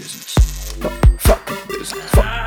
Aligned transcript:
business. 0.00 0.34
Fuck, 0.80 1.20
fucking 1.20 1.68
business. 1.68 2.10
Fuck, 2.12 2.39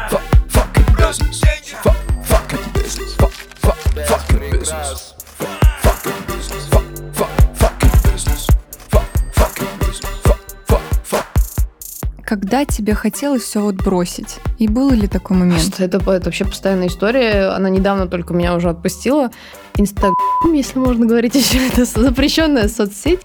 Когда 12.34 12.66
тебе 12.66 12.96
хотелось 12.96 13.44
все 13.44 13.62
вот 13.62 13.76
бросить? 13.76 14.38
И 14.58 14.68
был 14.68 14.90
ли 14.90 15.08
такой 15.08 15.38
момент? 15.38 15.80
Это, 15.80 15.98
это 15.98 16.26
вообще 16.26 16.46
постоянная 16.46 16.88
история. 16.88 17.50
Она 17.56 17.70
недавно 17.70 18.08
только 18.08 18.34
меня 18.34 18.56
уже 18.56 18.70
отпустила. 18.70 19.30
Инстаграм, 19.76 20.16
если 20.52 20.80
можно 20.80 21.06
говорить 21.06 21.36
еще, 21.36 21.60
это 21.68 21.86
запрещенная 21.86 22.70
соцсеть. 22.70 23.20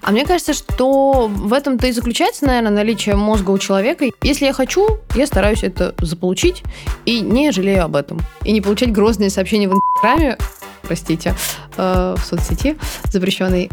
А 0.00 0.12
мне 0.12 0.24
кажется, 0.24 0.54
что 0.54 1.28
в 1.28 1.52
этом-то 1.52 1.88
и 1.88 1.92
заключается, 1.92 2.46
наверное, 2.46 2.70
наличие 2.70 3.16
мозга 3.16 3.50
у 3.50 3.58
человека. 3.58 4.06
Если 4.22 4.46
я 4.46 4.54
хочу, 4.54 4.98
я 5.14 5.26
стараюсь 5.26 5.62
это 5.62 5.94
заполучить 5.98 6.62
и 7.04 7.20
не 7.20 7.52
жалею 7.52 7.84
об 7.84 7.96
этом. 7.96 8.18
И 8.44 8.52
не 8.52 8.62
получать 8.62 8.92
грозные 8.92 9.28
сообщения 9.28 9.68
в 9.68 9.74
Инстаграме, 9.74 10.38
простите, 10.80 11.34
э, 11.76 12.14
в 12.16 12.24
соцсети 12.24 12.78
запрещенной. 13.12 13.70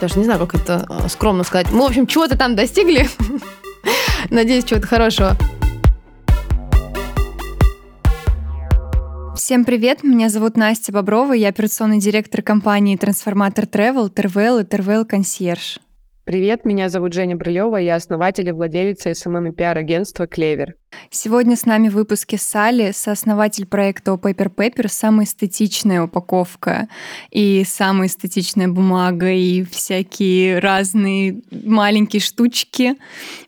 Даже 0.00 0.16
не 0.16 0.24
знаю, 0.26 0.38
как 0.46 0.54
это 0.54 0.86
э, 0.88 1.08
скромно 1.08 1.42
сказать. 1.42 1.72
Мы, 1.72 1.80
в 1.80 1.86
общем, 1.86 2.06
чего-то 2.06 2.38
там 2.38 2.54
достигли. 2.54 3.10
Надеюсь, 4.30 4.64
чего-то 4.64 4.86
хорошего. 4.86 5.36
Всем 9.36 9.64
привет, 9.64 10.02
меня 10.02 10.28
зовут 10.28 10.56
Настя 10.56 10.92
Боброва, 10.92 11.32
я 11.32 11.48
операционный 11.48 12.00
директор 12.00 12.42
компании 12.42 12.96
Трансформатор 12.96 13.64
Travel, 13.64 14.10
ТРВЛ 14.10 14.58
и 14.58 14.64
ТРВЛ 14.64 15.06
Консьерж. 15.06 15.78
Привет, 16.28 16.66
меня 16.66 16.90
зовут 16.90 17.14
Женя 17.14 17.36
Брылева, 17.36 17.78
я 17.78 17.94
основатель 17.94 18.46
и 18.46 18.52
владелица 18.52 19.14
SMM 19.14 19.46
и 19.46 19.52
пиар-агентства 19.52 20.26
«Клевер». 20.26 20.74
Сегодня 21.08 21.56
с 21.56 21.64
нами 21.64 21.88
в 21.88 21.94
выпуске 21.94 22.36
Сали, 22.36 22.90
сооснователь 22.92 23.64
проекта 23.64 24.10
Paper 24.10 24.54
Paper, 24.54 24.88
самая 24.88 25.24
эстетичная 25.24 26.02
упаковка 26.02 26.88
и 27.30 27.64
самая 27.66 28.08
эстетичная 28.08 28.68
бумага 28.68 29.30
и 29.30 29.64
всякие 29.64 30.58
разные 30.58 31.40
маленькие 31.50 32.20
штучки. 32.20 32.96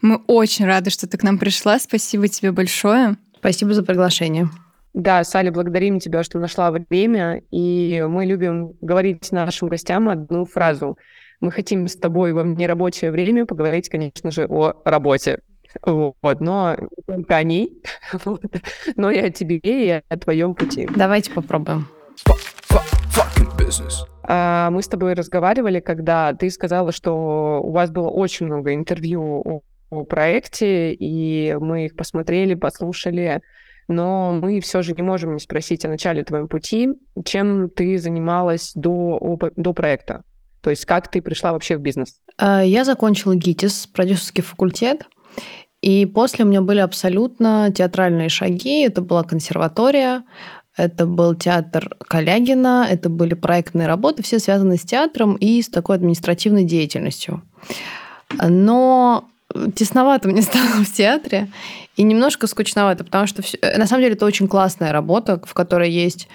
Мы 0.01 0.17
очень 0.27 0.65
рады, 0.65 0.89
что 0.89 1.07
ты 1.07 1.19
к 1.19 1.23
нам 1.23 1.37
пришла. 1.37 1.79
Спасибо 1.79 2.29
тебе 2.29 2.51
большое. 2.51 3.19
Спасибо 3.37 3.75
за 3.75 3.83
приглашение. 3.83 4.49
Да, 4.95 5.23
Сали, 5.25 5.51
благодарим 5.51 6.01
тебя, 6.01 6.23
что 6.23 6.39
нашла 6.39 6.71
время, 6.71 7.43
и 7.51 8.03
мы 8.09 8.25
любим 8.25 8.73
говорить 8.81 9.31
нашим 9.33 9.69
гостям 9.69 10.09
одну 10.09 10.47
фразу. 10.47 10.97
Мы 11.41 11.51
хотим 11.51 11.89
с 11.89 11.97
тобой 11.97 12.35
во 12.35 12.43
нерабочее 12.43 13.11
время 13.11 13.47
поговорить, 13.47 13.89
конечно 13.89 14.31
же, 14.31 14.47
о 14.47 14.75
работе. 14.85 15.41
Вот, 15.83 16.41
но 16.41 16.77
не 16.79 17.03
только 17.07 17.37
о 17.37 17.43
ней, 17.43 17.83
вот, 18.25 18.43
но 18.97 19.11
и 19.11 19.19
о 19.19 19.31
тебе, 19.31 19.61
и 19.63 20.03
о 20.07 20.17
твоем 20.19 20.55
пути. 20.55 20.87
Давайте 20.95 21.31
попробуем. 21.31 21.89
А, 24.25 24.71
Мы 24.71 24.83
с 24.83 24.89
тобой 24.89 25.15
разговаривали, 25.15 25.81
когда 25.81 26.35
ты 26.35 26.51
сказала, 26.51 26.93
что 26.93 27.61
у 27.63 27.71
вас 27.71 27.91
было 27.91 28.09
очень 28.09 28.47
много 28.47 28.75
интервью 28.75 29.23
о, 29.23 29.61
о 29.91 30.05
проекте, 30.05 30.93
и 30.93 31.57
мы 31.59 31.87
их 31.87 31.97
посмотрели, 31.97 32.55
послушали, 32.55 33.41
но 33.89 34.33
мы 34.33 34.61
все 34.61 34.83
же 34.83 34.93
не 34.93 35.03
можем 35.03 35.35
не 35.35 35.41
спросить 35.41 35.85
о 35.85 35.89
начале 35.89 36.23
твоего 36.23 36.49
пути, 36.49 36.91
чем 37.25 37.71
ты 37.71 37.97
занималась 37.97 38.73
до, 38.75 39.39
до 39.57 39.73
проекта. 39.73 40.23
То 40.63 40.71
есть 40.71 40.85
как 40.85 41.09
ты 41.11 41.23
пришла 41.23 41.53
вообще 41.53 41.77
в 41.77 41.81
бизнес? 41.81 42.17
А, 42.39 42.63
Я 42.63 42.85
закончила 42.85 43.35
ГИТИС, 43.35 43.87
продюсерский 43.89 44.43
факультет, 44.43 45.07
и 45.83 46.05
после 46.07 46.45
у 46.45 46.49
меня 46.49 46.61
были 46.61 46.81
абсолютно 46.81 47.73
театральные 47.75 48.29
шаги. 48.29 48.83
Это 48.83 49.01
была 49.01 49.23
консерватория, 49.25 50.25
это 50.77 51.07
был 51.07 51.35
театр 51.35 51.97
Калягина, 52.07 52.87
это 52.91 53.09
были 53.09 53.35
проектные 53.35 53.87
работы, 53.89 54.23
все 54.23 54.39
связаны 54.39 54.77
с 54.77 54.83
театром 54.83 55.37
и 55.37 55.63
с 55.63 55.69
такой 55.69 55.97
административной 55.97 56.65
деятельностью. 56.65 57.43
Но 58.39 59.25
тесновато 59.75 60.29
мне 60.29 60.43
стало 60.43 60.85
в 60.85 60.93
театре 60.93 61.49
и 61.97 62.03
немножко 62.03 62.47
скучновато, 62.47 63.05
потому 63.05 63.27
что 63.27 63.43
всё- 63.43 63.59
на 63.77 63.87
самом 63.87 64.03
деле 64.03 64.15
это 64.15 64.27
очень 64.27 64.49
классная 64.49 64.93
работа, 64.93 65.41
в 65.45 65.55
которой 65.55 65.91
есть 65.91 66.29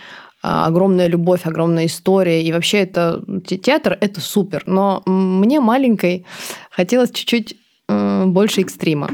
огромная 0.46 1.08
любовь, 1.08 1.42
огромная 1.46 1.86
история. 1.86 2.44
И 2.44 2.52
вообще 2.52 2.80
это 2.80 3.24
те- 3.46 3.58
театр 3.58 3.98
это 4.00 4.22
супер. 4.22 4.64
Но 4.66 5.02
мне 5.06 5.60
маленькой 5.60 6.26
хотелось 6.70 7.12
чуть-чуть 7.12 7.58
больше 7.88 8.62
экстрима. 8.62 9.12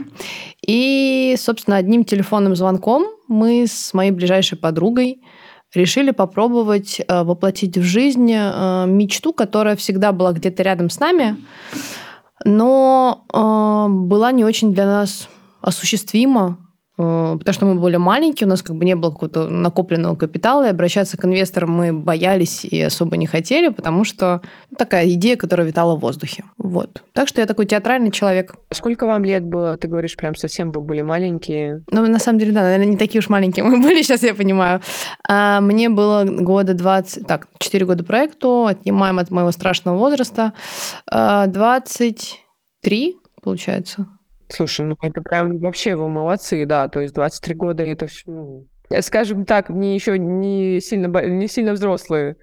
И, 0.66 1.36
собственно, 1.38 1.78
одним 1.78 2.06
телефонным 2.06 2.56
звонком 2.56 3.06
мы 3.28 3.66
с 3.68 3.94
моей 3.94 4.12
ближайшей 4.12 4.58
подругой 4.58 5.22
решили 5.74 6.12
попробовать 6.12 7.00
э, 7.00 7.24
воплотить 7.24 7.78
в 7.78 7.84
жизнь 7.84 8.32
э, 8.34 8.86
мечту, 8.88 9.34
которая 9.34 9.76
всегда 9.76 10.12
была 10.12 10.34
где-то 10.34 10.64
рядом 10.64 10.90
с 10.90 11.00
нами, 11.00 11.38
но 12.44 13.26
э, 13.34 13.88
была 13.90 14.32
не 14.32 14.44
очень 14.44 14.74
для 14.74 14.86
нас 14.86 15.30
осуществима, 15.62 16.58
потому 17.38 17.54
что 17.54 17.66
мы 17.66 17.76
были 17.76 17.98
маленькие, 17.98 18.48
у 18.48 18.50
нас 18.50 18.62
как 18.62 18.76
бы 18.76 18.86
не 18.86 18.96
было 18.96 19.12
какого-то 19.12 19.48
накопленного 19.48 20.16
капитала, 20.16 20.68
и 20.68 20.70
обращаться 20.70 21.18
к 21.18 21.26
инвесторам 21.26 21.72
мы 21.72 21.94
боялись 21.94 22.66
и 22.66 22.82
особо 22.82 23.18
не 23.18 23.28
хотели, 23.28 23.70
потому 23.70 24.04
что 24.04 24.42
ну, 24.70 24.78
такая 24.78 25.10
идея, 25.12 25.36
которая 25.36 25.68
витала 25.68 25.96
в 25.96 26.00
воздухе. 26.00 26.44
Вот. 26.58 27.04
Так 27.14 27.28
что 27.28 27.42
я 27.42 27.48
такой 27.48 27.66
театральный 27.66 28.12
человек. 28.12 28.56
Сколько 28.72 29.06
вам 29.06 29.24
лет 29.24 29.44
было? 29.44 29.78
Ты 29.78 29.88
говоришь, 29.88 30.16
прям 30.16 30.36
совсем 30.36 30.72
вы 30.72 30.82
были 30.82 31.02
маленькие. 31.02 31.84
Ну, 31.92 32.06
на 32.08 32.20
самом 32.20 32.40
деле, 32.40 32.52
да, 32.52 32.62
наверное, 32.62 32.88
не 32.88 32.98
такие 32.98 33.20
уж 33.20 33.30
маленькие 33.30 33.66
мы 33.66 33.82
были, 33.82 34.02
сейчас 34.02 34.24
я 34.24 34.34
понимаю. 34.34 34.82
А, 35.28 35.62
мне 35.62 35.90
было 35.90 36.24
года 36.26 36.74
20, 36.74 37.28
так, 37.28 37.48
4 37.60 37.86
года 37.86 38.04
проекту, 38.04 38.66
отнимаем 38.68 39.20
от 39.20 39.32
моего 39.32 39.52
страшного 39.52 39.98
возраста, 39.98 40.54
а, 41.10 41.48
23, 41.48 43.18
получается. 43.42 44.08
Слушай, 44.52 44.86
ну 44.86 44.98
это 45.02 45.22
прям 45.22 45.58
вообще 45.60 45.96
вы 45.96 46.10
молодцы, 46.10 46.66
да. 46.66 46.88
То 46.88 47.00
есть 47.00 47.14
23 47.14 47.56
года 47.56 47.84
это 47.84 48.08
все, 48.08 48.24
ну, 48.28 48.68
скажем 49.02 49.46
так, 49.46 49.70
не 49.70 49.96
еще 49.96 50.20
не 50.20 50.80
сильно, 50.82 51.08
не 51.26 51.48
сильно 51.48 51.74
взрослые. 51.74 52.36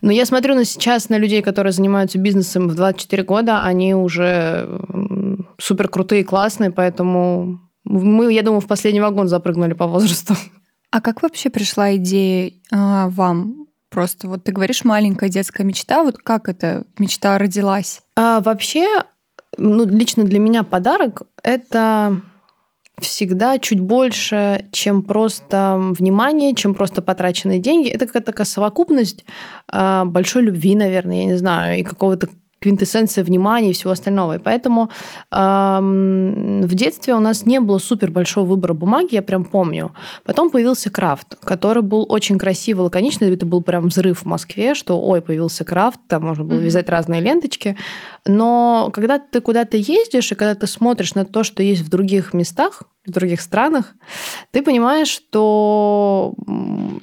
Но 0.00 0.12
я 0.12 0.26
смотрю 0.26 0.54
на 0.54 0.64
сейчас 0.64 1.08
на 1.08 1.18
людей, 1.18 1.42
которые 1.42 1.72
занимаются 1.72 2.18
бизнесом 2.18 2.68
в 2.68 2.74
24 2.74 3.22
года, 3.22 3.62
они 3.62 3.94
уже 3.94 4.68
супер 5.58 5.88
крутые, 5.88 6.22
классные, 6.24 6.70
поэтому 6.70 7.60
мы, 7.84 8.32
я 8.32 8.42
думаю, 8.42 8.60
в 8.60 8.66
последний 8.66 9.00
вагон 9.00 9.28
запрыгнули 9.28 9.74
по 9.74 9.86
возрасту. 9.86 10.34
А 10.92 11.00
как 11.00 11.20
вообще 11.20 11.50
пришла 11.50 11.96
идея 11.96 12.52
а, 12.72 13.08
вам? 13.10 13.66
Просто 13.90 14.28
вот 14.28 14.44
ты 14.44 14.52
говоришь 14.52 14.84
маленькая 14.84 15.28
детская 15.28 15.64
мечта, 15.64 16.02
вот 16.02 16.16
как 16.16 16.48
эта 16.48 16.86
мечта 16.96 17.36
родилась? 17.36 18.00
А 18.14 18.40
вообще, 18.40 18.86
ну, 19.56 19.86
лично 19.86 20.24
для 20.24 20.38
меня 20.38 20.62
подарок– 20.62 21.22
это 21.42 22.20
всегда 22.98 23.58
чуть 23.58 23.80
больше, 23.80 24.66
чем 24.72 25.02
просто 25.02 25.76
внимание, 25.98 26.54
чем 26.54 26.74
просто 26.74 27.02
потраченные 27.02 27.58
деньги. 27.58 27.90
Это 27.90 28.06
какая-то 28.06 28.32
такая 28.32 28.46
совокупность 28.46 29.24
а, 29.68 30.04
большой 30.06 30.42
любви, 30.42 30.74
наверное, 30.74 31.18
я 31.18 31.24
не 31.26 31.36
знаю, 31.36 31.78
и 31.78 31.82
какого-то 31.82 32.28
квинтэссенция 32.66 33.22
внимания 33.22 33.70
и 33.70 33.72
всего 33.72 33.92
остального. 33.92 34.36
И 34.36 34.38
поэтому 34.38 34.90
ам, 35.30 36.62
в 36.62 36.74
детстве 36.74 37.14
у 37.14 37.20
нас 37.20 37.46
не 37.46 37.60
было 37.60 37.78
супер 37.78 38.10
большого 38.10 38.44
выбора 38.44 38.74
бумаги, 38.74 39.14
я 39.14 39.22
прям 39.22 39.44
помню. 39.44 39.92
Потом 40.24 40.50
появился 40.50 40.90
крафт, 40.90 41.36
который 41.44 41.82
был 41.82 42.04
очень 42.08 42.38
красивый, 42.38 42.84
лаконичный. 42.84 43.32
Это 43.32 43.46
был 43.46 43.62
прям 43.62 43.86
взрыв 43.88 44.22
в 44.22 44.24
Москве, 44.24 44.74
что 44.74 45.00
ой, 45.00 45.20
появился 45.20 45.64
крафт, 45.64 46.00
там 46.08 46.24
можно 46.24 46.42
было 46.44 46.56
Мгм. 46.56 46.64
вязать 46.64 46.88
разные 46.88 47.20
ленточки. 47.20 47.76
Но 48.26 48.90
когда 48.92 49.18
ты 49.20 49.40
куда-то 49.40 49.76
ездишь, 49.76 50.32
и 50.32 50.34
когда 50.34 50.54
ты 50.56 50.66
смотришь 50.66 51.14
на 51.14 51.24
то, 51.24 51.44
что 51.44 51.62
есть 51.62 51.82
в 51.82 51.88
других 51.88 52.34
местах, 52.34 52.82
в 53.06 53.10
других 53.10 53.40
странах, 53.40 53.94
ты 54.50 54.62
понимаешь, 54.62 55.08
что 55.08 56.34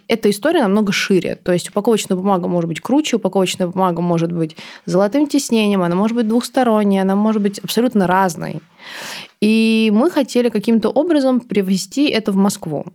эта 0.08 0.30
история 0.30 0.62
намного 0.64 0.92
шире. 0.92 1.36
То 1.36 1.52
есть 1.54 1.70
упаковочная 1.70 2.18
бумага 2.18 2.48
может 2.48 2.68
быть 2.68 2.82
круче, 2.82 3.16
упаковочная 3.18 3.68
бумага 3.68 4.02
может 4.02 4.32
быть 4.32 4.56
золотым 4.86 5.28
тиснением, 5.28 5.82
она 5.82 5.96
может 5.96 6.16
быть 6.16 6.28
двухсторонней, 6.28 7.02
она 7.02 7.16
может 7.16 7.42
быть 7.42 7.60
абсолютно 7.60 8.08
разной. 8.08 8.60
И 9.42 9.92
мы 9.94 10.10
хотели 10.12 10.50
каким-то 10.50 10.90
образом 10.90 11.40
привести 11.40 12.08
это 12.10 12.32
в 12.32 12.36
Москву. 12.36 12.86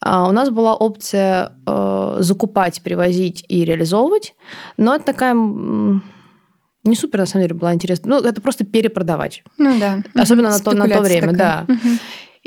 А, 0.00 0.28
У 0.28 0.32
нас 0.32 0.50
была 0.50 0.74
опция 0.74 1.52
э, 1.66 2.16
закупать, 2.20 2.82
привозить 2.82 3.44
и 3.48 3.64
реализовывать, 3.64 4.34
но 4.76 4.94
это 4.94 5.04
такая 5.04 5.34
не 6.86 6.96
супер, 6.96 7.20
на 7.20 7.26
самом 7.26 7.44
деле, 7.46 7.54
была 7.58 7.72
интересна. 7.72 8.10
Ну, 8.20 8.22
это 8.28 8.42
просто 8.42 8.64
перепродавать. 8.66 9.42
Ну 9.56 9.78
да. 9.78 10.02
Особенно 10.14 10.50
на 10.50 10.58
то- 10.58 10.72
на 10.74 10.86
то 10.86 11.00
время, 11.00 11.30
такая. 11.32 11.64
да. 11.66 11.72
Мгм. 11.72 11.98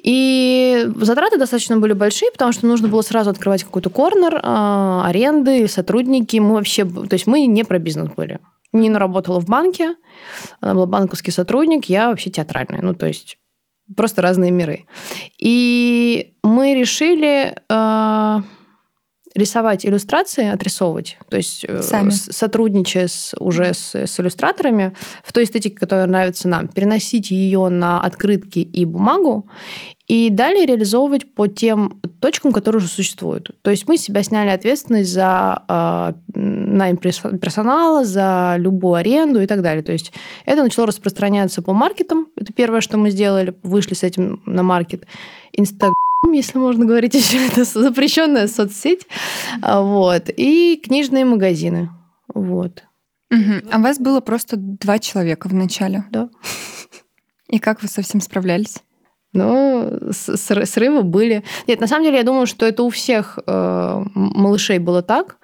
И 0.07 0.87
затраты 1.01 1.37
достаточно 1.37 1.75
были 1.75 1.91
большие, 1.91 2.31
потому 2.31 2.53
что 2.53 2.65
нужно 2.65 2.87
было 2.87 3.01
сразу 3.01 3.29
открывать 3.29 3.65
какой-то 3.65 3.89
корнер, 3.89 4.39
а, 4.41 5.05
аренды, 5.05 5.67
сотрудники. 5.67 6.37
Мы 6.37 6.53
вообще, 6.53 6.85
то 6.85 7.11
есть 7.11 7.27
мы 7.27 7.45
не 7.45 7.65
про 7.65 7.77
бизнес 7.77 8.09
были. 8.15 8.39
Нина 8.71 8.99
работала 8.99 9.41
в 9.41 9.49
банке, 9.49 9.95
она 10.61 10.75
была 10.75 10.85
банковский 10.85 11.31
сотрудник, 11.31 11.85
я 11.89 12.07
вообще 12.07 12.29
театральная. 12.29 12.81
Ну, 12.81 12.95
то 12.95 13.05
есть 13.05 13.37
просто 13.97 14.21
разные 14.21 14.49
миры. 14.49 14.85
И 15.39 16.35
мы 16.41 16.73
решили 16.73 17.57
э, 17.69 18.41
рисовать 19.35 19.85
иллюстрации, 19.85 20.47
отрисовывать, 20.47 21.17
то 21.29 21.37
есть 21.37 21.65
э, 21.67 21.81
Сами. 21.81 22.09
сотрудничая 22.09 23.07
с, 23.07 23.35
уже 23.39 23.73
с, 23.73 23.95
с 23.95 24.19
иллюстраторами 24.19 24.93
в 25.23 25.33
той 25.33 25.43
эстетике, 25.43 25.75
которая 25.75 26.07
нравится 26.07 26.47
нам, 26.47 26.67
переносить 26.67 27.31
ее 27.31 27.69
на 27.69 28.01
открытки 28.01 28.59
и 28.59 28.85
бумагу, 28.85 29.47
и 30.07 30.29
далее 30.29 30.65
реализовывать 30.65 31.33
по 31.33 31.47
тем 31.47 31.99
точкам, 32.21 32.53
которые 32.53 32.79
уже 32.79 32.87
существуют. 32.87 33.51
То 33.61 33.71
есть 33.71 33.87
мы 33.87 33.97
себя 33.97 34.23
сняли 34.23 34.49
ответственность 34.49 35.11
за 35.11 35.63
э, 35.67 36.13
найм 36.33 36.95
перс- 36.95 37.37
персонала, 37.39 38.05
за 38.05 38.55
любую 38.57 38.93
аренду 38.93 39.41
и 39.41 39.47
так 39.47 39.61
далее. 39.61 39.83
То 39.83 39.91
есть 39.91 40.13
это 40.45 40.63
начало 40.63 40.87
распространяться 40.87 41.61
по 41.61 41.73
маркетам. 41.73 42.27
Это 42.37 42.53
первое, 42.53 42.79
что 42.79 42.97
мы 42.97 43.09
сделали. 43.11 43.53
Вышли 43.63 43.95
с 43.95 44.03
этим 44.03 44.41
на 44.45 44.63
маркет. 44.63 45.05
Инстаграм, 45.51 45.93
если 46.31 46.57
можно 46.57 46.85
говорить 46.85 47.13
еще, 47.15 47.45
это 47.47 47.63
запрещенная 47.63 48.47
соцсеть. 48.47 49.07
А, 49.61 49.81
Вот. 49.81 50.29
И 50.35 50.81
книжные 50.83 51.25
магазины. 51.25 51.89
Вот. 52.33 52.83
Мгм. 53.29 53.61
А 53.71 53.79
вас 53.79 53.99
было 53.99 54.21
просто 54.21 54.55
два 54.57 54.99
человека 54.99 55.49
в 55.49 55.53
начале? 55.53 56.05
Да. 56.11 56.29
И 57.49 57.59
как 57.59 57.81
вы 57.81 57.87
со 57.87 58.01
всем 58.01 58.21
справлялись? 58.21 58.77
Но 59.33 59.89
сры- 60.11 60.65
срывы 60.65 61.03
были. 61.03 61.43
Нет, 61.67 61.79
на 61.81 61.87
самом 61.87 62.05
деле, 62.05 62.17
я 62.17 62.23
думаю, 62.23 62.47
что 62.47 62.65
это 62.65 62.83
у 62.83 62.89
всех 62.89 63.37
э, 63.45 64.03
малышей 64.15 64.79
было 64.79 65.01
так. 65.01 65.37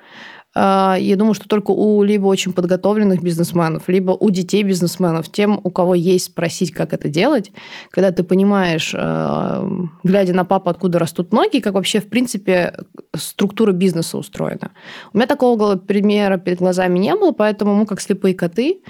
Э, 0.56 0.96
Я 1.00 1.16
думаю, 1.16 1.34
что 1.34 1.48
только 1.48 1.72
у 1.72 2.04
либо 2.04 2.28
очень 2.28 2.54
подготовленных 2.54 3.22
бизнесменов, 3.22 3.84
либо 3.88 4.12
у 4.12 4.30
детей 4.30 4.64
бизнесменов, 4.64 5.32
тем, 5.32 5.60
у 5.64 5.70
кого 5.70 5.96
есть 5.96 6.26
спросить, 6.26 6.72
как 6.72 6.94
это 6.94 7.10
делать, 7.10 7.52
когда 7.92 8.12
ты 8.12 8.24
понимаешь, 8.24 8.94
э, 8.98 9.70
глядя 10.04 10.34
на 10.34 10.46
папу, 10.46 10.70
откуда 10.70 11.00
растут 11.00 11.34
ноги, 11.34 11.60
как 11.60 11.74
вообще, 11.74 12.00
в 12.00 12.10
принципе, 12.10 12.74
структура 13.16 13.72
бизнеса 13.72 14.18
устроена. 14.18 14.72
У 15.14 15.18
меня 15.18 15.28
такого 15.28 15.76
примера 15.76 16.38
перед 16.38 16.60
глазами 16.60 17.00
не 17.00 17.16
было, 17.16 17.32
поэтому 17.32 17.76
мы, 17.76 17.86
как 17.86 18.02
слепые 18.02 18.36
коты, 18.36 18.82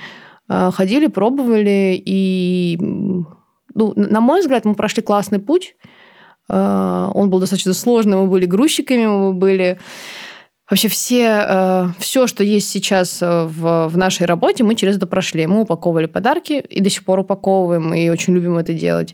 э, 0.50 0.71
ходили, 0.71 1.07
пробовали, 1.07 2.01
и 2.06 2.77
ну, 3.75 3.94
на 3.95 4.21
мой 4.21 4.42
взгляд, 4.42 4.66
мы 4.66 4.75
прошли 4.75 5.01
классный 5.01 5.39
путь. 5.39 5.75
Он 6.48 7.30
был 7.30 7.39
достаточно 7.39 7.74
сложный. 7.74 8.18
Мы 8.18 8.27
были 8.27 8.45
грузчиками, 8.45 9.07
мы 9.07 9.33
были 9.33 9.80
Вообще 10.73 10.87
все, 10.87 11.93
все, 11.99 12.25
что 12.25 12.43
есть 12.43 12.67
сейчас 12.67 13.21
э, 13.21 13.43
в, 13.43 13.89
в 13.89 13.95
нашей 13.95 14.25
работе, 14.25 14.63
мы 14.63 14.73
через 14.73 14.97
это 14.97 15.05
прошли. 15.05 15.45
Мы 15.45 15.61
упаковывали 15.61 16.07
подарки 16.07 16.53
и 16.53 16.81
до 16.81 16.89
сих 16.89 17.05
пор 17.05 17.19
упаковываем, 17.19 17.93
и 17.93 18.09
очень 18.09 18.33
любим 18.33 18.57
это 18.57 18.73
делать. 18.73 19.13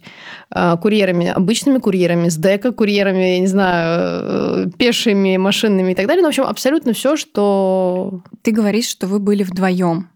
Э, 0.55 0.77
Курьерами, 0.81 1.27
обычными 1.27 1.79
курьерами, 1.79 2.29
с 2.29 2.37
дека 2.37 2.71
курьерами, 2.71 3.33
я 3.33 3.39
не 3.39 3.47
знаю, 3.47 4.67
э, 4.67 4.69
пешими, 4.77 5.35
машинными 5.35 5.91
и 5.91 5.95
так 5.95 6.07
далее. 6.07 6.21
Ну, 6.21 6.27
в 6.27 6.29
общем, 6.29 6.45
абсолютно 6.45 6.93
все, 6.93 7.17
что... 7.17 8.21
Ты 8.41 8.51
говоришь, 8.51 8.87
что 8.87 9.07
вы 9.07 9.19
были 9.19 9.43
вдвоем. 9.43 10.07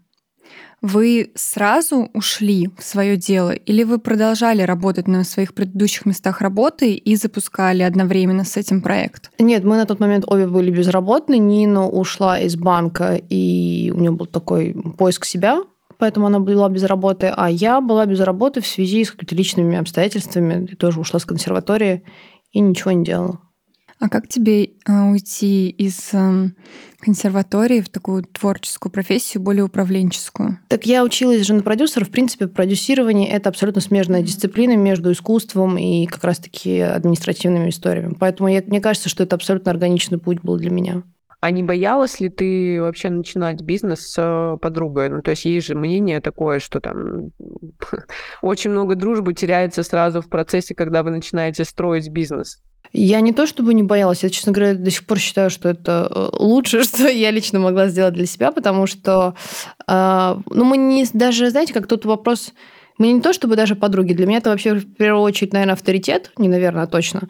Вы 0.86 1.32
сразу 1.34 2.10
ушли 2.12 2.68
в 2.76 2.84
свое 2.84 3.16
дело 3.16 3.52
или 3.52 3.84
вы 3.84 3.98
продолжали 3.98 4.60
работать 4.60 5.08
на 5.08 5.24
своих 5.24 5.54
предыдущих 5.54 6.04
местах 6.04 6.42
работы 6.42 6.92
и 6.92 7.16
запускали 7.16 7.82
одновременно 7.82 8.44
с 8.44 8.58
этим 8.58 8.82
проект? 8.82 9.30
Нет, 9.38 9.64
мы 9.64 9.78
на 9.78 9.86
тот 9.86 9.98
момент 9.98 10.26
обе 10.26 10.46
были 10.46 10.70
безработны. 10.70 11.38
Нина 11.38 11.88
ушла 11.88 12.38
из 12.38 12.56
банка, 12.56 13.14
и 13.14 13.90
у 13.96 13.98
нее 13.98 14.10
был 14.10 14.26
такой 14.26 14.76
поиск 14.98 15.24
себя, 15.24 15.62
поэтому 15.96 16.26
она 16.26 16.38
была 16.38 16.68
без 16.68 16.82
работы, 16.82 17.32
а 17.34 17.50
я 17.50 17.80
была 17.80 18.04
без 18.04 18.20
работы 18.20 18.60
в 18.60 18.66
связи 18.66 19.06
с 19.06 19.10
какими-то 19.10 19.34
личными 19.36 19.78
обстоятельствами. 19.78 20.68
Я 20.68 20.76
тоже 20.76 21.00
ушла 21.00 21.18
с 21.18 21.24
консерватории 21.24 22.04
и 22.52 22.60
ничего 22.60 22.90
не 22.90 23.06
делала. 23.06 23.40
А 24.00 24.08
как 24.08 24.28
тебе 24.28 24.64
э, 24.64 24.70
уйти 25.10 25.70
из 25.70 26.12
э, 26.12 26.50
консерватории 26.98 27.80
в 27.80 27.88
такую 27.88 28.24
творческую 28.24 28.90
профессию, 28.90 29.42
более 29.42 29.64
управленческую? 29.64 30.58
Так 30.68 30.86
я 30.86 31.04
училась 31.04 31.46
же 31.46 31.54
на 31.54 31.62
продюсера. 31.62 32.04
В 32.04 32.10
принципе, 32.10 32.48
продюсирование– 32.48 33.28
это 33.30 33.48
абсолютно 33.48 33.80
смежная 33.80 34.22
дисциплина 34.22 34.76
между 34.76 35.12
искусством 35.12 35.78
и 35.78 36.06
как 36.06 36.24
раз-таки 36.24 36.80
административными 36.80 37.70
историями. 37.70 38.16
Поэтому 38.18 38.48
я, 38.48 38.62
мне 38.66 38.80
кажется, 38.80 39.08
что 39.08 39.22
это 39.22 39.36
абсолютно 39.36 39.70
органичный 39.70 40.18
путь 40.18 40.40
был 40.42 40.58
для 40.58 40.70
меня. 40.70 41.02
А 41.40 41.50
не 41.50 41.62
боялась 41.62 42.20
ли 42.20 42.30
ты 42.30 42.80
вообще 42.80 43.10
начинать 43.10 43.60
бизнес 43.60 44.00
с 44.00 44.16
э, 44.18 44.56
подругой? 44.62 45.10
Ну, 45.10 45.20
то 45.20 45.32
есть 45.32 45.44
есть 45.44 45.66
же 45.66 45.74
мнение 45.74 46.22
такое, 46.22 46.58
что 46.58 46.80
там 46.80 47.32
очень 48.42 48.70
много 48.70 48.94
дружбы 48.94 49.34
теряется 49.34 49.82
сразу 49.82 50.22
в 50.22 50.28
процессе, 50.30 50.74
когда 50.74 51.02
вы 51.02 51.10
начинаете 51.10 51.64
строить 51.64 52.08
бизнес. 52.08 52.62
Я 52.96 53.20
не 53.20 53.32
то 53.32 53.44
чтобы 53.44 53.74
не 53.74 53.82
боялась, 53.82 54.22
я, 54.22 54.30
честно 54.30 54.52
говоря, 54.52 54.74
до 54.74 54.88
сих 54.88 55.04
пор 55.04 55.18
считаю, 55.18 55.50
что 55.50 55.68
это 55.68 56.08
э, 56.08 56.28
лучшее, 56.38 56.82
что 56.84 57.08
я 57.08 57.32
лично 57.32 57.58
могла 57.58 57.88
сделать 57.88 58.14
для 58.14 58.24
себя, 58.24 58.52
потому 58.52 58.86
что, 58.86 59.34
э, 59.88 60.36
ну, 60.48 60.64
мы 60.64 60.76
не 60.76 61.04
даже, 61.12 61.50
знаете, 61.50 61.74
как 61.74 61.88
тут 61.88 62.04
вопрос, 62.04 62.52
мы 62.96 63.10
не 63.10 63.20
то 63.20 63.32
чтобы 63.32 63.56
даже 63.56 63.74
подруги, 63.74 64.12
для 64.12 64.26
меня 64.26 64.38
это 64.38 64.50
вообще 64.50 64.74
в 64.74 64.94
первую 64.94 65.24
очередь, 65.24 65.52
наверное, 65.52 65.72
авторитет, 65.72 66.30
не 66.38 66.46
наверное, 66.48 66.84
а 66.84 66.86
точно. 66.86 67.22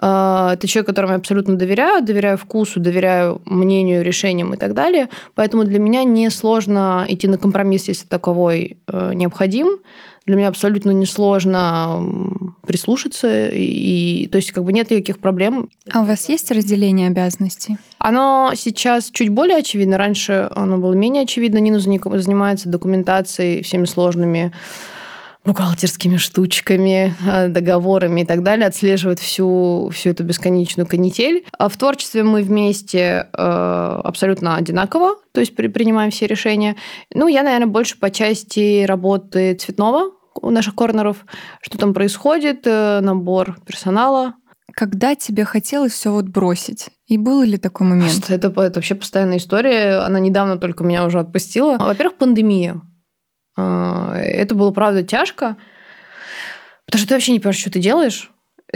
Э, 0.00 0.52
Это 0.54 0.66
человек, 0.66 0.86
которому 0.86 1.12
я 1.12 1.18
абсолютно 1.18 1.56
доверяю, 1.56 2.02
доверяю 2.02 2.38
вкусу, 2.38 2.80
доверяю 2.80 3.42
мнению, 3.44 4.02
решениям 4.02 4.54
и 4.54 4.56
так 4.56 4.72
далее, 4.72 5.10
поэтому 5.34 5.64
для 5.64 5.78
меня 5.78 6.02
не 6.02 6.30
сложно 6.30 7.04
идти 7.06 7.28
на 7.28 7.36
компромисс, 7.36 7.88
если 7.88 8.06
таковой 8.06 8.78
необходим. 8.90 9.80
Для 10.26 10.36
меня 10.36 10.48
абсолютно 10.48 10.90
несложно 10.90 12.02
прислушаться, 12.66 13.48
и, 13.48 14.28
то 14.30 14.36
есть 14.36 14.52
как 14.52 14.64
бы 14.64 14.72
нет 14.72 14.90
никаких 14.90 15.18
проблем. 15.18 15.70
А 15.90 16.02
у 16.02 16.04
вас 16.04 16.28
есть 16.28 16.50
разделение 16.50 17.08
обязанностей? 17.08 17.78
Оно 17.98 18.52
сейчас 18.54 19.10
чуть 19.10 19.30
более 19.30 19.56
очевидно. 19.56 19.98
Раньше 19.98 20.48
оно 20.54 20.78
было 20.78 20.92
менее 20.92 21.24
очевидно. 21.24 21.58
Нина 21.58 21.80
занимается 21.80 22.68
документацией, 22.68 23.62
всеми 23.62 23.86
сложными 23.86 24.52
бухгалтерскими 25.44 26.16
штучками, 26.16 27.14
э, 27.26 27.48
договорами 27.48 28.22
и 28.22 28.24
так 28.24 28.42
далее, 28.42 28.66
отслеживает 28.66 29.18
всю, 29.18 29.90
всю 29.92 30.10
эту 30.10 30.22
бесконечную 30.24 30.86
канитель. 30.86 31.44
А 31.58 31.68
в 31.68 31.76
творчестве 31.76 32.22
мы 32.22 32.42
вместе 32.42 33.28
э, 33.32 34.00
абсолютно 34.04 34.56
одинаково, 34.56 35.16
то 35.32 35.40
есть 35.40 35.56
при- 35.56 35.68
принимаем 35.68 36.10
все 36.10 36.26
решения. 36.26 36.76
Ну, 37.14 37.26
я, 37.28 37.42
наверное, 37.42 37.66
больше 37.66 37.98
по 37.98 38.10
части 38.10 38.84
работы 38.84 39.54
цветного 39.54 40.12
у 40.42 40.50
наших 40.50 40.74
корнеров, 40.74 41.24
что 41.62 41.78
там 41.78 41.94
происходит, 41.94 42.66
э, 42.66 43.00
набор 43.00 43.56
персонала, 43.66 44.34
Когда 44.72 45.16
тебе 45.16 45.44
хотелось 45.44 45.92
все 45.92 46.12
вот 46.12 46.26
бросить? 46.26 46.90
И 47.08 47.18
был 47.18 47.42
ли 47.42 47.56
такой 47.56 47.88
момент? 47.88 48.30
Это, 48.30 48.48
это 48.48 48.72
вообще 48.76 48.94
постоянная 48.94 49.38
история. 49.38 49.96
Она 50.06 50.20
недавно 50.20 50.58
только 50.58 50.84
меня 50.84 51.04
уже 51.04 51.18
отпустила. 51.18 51.76
Во-первых, 51.76 52.18
пандемия. 52.18 52.80
А, 53.60 54.16
Это 54.18 54.54
было, 54.54 54.70
правда, 54.70 55.02
тяжко. 55.02 55.56
Потому 56.86 56.98
что 57.00 57.08
ты 57.08 57.14
вообще 57.14 57.32
не 57.32 57.38
понимаешь, 57.40 57.60
что 57.60 57.70
ты 57.70 57.78
делаешь. 57.78 58.30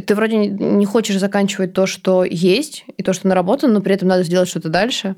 Ты 0.07 0.17
вроде 0.17 0.37
не- 0.37 0.87
хочешь 0.87 1.19
заканчивать 1.21 1.73
то, 1.73 1.87
что 1.87 2.25
есть, 2.25 2.85
и 2.97 3.03
то, 3.05 3.13
что 3.13 3.29
наработано, 3.29 3.75
но 3.75 3.81
при 3.81 3.95
этом 3.95 4.09
надо 4.09 4.25
сделать 4.25 4.49
что-то 4.49 4.69
дальше. 4.69 5.15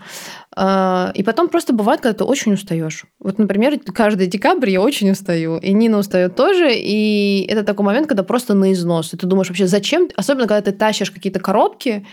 А, 0.55 1.13
И 1.15 1.23
потом 1.23 1.49
просто 1.49 1.73
бывает, 1.73 2.01
когда 2.03 2.19
ты 2.19 2.25
очень 2.25 2.53
устаешь. 2.53 3.05
Вот, 3.19 3.39
например, 3.39 3.79
каждый 3.95 4.27
декабрь 4.27 4.69
я 4.71 4.83
очень 4.83 5.11
устаю, 5.11 5.57
и 5.57 5.73
Нина 5.73 5.97
устает 5.99 6.37
тоже, 6.37 6.75
и 6.75 7.47
это 7.49 7.63
такой 7.65 7.87
момент, 7.87 8.07
когда 8.07 8.23
просто 8.23 8.53
на 8.55 8.71
износ. 8.73 9.15
И 9.15 9.17
ты 9.17 9.27
думаешь 9.27 9.49
вообще, 9.49 9.67
зачем, 9.67 10.09
особенно 10.15 10.47
когда 10.47 10.71
ты 10.71 10.77
тащишь 10.77 11.11
какие-то 11.11 11.41
коробки, 11.41 12.07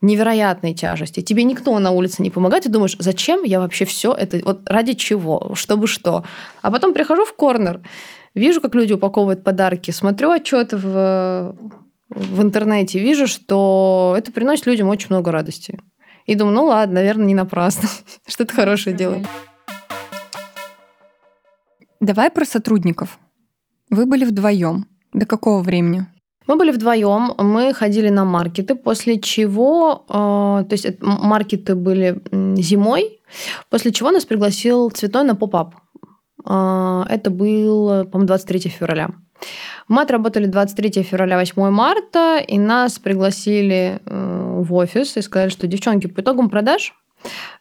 невероятной 0.00 0.74
тяжести. 0.74 1.20
Тебе 1.20 1.44
никто 1.44 1.78
на 1.78 1.90
улице 1.90 2.22
не 2.22 2.30
помогает, 2.30 2.66
и 2.66 2.70
думаешь, 2.70 2.96
зачем 2.98 3.42
я 3.42 3.60
вообще 3.60 3.84
все 3.84 4.12
это, 4.12 4.40
вот 4.44 4.68
ради 4.68 4.94
чего, 4.94 5.52
чтобы 5.54 5.86
что. 5.86 6.24
А 6.62 6.70
потом 6.70 6.94
прихожу 6.94 7.24
в 7.24 7.34
корнер, 7.34 7.80
вижу, 8.34 8.60
как 8.60 8.74
люди 8.74 8.94
упаковывают 8.94 9.44
подарки, 9.44 9.90
смотрю 9.90 10.30
отчеты 10.30 10.76
в, 10.76 11.54
в 12.08 12.42
интернете, 12.42 12.98
вижу, 12.98 13.26
что 13.26 14.14
это 14.16 14.32
приносит 14.32 14.66
людям 14.66 14.88
очень 14.88 15.08
много 15.10 15.32
радости. 15.32 15.78
И 16.26 16.34
думаю, 16.34 16.54
ну 16.54 16.64
ладно, 16.66 16.94
наверное, 16.94 17.26
не 17.26 17.34
напрасно. 17.34 17.88
Что-то 18.26 18.54
хорошее 18.54 18.96
делаю. 18.96 19.26
Давай 22.00 22.30
про 22.30 22.44
сотрудников. 22.44 23.18
Вы 23.90 24.06
были 24.06 24.24
вдвоем. 24.24 24.86
До 25.12 25.26
какого 25.26 25.60
времени? 25.60 26.06
Мы 26.50 26.56
были 26.56 26.72
вдвоем, 26.72 27.34
мы 27.38 27.72
ходили 27.72 28.08
на 28.08 28.24
маркеты, 28.24 28.74
после 28.74 29.20
чего, 29.20 30.04
э, 30.08 30.64
то 30.68 30.72
есть 30.72 31.00
маркеты 31.00 31.76
были 31.76 32.20
зимой, 32.60 33.20
после 33.68 33.92
чего 33.92 34.10
нас 34.10 34.24
пригласил 34.24 34.90
Цветной 34.90 35.22
на 35.22 35.36
поп-ап. 35.36 35.76
Э, 36.44 37.04
Это 37.08 37.30
было, 37.30 38.02
по-моему, 38.02 38.26
23 38.26 38.68
февраля. 38.68 39.10
Мы 39.86 40.02
отработали 40.02 40.46
23 40.46 41.04
февраля, 41.04 41.38
8 41.38 41.70
марта, 41.70 42.38
и 42.38 42.58
нас 42.58 42.98
пригласили 42.98 44.00
э, 44.04 44.60
в 44.60 44.74
офис 44.74 45.16
и 45.16 45.22
сказали, 45.22 45.50
что, 45.50 45.68
девчонки, 45.68 46.08
по 46.08 46.20
итогам 46.20 46.50
продаж 46.50 46.94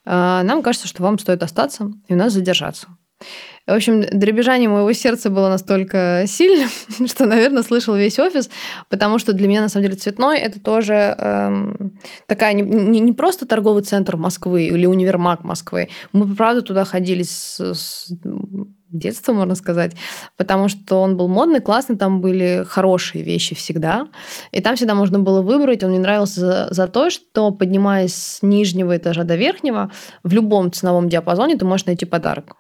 нам 0.06 0.64
кажется, 0.64 0.88
что 0.88 1.04
вам 1.04 1.20
стоит 1.20 1.44
остаться 1.44 1.92
и 2.08 2.14
у 2.14 2.18
нас 2.18 2.34
задержаться. 2.34 2.88
В 3.70 3.72
общем, 3.72 4.02
дребезжание 4.02 4.68
моего 4.68 4.92
сердца 4.94 5.30
было 5.30 5.48
настолько 5.48 6.24
сильным, 6.26 6.70
что, 7.08 7.28
наверное, 7.28 7.62
слышал 7.62 7.96
весь 7.96 8.18
офис, 8.18 8.50
потому 8.90 9.20
что 9.20 9.34
для 9.34 9.48
меня, 9.48 9.62
на 9.62 9.70
самом 9.70 9.86
деле, 9.86 9.96
цветной 9.96 10.40
это 10.40 10.60
тоже 10.60 10.94
эм, 10.94 12.00
такая 12.26 12.54
не, 12.54 12.64
не, 12.64 13.00
не 13.00 13.14
просто 13.14 13.46
торговый 13.46 13.84
центр 13.84 14.18
Москвы 14.18 14.66
или 14.66 14.88
универмаг 14.88 15.44
Москвы. 15.44 15.90
Мы, 16.14 16.34
правда, 16.36 16.64
туда 16.64 16.84
ходили 16.84 17.22
с, 17.22 17.60
с 17.60 18.12
детства, 18.92 19.34
можно 19.34 19.54
сказать, 19.54 19.96
потому 20.36 20.68
что 20.68 21.02
он 21.02 21.16
был 21.16 21.28
модный, 21.28 21.60
классный, 21.60 21.96
там 21.96 22.22
были 22.22 22.66
хорошие 22.68 23.24
вещи 23.24 23.54
всегда, 23.54 24.08
и 24.52 24.62
там 24.62 24.78
всегда 24.78 24.96
можно 24.96 25.20
было 25.20 25.44
выбрать. 25.44 25.84
Он 25.84 25.92
мне 25.92 26.00
нравился 26.00 26.40
за, 26.40 26.68
за 26.72 26.88
то, 26.88 27.12
что, 27.12 27.52
поднимаясь 27.52 28.16
с 28.16 28.42
нижнего 28.42 28.98
этажа 28.98 29.26
до 29.26 29.36
верхнего, 29.36 29.92
в 30.24 30.34
любом 30.34 30.72
ценовом 30.72 31.08
диапазоне 31.08 31.56
ты 31.56 31.66
можешь 31.66 31.86
найти 31.86 32.06
подарок. 32.06 32.56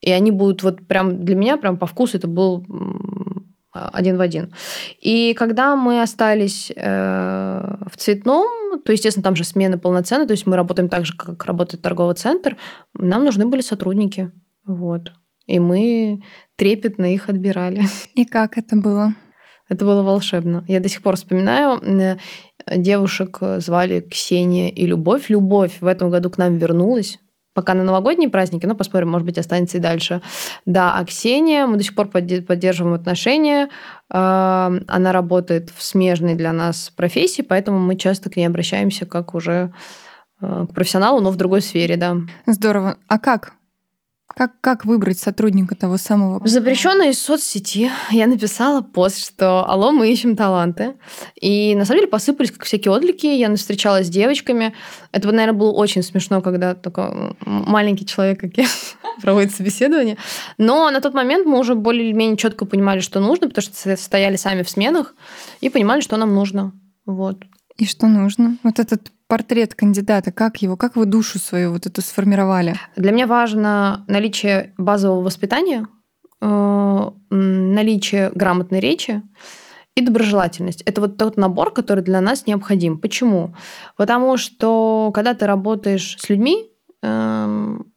И 0.00 0.10
они 0.10 0.30
будут 0.30 0.62
вот 0.62 0.86
прям 0.86 1.24
для 1.24 1.36
меня 1.36 1.56
прям 1.56 1.78
по 1.78 1.86
вкусу 1.86 2.16
это 2.18 2.28
был 2.28 2.64
один 3.92 4.16
в 4.16 4.20
один. 4.20 4.52
И 5.00 5.34
когда 5.34 5.76
мы 5.76 6.02
остались 6.02 6.72
э, 6.74 7.76
в 7.90 7.96
цветном, 7.96 8.80
то, 8.84 8.92
естественно, 8.92 9.24
там 9.24 9.36
же 9.36 9.44
смены 9.44 9.78
полноценные, 9.78 10.26
то 10.26 10.32
есть 10.32 10.46
мы 10.46 10.56
работаем 10.56 10.88
так 10.88 11.06
же, 11.06 11.14
как 11.16 11.44
работает 11.44 11.82
торговый 11.82 12.14
центр, 12.14 12.56
нам 12.94 13.24
нужны 13.24 13.46
были 13.46 13.60
сотрудники. 13.60 14.32
Вот. 14.64 15.12
И 15.46 15.58
мы 15.58 16.22
трепетно 16.56 17.12
их 17.12 17.28
отбирали. 17.28 17.82
И 18.14 18.24
как 18.24 18.58
это 18.58 18.76
было? 18.76 19.14
Это 19.68 19.84
было 19.84 20.02
волшебно. 20.02 20.64
Я 20.68 20.80
до 20.80 20.88
сих 20.88 21.02
пор 21.02 21.16
вспоминаю, 21.16 21.80
э, 21.82 22.16
девушек 22.76 23.38
звали 23.58 24.00
Ксения 24.00 24.70
и 24.70 24.86
Любовь. 24.86 25.28
Любовь 25.28 25.80
в 25.80 25.86
этом 25.86 26.10
году 26.10 26.30
к 26.30 26.38
нам 26.38 26.56
вернулась 26.56 27.18
пока 27.56 27.74
на 27.74 27.82
новогодние 27.82 28.28
праздники, 28.28 28.66
но 28.66 28.76
посмотрим, 28.76 29.08
может 29.08 29.26
быть, 29.26 29.38
останется 29.38 29.78
и 29.78 29.80
дальше. 29.80 30.20
Да, 30.66 30.94
а 30.94 31.04
Ксения, 31.04 31.66
мы 31.66 31.78
до 31.78 31.82
сих 31.82 31.94
пор 31.94 32.08
поддерживаем 32.08 32.94
отношения. 32.94 33.70
Она 34.08 35.12
работает 35.12 35.70
в 35.74 35.82
смежной 35.82 36.34
для 36.34 36.52
нас 36.52 36.92
профессии, 36.94 37.42
поэтому 37.42 37.80
мы 37.80 37.96
часто 37.96 38.30
к 38.30 38.36
ней 38.36 38.46
обращаемся 38.46 39.06
как 39.06 39.34
уже 39.34 39.72
э, 40.40 40.66
к 40.70 40.74
профессионалу, 40.74 41.20
но 41.20 41.30
в 41.30 41.36
другой 41.36 41.62
сфере, 41.62 41.96
да. 41.96 42.18
Здорово. 42.46 42.98
А 43.08 43.18
как 43.18 43.55
как, 44.36 44.60
как 44.60 44.84
выбрать 44.84 45.18
сотрудника 45.18 45.74
того 45.74 45.96
самого? 45.96 46.40
В 46.44 46.46
запрещенной 46.46 47.14
соцсети 47.14 47.90
я 48.10 48.26
написала 48.26 48.82
пост, 48.82 49.26
что 49.26 49.66
«Алло, 49.66 49.92
мы 49.92 50.12
ищем 50.12 50.36
таланты». 50.36 50.96
И 51.40 51.74
на 51.74 51.86
самом 51.86 52.00
деле 52.00 52.10
посыпались 52.10 52.50
как 52.50 52.64
всякие 52.64 52.92
отклики. 52.92 53.24
Я 53.24 53.54
встречалась 53.56 54.08
с 54.08 54.10
девочками. 54.10 54.74
Это, 55.10 55.32
наверное, 55.32 55.58
было 55.58 55.72
очень 55.72 56.02
смешно, 56.02 56.42
когда 56.42 56.74
такой 56.74 57.34
маленький 57.46 58.04
человек, 58.04 58.38
как 58.40 58.58
я, 58.58 58.66
проводит 59.22 59.54
собеседование. 59.54 60.18
Но 60.58 60.90
на 60.90 61.00
тот 61.00 61.14
момент 61.14 61.46
мы 61.46 61.58
уже 61.58 61.74
более-менее 61.74 62.36
четко 62.36 62.66
понимали, 62.66 63.00
что 63.00 63.20
нужно, 63.20 63.48
потому 63.48 63.62
что 63.62 63.96
стояли 63.96 64.36
сами 64.36 64.64
в 64.64 64.68
сменах 64.68 65.14
и 65.62 65.70
понимали, 65.70 66.02
что 66.02 66.18
нам 66.18 66.34
нужно. 66.34 66.72
Вот. 67.06 67.42
И 67.78 67.86
что 67.86 68.06
нужно? 68.06 68.58
Вот 68.62 68.80
этот 68.80 69.12
портрет 69.28 69.74
кандидата, 69.74 70.32
как 70.32 70.62
его, 70.62 70.76
как 70.76 70.96
вы 70.96 71.06
душу 71.06 71.38
свою 71.38 71.72
вот 71.72 71.86
эту 71.86 72.00
сформировали? 72.02 72.76
Для 72.96 73.12
меня 73.12 73.26
важно 73.26 74.04
наличие 74.08 74.74
базового 74.78 75.22
воспитания, 75.22 75.86
э, 76.40 77.10
наличие 77.30 78.30
грамотной 78.34 78.80
речи 78.80 79.22
и 79.94 80.02
доброжелательность. 80.02 80.82
Это 80.82 81.00
вот 81.00 81.16
тот 81.16 81.36
набор, 81.36 81.72
который 81.72 82.04
для 82.04 82.20
нас 82.20 82.46
необходим. 82.46 82.98
Почему? 82.98 83.54
Потому 83.96 84.36
что 84.36 85.10
когда 85.14 85.34
ты 85.34 85.46
работаешь 85.46 86.16
с 86.18 86.28
людьми, 86.28 86.70
эм, 87.02 87.92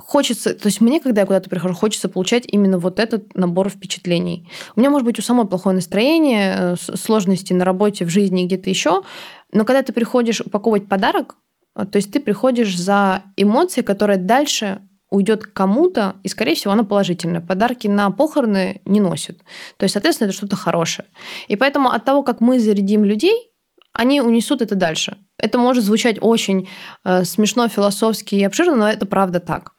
хочется, 0.00 0.54
то 0.54 0.66
есть 0.66 0.80
мне, 0.80 1.00
когда 1.00 1.22
я 1.22 1.26
куда-то 1.26 1.50
прихожу, 1.50 1.74
хочется 1.74 2.08
получать 2.08 2.44
именно 2.46 2.78
вот 2.78 2.98
этот 2.98 3.34
набор 3.34 3.68
впечатлений. 3.68 4.48
У 4.76 4.80
меня 4.80 4.90
может 4.90 5.04
быть 5.04 5.18
у 5.18 5.22
самой 5.22 5.46
плохое 5.46 5.74
настроение, 5.74 6.76
э, 6.80 6.96
сложности 6.96 7.52
на 7.52 7.64
работе, 7.64 8.04
в 8.04 8.08
жизни 8.08 8.44
где-то 8.44 8.70
еще, 8.70 9.02
но 9.52 9.64
когда 9.64 9.82
ты 9.82 9.92
приходишь 9.92 10.40
упаковывать 10.40 10.88
подарок, 10.88 11.36
э, 11.76 11.84
то 11.84 11.96
есть 11.96 12.12
ты 12.12 12.20
приходишь 12.20 12.76
за 12.76 13.22
эмоцией, 13.36 13.84
которая 13.84 14.18
дальше 14.18 14.82
уйдет 15.10 15.44
кому-то, 15.44 16.16
и, 16.22 16.28
скорее 16.28 16.54
всего, 16.54 16.72
она 16.72 16.84
положительная. 16.84 17.40
Подарки 17.40 17.88
на 17.88 18.10
похороны 18.10 18.80
не 18.84 19.00
носят. 19.00 19.38
То 19.76 19.84
есть, 19.84 19.94
соответственно, 19.94 20.28
это 20.28 20.36
что-то 20.36 20.56
хорошее. 20.56 21.08
И 21.48 21.56
поэтому 21.56 21.90
от 21.90 22.04
того, 22.04 22.22
как 22.22 22.40
мы 22.40 22.60
зарядим 22.60 23.04
людей, 23.04 23.50
они 23.92 24.20
унесут 24.20 24.62
это 24.62 24.76
дальше. 24.76 25.16
Это 25.40 25.58
может 25.58 25.84
звучать 25.84 26.18
очень 26.20 26.68
э, 27.04 27.24
смешно, 27.24 27.68
философски 27.68 28.34
и 28.34 28.44
обширно, 28.44 28.76
но 28.76 28.88
это 28.88 29.06
правда 29.06 29.40
так. 29.40 29.72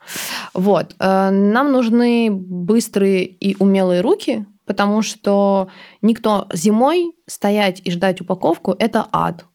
Вот. 0.54 0.96
Э, 1.00 1.30
нам 1.30 1.72
нужны 1.72 2.30
быстрые 2.32 3.26
и 3.26 3.56
умелые 3.60 4.02
руки, 4.02 4.46
потому 4.66 5.02
что 5.02 5.70
никто 6.02 6.48
зимой 6.54 7.14
стоять 7.28 7.82
и 7.84 7.92
ждать 7.92 8.22
упаковку– 8.22 8.76
это 8.80 9.08
ад. 9.12 9.46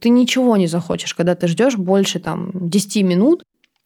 Ты 0.00 0.08
ничего 0.08 0.56
не 0.56 0.66
захочешь, 0.66 1.14
когда 1.14 1.34
ты 1.34 1.46
ждешь 1.46 1.76
больше 1.76 2.18
там, 2.18 2.50
10 2.54 3.02
минут. 3.04 3.42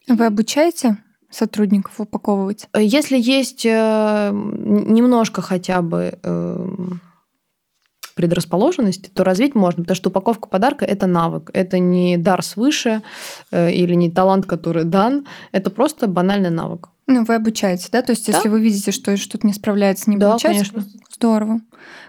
Вы 0.08 0.26
обучаете 0.26 0.98
сотрудников 1.30 2.00
упаковывать? 2.00 2.68
Если 2.76 3.18
есть 3.18 3.66
э, 3.66 4.30
немножко 4.32 5.42
хотя 5.42 5.82
бы 5.82 6.18
э, 6.22 6.66
предрасположенности, 8.16 9.10
то 9.10 9.22
развить 9.22 9.54
можно, 9.54 9.82
потому 9.82 9.94
что 9.94 10.08
упаковка 10.08 10.48
подарка– 10.48 10.84
это 10.86 11.06
навык, 11.06 11.50
это 11.52 11.78
не 11.78 12.16
дар 12.16 12.42
свыше 12.42 13.02
э, 13.52 13.70
или 13.70 13.94
не 13.94 14.10
талант, 14.10 14.46
который 14.46 14.84
дан, 14.84 15.26
это 15.52 15.70
просто 15.70 16.08
банальный 16.08 16.50
навык. 16.50 16.88
Ну, 17.06 17.24
вы 17.24 17.34
обучаете, 17.34 17.88
да? 17.92 18.02
То 18.02 18.12
есть, 18.12 18.26
да? 18.26 18.32
если 18.32 18.48
вы 18.48 18.60
видите, 18.60 18.90
что 18.90 19.16
что-то 19.16 19.46
не 19.46 19.52
справляется, 19.52 20.10
не 20.10 20.16
да, 20.16 20.30
получается, 20.30 20.72
конечно. 20.72 20.90
здорово. 21.14 21.60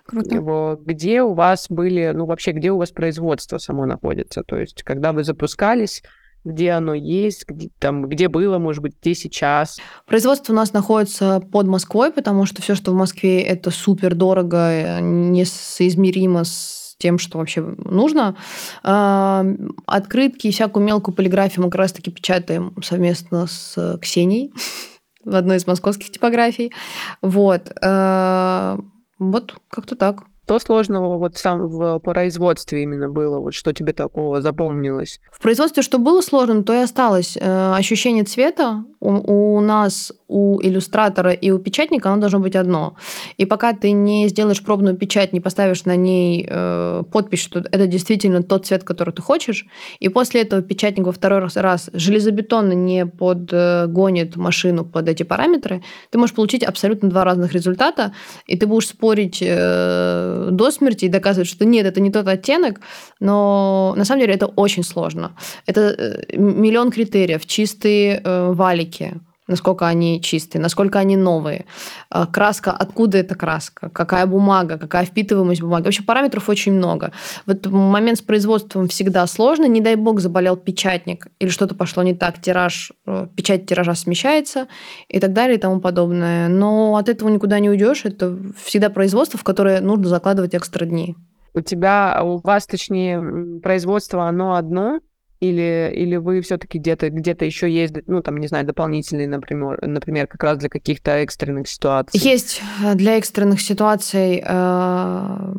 Круто. 0.06 0.80
Где 0.86 1.22
у 1.22 1.34
вас 1.34 1.68
были, 1.70 2.12
ну, 2.16 2.26
вообще, 2.26 2.52
где 2.54 2.72
у 2.72 2.78
вас 2.78 2.92
производство 2.92 3.58
само 3.58 3.86
находится? 3.86 4.44
То 4.44 4.56
есть, 4.58 4.84
когда 4.84 5.12
вы 5.12 5.26
запускались, 5.26 6.04
где 6.48 6.72
оно 6.72 6.94
есть, 6.94 7.48
где, 7.48 7.70
там, 7.80 8.08
где 8.08 8.28
было, 8.28 8.58
может 8.58 8.82
быть, 8.82 8.94
где 9.02 9.14
сейчас. 9.14 9.78
Производство 10.06 10.54
у 10.54 10.56
нас 10.56 10.74
находится 10.74 11.42
под 11.52 11.68
Москвой, 11.68 12.12
потому 12.12 12.46
что 12.46 12.62
все, 12.62 12.76
что 12.76 12.92
в 12.92 12.96
Москве, 12.96 13.42
это 13.42 13.72
супер 13.72 14.16
дорого, 14.16 14.72
э, 14.72 15.00
несоизмеримо 15.02 16.44
с 16.44 16.96
тем, 16.98 17.20
что 17.20 17.38
вообще 17.38 17.62
нужно. 17.62 18.36
А, 18.84 19.46
открытки 19.86 20.48
и 20.48 20.52
всякую 20.52 20.86
мелкую 20.86 21.16
полиграфию 21.16 21.64
мы 21.64 21.70
как 21.70 21.80
раз-таки 21.80 22.12
печатаем 22.12 22.74
совместно 22.84 23.48
с 23.48 23.98
Ксенией 24.02 24.52
в 25.24 25.36
одной 25.36 25.58
из 25.58 25.68
московских 25.68 26.12
типографий. 26.12 26.74
Вот. 27.22 27.72
А, 27.82 28.80
вот 29.20 29.56
как-то 29.70 29.96
так. 29.96 30.24
Что 30.48 30.60
сложного 30.60 31.18
вот 31.18 31.36
сам 31.36 31.68
в 31.68 32.00
производстве 32.00 32.84
именно 32.84 33.10
было? 33.10 33.38
Вот 33.38 33.54
что 33.54 33.74
тебе 33.74 33.92
такого 33.92 34.42
запомнилось? 34.42 35.20
В 35.30 35.42
производстве 35.42 35.84
что 35.84 35.98
было 35.98 36.22
сложным, 36.22 36.64
то 36.64 36.74
и 36.74 36.78
осталось. 36.78 37.38
Э, 37.38 37.74
ощущение 37.76 38.24
цвета 38.24 38.86
у, 39.02 39.58
у 39.58 39.60
нас, 39.60 40.14
у 40.30 40.62
иллюстратора 40.62 41.32
и 41.32 41.52
у 41.52 41.60
печатника, 41.60 42.10
оно 42.10 42.22
должно 42.22 42.40
быть 42.40 42.56
одно. 42.56 42.96
И 43.36 43.46
пока 43.46 43.74
ты 43.74 43.92
не 43.92 44.30
сделаешь 44.30 44.64
пробную 44.64 44.96
печать, 44.96 45.34
не 45.34 45.42
поставишь 45.42 45.84
на 45.84 45.98
ней 45.98 46.48
э, 46.50 47.04
подпись, 47.12 47.42
что 47.42 47.60
это 47.60 47.86
действительно 47.86 48.42
тот 48.42 48.66
цвет, 48.66 48.86
который 48.86 49.14
ты 49.14 49.22
хочешь, 49.22 49.66
и 50.00 50.08
после 50.08 50.44
этого 50.44 50.62
печатник 50.62 51.06
во 51.06 51.12
второй 51.12 51.40
раз, 51.40 51.58
раз 51.58 51.90
железобетонно 51.92 52.72
не 52.72 53.06
подгонит 53.06 54.38
машину 54.38 54.86
под 54.86 55.10
эти 55.10 55.24
параметры, 55.24 55.84
ты 56.10 56.18
можешь 56.18 56.36
получить 56.36 56.64
абсолютно 56.64 57.10
два 57.10 57.26
разных 57.26 57.52
результата, 57.52 58.14
и 58.46 58.58
ты 58.58 58.66
будешь 58.66 58.88
спорить 58.88 59.44
э, 59.46 60.37
до 60.52 60.72
смерти 60.72 61.06
и 61.06 61.10
доказывать, 61.10 61.50
что 61.50 61.66
нет, 61.66 61.86
это 61.86 62.02
не 62.02 62.12
тот 62.12 62.28
оттенок, 62.28 62.82
но 63.20 63.94
на 63.98 64.06
самом 64.06 64.22
деле 64.22 64.34
это 64.34 64.48
очень 64.48 64.84
сложно. 64.84 65.32
Это 65.66 65.82
э, 65.82 66.38
миллион 66.38 66.92
критериев, 66.92 67.46
чистые 67.46 68.22
э, 68.24 68.52
валики, 68.54 69.14
насколько 69.48 69.88
они 69.88 70.22
чистые, 70.22 70.62
насколько 70.62 71.00
они 71.00 71.18
новые, 71.18 71.66
э, 72.12 72.26
краска, 72.32 72.72
откуда 72.72 73.18
эта 73.18 73.36
краска, 73.36 73.90
какая 73.90 74.26
бумага, 74.26 74.78
какая 74.78 75.06
впитываемость 75.06 75.62
бумаги. 75.62 75.86
Вообще 75.86 76.04
параметров 76.04 76.50
очень 76.50 76.74
много. 76.74 77.12
Вот 77.46 77.66
момент 77.68 78.20
с 78.20 78.22
производством 78.22 78.88
всегда 78.88 79.26
сложно. 79.28 79.66
Не 79.66 79.82
дай 79.82 79.96
бог 79.96 80.20
заболел 80.20 80.58
печатник 80.58 81.28
или 81.40 81.50
что-то 81.50 81.76
пошло 81.76 82.04
не 82.04 82.14
так, 82.14 82.42
тираж, 82.42 82.92
печать 83.36 83.66
тиража 83.66 83.96
смещается 83.96 84.68
и 85.08 85.20
так 85.20 85.34
далее 85.34 85.58
и 85.58 85.60
тому 85.60 85.80
подобное. 85.80 86.48
Но 86.48 86.96
от 86.98 87.10
этого 87.10 87.30
никуда 87.30 87.60
не 87.60 87.70
уйдешь. 87.70 88.06
Это 88.06 88.38
всегда 88.64 88.90
производство, 88.90 89.40
в 89.40 89.44
которое 89.44 89.82
нужно 89.82 90.08
закладывать 90.08 90.56
экстра 90.56 90.86
дни. 90.86 91.16
У 91.54 91.62
тебя, 91.62 92.22
у 92.24 92.38
вас, 92.38 92.68
точнее, 92.68 93.60
производство, 93.62 94.28
оно 94.28 94.56
одно, 94.56 95.00
или, 95.40 95.92
или 95.96 96.16
вы 96.16 96.42
все-таки 96.42 96.80
где-то 96.80 97.10
где 97.10 97.36
еще 97.40 97.70
есть, 97.70 97.94
ну, 98.08 98.22
там, 98.22 98.38
не 98.38 98.48
знаю, 98.48 98.66
дополнительные, 98.66 99.28
например, 99.28 99.80
например, 99.86 100.28
как 100.28 100.44
раз 100.44 100.58
для 100.58 100.70
каких-то 100.70 101.12
экстренных 101.12 101.68
ситуаций? 101.68 102.20
Есть 102.20 102.62
э, 102.84 102.96
для 102.96 103.18
экстренных 103.18 103.62
ситуаций 103.62 104.44
э, 104.44 105.54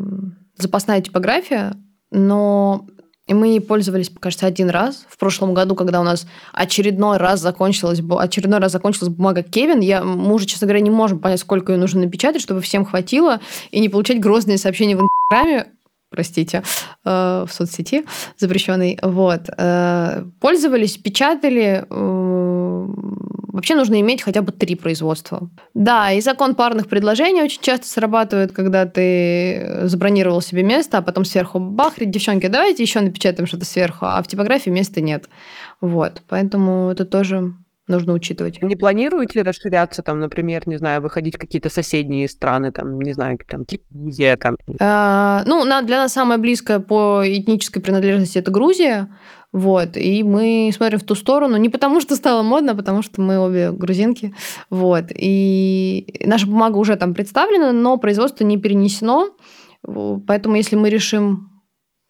запасная 0.56 1.00
типография, 1.00 1.74
но 2.10 2.86
мы 3.34 3.48
ей 3.48 3.60
пользовались, 3.60 4.10
кажется, 4.20 4.46
один 4.46 4.70
раз. 4.70 5.06
В 5.08 5.18
прошлом 5.18 5.54
году, 5.54 5.74
когда 5.74 6.00
у 6.00 6.04
нас 6.04 6.26
очередной 6.52 7.18
раз 7.18 7.40
закончилась, 7.40 8.00
очередной 8.00 8.58
раз 8.58 8.72
закончилась 8.72 9.12
бумага 9.12 9.42
Кевин, 9.42 9.80
я, 9.80 10.02
мы 10.02 10.34
уже, 10.34 10.46
честно 10.46 10.66
говоря, 10.66 10.80
не 10.80 10.90
можем 10.90 11.18
понять, 11.18 11.40
сколько 11.40 11.72
ее 11.72 11.78
нужно 11.78 12.00
напечатать, 12.00 12.42
чтобы 12.42 12.60
всем 12.60 12.84
хватило, 12.84 13.40
и 13.70 13.80
не 13.80 13.88
получать 13.88 14.20
грозные 14.20 14.58
сообщения 14.58 14.96
в 14.96 15.02
Инстаграме 15.02 15.72
простите, 16.10 16.62
э, 17.04 17.44
в 17.46 17.52
соцсети 17.52 18.04
запрещенной. 18.38 18.98
Вот. 19.02 19.48
Э, 19.56 20.24
пользовались, 20.40 20.96
печатали. 20.96 21.84
Э, 21.88 22.86
вообще 23.48 23.74
нужно 23.74 24.00
иметь 24.00 24.22
хотя 24.22 24.42
бы 24.42 24.52
три 24.52 24.74
производства. 24.74 25.50
Да, 25.74 26.12
и 26.12 26.20
закон 26.20 26.54
парных 26.54 26.88
предложений 26.88 27.42
очень 27.42 27.60
часто 27.60 27.86
срабатывает, 27.86 28.52
когда 28.52 28.86
ты 28.86 29.80
забронировал 29.84 30.40
себе 30.40 30.62
место, 30.62 30.98
а 30.98 31.02
потом 31.02 31.24
сверху 31.24 31.58
бахрит, 31.58 32.10
девчонки, 32.10 32.46
давайте 32.46 32.82
еще 32.82 33.00
напечатаем 33.00 33.46
что-то 33.46 33.64
сверху, 33.64 34.06
а 34.06 34.22
в 34.22 34.28
типографии 34.28 34.70
места 34.70 35.00
нет. 35.00 35.28
Вот. 35.80 36.22
Поэтому 36.28 36.90
это 36.90 37.04
тоже 37.04 37.54
нужно 37.88 38.12
учитывать. 38.12 38.62
Не 38.62 38.76
планируете 38.76 39.42
расширяться, 39.42 40.02
там, 40.02 40.20
например, 40.20 40.68
не 40.68 40.76
знаю, 40.76 41.02
выходить 41.02 41.36
в 41.36 41.38
какие-то 41.38 41.70
соседние 41.70 42.28
страны, 42.28 42.72
там, 42.72 43.00
не 43.00 43.12
знаю, 43.12 43.38
там, 43.48 43.64
Киргизия, 43.64 44.36
там? 44.36 44.56
А, 44.80 45.42
ну, 45.46 45.64
для 45.64 45.98
нас 45.98 46.12
самое 46.12 46.38
близкое 46.38 46.80
по 46.80 47.22
этнической 47.24 47.82
принадлежности 47.82 48.38
это 48.38 48.50
Грузия, 48.50 49.08
вот, 49.52 49.96
и 49.96 50.22
мы 50.22 50.70
смотрим 50.74 50.98
в 50.98 51.04
ту 51.04 51.14
сторону 51.14 51.56
не 51.56 51.70
потому, 51.70 52.00
что 52.02 52.16
стало 52.16 52.42
модно, 52.42 52.72
а 52.72 52.74
потому 52.74 53.02
что 53.02 53.22
мы 53.22 53.38
обе 53.38 53.72
грузинки, 53.72 54.34
вот, 54.68 55.06
и 55.14 56.20
наша 56.24 56.46
бумага 56.46 56.76
уже 56.76 56.96
там 56.96 57.14
представлена, 57.14 57.72
но 57.72 57.96
производство 57.96 58.44
не 58.44 58.58
перенесено, 58.58 59.30
поэтому 60.26 60.56
если 60.56 60.76
мы 60.76 60.90
решим 60.90 61.62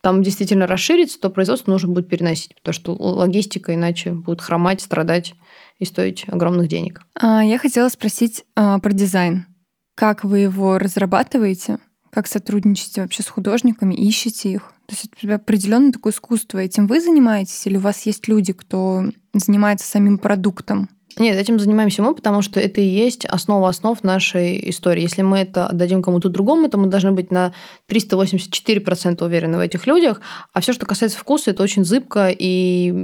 там 0.02 0.22
действительно 0.22 0.66
расшириться, 0.66 1.20
то 1.20 1.30
производство 1.30 1.70
нужно 1.70 1.92
будет 1.92 2.08
переносить, 2.08 2.54
потому 2.56 2.72
что 2.72 2.94
логистика 2.94 3.74
иначе 3.74 4.12
будет 4.12 4.40
хромать, 4.40 4.80
страдать 4.80 5.34
и 5.78 5.84
стоить 5.84 6.24
огромных 6.28 6.68
денег. 6.68 7.02
А, 7.14 7.44
я 7.44 7.58
хотела 7.58 7.88
спросить 7.88 8.44
а, 8.56 8.78
про 8.78 8.92
дизайн. 8.92 9.46
Как 9.94 10.24
вы 10.24 10.40
его 10.40 10.78
разрабатываете? 10.78 11.78
Как 12.10 12.26
сотрудничаете 12.26 13.02
вообще 13.02 13.22
с 13.22 13.28
художниками? 13.28 13.94
Ищете 13.94 14.52
их? 14.52 14.72
То 14.86 14.94
есть 14.94 15.10
это 15.20 15.34
определенно 15.34 15.92
такое 15.92 16.12
искусство. 16.12 16.58
Этим 16.58 16.86
вы 16.86 17.00
занимаетесь 17.00 17.66
или 17.66 17.76
у 17.76 17.80
вас 17.80 18.06
есть 18.06 18.26
люди, 18.28 18.52
кто 18.52 19.04
занимается 19.34 19.86
самим 19.86 20.18
продуктом? 20.18 20.88
Нет, 21.18 21.36
этим 21.36 21.58
занимаемся 21.58 22.02
мы, 22.02 22.14
потому 22.14 22.42
что 22.42 22.60
это 22.60 22.80
и 22.80 22.86
есть 22.86 23.24
основа 23.26 23.68
основ 23.68 24.02
нашей 24.04 24.70
истории. 24.70 25.02
Если 25.02 25.22
мы 25.22 25.38
это 25.38 25.66
отдадим 25.66 26.02
кому-то 26.02 26.28
другому, 26.28 26.68
то 26.68 26.78
мы 26.78 26.86
должны 26.86 27.12
быть 27.12 27.32
на 27.32 27.52
384% 27.88 29.24
уверены 29.24 29.56
в 29.56 29.60
этих 29.60 29.86
людях. 29.86 30.20
А 30.52 30.60
все, 30.60 30.72
что 30.72 30.86
касается 30.86 31.18
вкуса, 31.18 31.50
это 31.50 31.62
очень 31.62 31.84
зыбко 31.84 32.28
и, 32.30 32.94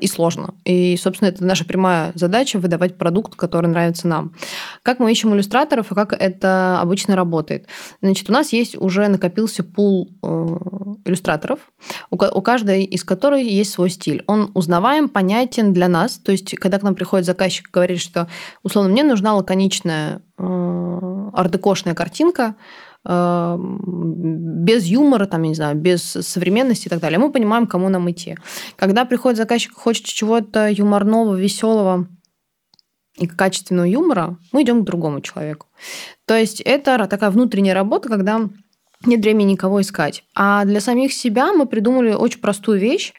и 0.00 0.06
сложно. 0.06 0.54
И, 0.64 0.96
собственно, 0.98 1.28
это 1.28 1.44
наша 1.44 1.64
прямая 1.64 2.12
задача 2.14 2.58
выдавать 2.58 2.98
продукт, 2.98 3.34
который 3.34 3.68
нравится 3.68 4.08
нам. 4.08 4.34
Как 4.82 4.98
мы 4.98 5.10
ищем 5.10 5.34
иллюстраторов 5.34 5.90
и 5.90 5.94
как 5.94 6.12
это 6.12 6.80
обычно 6.80 7.16
работает? 7.16 7.66
Значит, 8.02 8.28
у 8.28 8.32
нас 8.32 8.52
есть 8.52 8.76
уже 8.76 9.08
накопился 9.08 9.64
пул 9.64 10.10
э, 10.22 10.26
иллюстраторов, 11.06 11.60
у 12.10 12.16
каждой 12.16 12.84
из 12.84 13.04
которых 13.04 13.40
есть 13.40 13.72
свой 13.72 13.90
стиль. 13.90 14.22
Он 14.26 14.50
узнаваем, 14.54 15.08
понятен 15.08 15.72
для 15.72 15.88
нас. 15.88 16.18
То 16.18 16.32
есть, 16.32 16.54
когда 16.56 16.78
к 16.78 16.82
нам 16.82 16.94
приходит 16.94 17.21
приходит 17.22 17.26
заказчик 17.26 17.68
и 17.68 17.72
говорит, 17.72 18.00
что, 18.00 18.28
условно, 18.62 18.90
мне 18.90 19.02
нужна 19.02 19.34
лаконичная 19.34 20.20
э, 20.38 21.30
ардекошная 21.32 21.94
картинка, 21.94 22.54
э, 23.04 23.58
без 23.58 24.84
юмора, 24.84 25.26
там, 25.26 25.42
я 25.42 25.48
не 25.48 25.54
знаю, 25.54 25.76
без 25.76 26.02
современности 26.02 26.86
и 26.86 26.90
так 26.90 27.00
далее. 27.00 27.18
Мы 27.18 27.30
понимаем, 27.30 27.66
кому 27.66 27.88
нам 27.88 28.10
идти. 28.10 28.36
Когда 28.76 29.04
приходит 29.04 29.38
заказчик 29.38 29.72
и 29.72 29.80
хочет 29.80 30.04
чего-то 30.04 30.68
юморного, 30.68 31.36
веселого 31.36 32.06
и 33.20 33.26
качественного 33.26 33.86
юмора, 33.86 34.36
мы 34.52 34.62
идем 34.62 34.82
к 34.82 34.84
другому 34.84 35.20
человеку. 35.20 35.66
То 36.26 36.34
есть 36.34 36.60
это 36.60 37.06
такая 37.08 37.30
внутренняя 37.30 37.74
работа, 37.74 38.08
когда 38.08 38.48
нет 39.06 39.20
времени 39.20 39.52
никого 39.52 39.80
искать. 39.80 40.24
А 40.34 40.64
для 40.64 40.80
самих 40.80 41.12
себя 41.12 41.52
мы 41.52 41.66
придумали 41.66 42.14
очень 42.14 42.40
простую 42.40 42.78
вещь. 42.78 43.12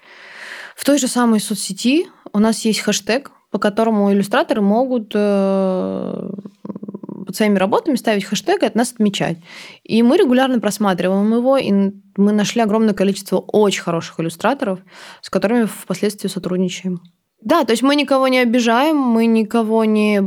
В 0.75 0.85
той 0.85 0.97
же 0.97 1.07
самой 1.07 1.39
соцсети 1.39 2.07
у 2.31 2.39
нас 2.39 2.65
есть 2.65 2.79
хэштег 2.79 3.31
по 3.53 3.59
которому 3.59 4.11
иллюстраторы 4.11 4.61
могут 4.61 5.11
э, 5.13 6.29
под 6.63 7.35
своими 7.35 7.59
работами 7.59 7.95
ставить 7.95 8.25
хэштег 8.25 8.63
и 8.63 8.65
от 8.65 8.73
нас 8.73 8.93
отмечать. 8.93 9.37
И 9.83 10.01
мы 10.01 10.17
регулярно 10.17 10.59
просматриваем 10.59 11.31
его, 11.31 11.57
и 11.57 11.71
мы 12.17 12.31
нашли 12.31 12.63
огромное 12.63 12.95
количество 12.95 13.37
очень 13.37 13.83
хороших 13.83 14.19
иллюстраторов, 14.19 14.79
с 15.21 15.29
которыми 15.29 15.65
впоследствии 15.65 16.29
сотрудничаем. 16.29 16.99
Да, 17.41 17.63
то 17.63 17.73
есть 17.73 17.83
мы 17.83 17.95
никого 17.95 18.27
не 18.27 18.39
обижаем, 18.39 18.97
мы 18.97 19.27
никого 19.27 19.85
не 19.85 20.19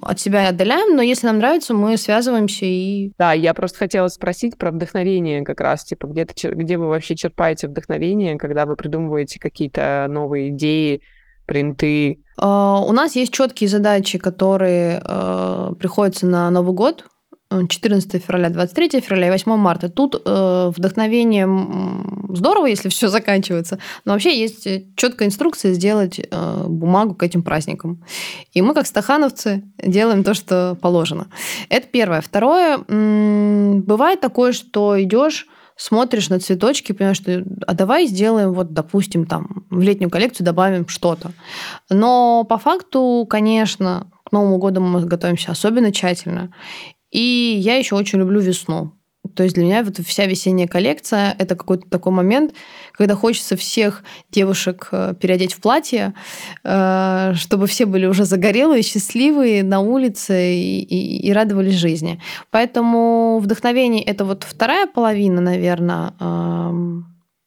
от 0.00 0.18
себя 0.18 0.48
отдаляем, 0.48 0.96
но 0.96 1.02
если 1.02 1.26
нам 1.26 1.38
нравится, 1.38 1.74
мы 1.74 1.98
связываемся 1.98 2.64
и... 2.64 3.12
Да, 3.18 3.34
я 3.34 3.52
просто 3.52 3.76
хотела 3.78 4.08
спросить 4.08 4.56
про 4.56 4.70
вдохновение 4.70 5.44
как 5.44 5.60
раз, 5.60 5.84
типа, 5.84 6.06
где, 6.06 6.22
-то, 6.22 6.54
где 6.54 6.78
вы 6.78 6.88
вообще 6.88 7.16
черпаете 7.16 7.68
вдохновение, 7.68 8.38
когда 8.38 8.64
вы 8.64 8.76
придумываете 8.76 9.38
какие-то 9.38 10.06
новые 10.08 10.48
идеи, 10.50 11.02
принты? 11.46 12.22
А, 12.38 12.80
у 12.80 12.92
нас 12.92 13.16
есть 13.16 13.32
четкие 13.32 13.68
задачи, 13.68 14.18
которые 14.18 15.02
э, 15.04 15.72
приходятся 15.78 16.26
на 16.26 16.50
Новый 16.50 16.74
год. 16.74 17.04
14 17.48 18.24
февраля, 18.24 18.50
23 18.50 19.00
февраля 19.00 19.28
и 19.28 19.30
8 19.30 19.56
марта. 19.56 19.88
Тут 19.88 20.20
э, 20.24 20.72
вдохновение 20.76 21.46
здорово, 22.34 22.66
если 22.66 22.88
все 22.88 23.08
заканчивается, 23.08 23.78
но 24.04 24.12
вообще 24.14 24.36
есть 24.36 24.66
четкая 24.96 25.28
инструкция 25.28 25.72
сделать 25.72 26.18
э, 26.18 26.64
бумагу 26.66 27.14
к 27.14 27.22
этим 27.22 27.44
праздникам. 27.44 28.04
И 28.52 28.62
мы, 28.62 28.74
как 28.74 28.86
стахановцы, 28.86 29.62
делаем 29.78 30.24
то, 30.24 30.34
что 30.34 30.76
положено. 30.80 31.28
Это 31.68 31.86
первое. 31.86 32.20
Второе, 32.20 32.78
бывает 32.78 34.20
такое, 34.20 34.50
что 34.52 35.00
идешь 35.00 35.46
смотришь 35.76 36.30
на 36.30 36.40
цветочки, 36.40 36.92
понимаешь, 36.92 37.18
что 37.18 37.44
а 37.66 37.74
давай 37.74 38.06
сделаем, 38.06 38.52
вот, 38.52 38.72
допустим, 38.72 39.26
там, 39.26 39.66
в 39.70 39.80
летнюю 39.80 40.10
коллекцию 40.10 40.46
добавим 40.46 40.88
что-то. 40.88 41.32
Но 41.90 42.44
по 42.44 42.58
факту, 42.58 43.26
конечно, 43.28 44.10
к 44.24 44.32
Новому 44.32 44.58
году 44.58 44.80
мы 44.80 45.00
готовимся 45.04 45.52
особенно 45.52 45.92
тщательно. 45.92 46.52
И 47.10 47.20
я 47.20 47.76
еще 47.76 47.94
очень 47.94 48.18
люблю 48.18 48.40
весну. 48.40 48.95
То 49.36 49.42
есть 49.42 49.54
для 49.54 49.64
меня 49.64 49.84
вот 49.84 49.98
вся 49.98 50.26
весенняя 50.26 50.66
коллекция– 50.66 51.36
это 51.38 51.54
какой-то 51.54 51.88
такой 51.88 52.12
момент, 52.12 52.54
когда 52.92 53.14
хочется 53.14 53.56
всех 53.56 54.02
девушек 54.30 54.88
э, 54.92 55.14
переодеть 55.20 55.52
в 55.52 55.60
платье, 55.60 56.14
э, 56.64 57.32
чтобы 57.34 57.66
все 57.66 57.84
были 57.84 58.06
уже 58.06 58.24
загорелые, 58.24 58.82
счастливые 58.82 59.62
на 59.62 59.80
улице 59.80 60.54
и, 60.54 60.80
и, 60.80 61.28
и 61.28 61.32
радовались 61.32 61.74
жизни. 61.74 62.20
Поэтому 62.50 63.38
вдохновение– 63.38 64.02
это 64.04 64.24
вот 64.24 64.44
вторая 64.44 64.86
половина, 64.86 65.40
наверное, 65.40 66.14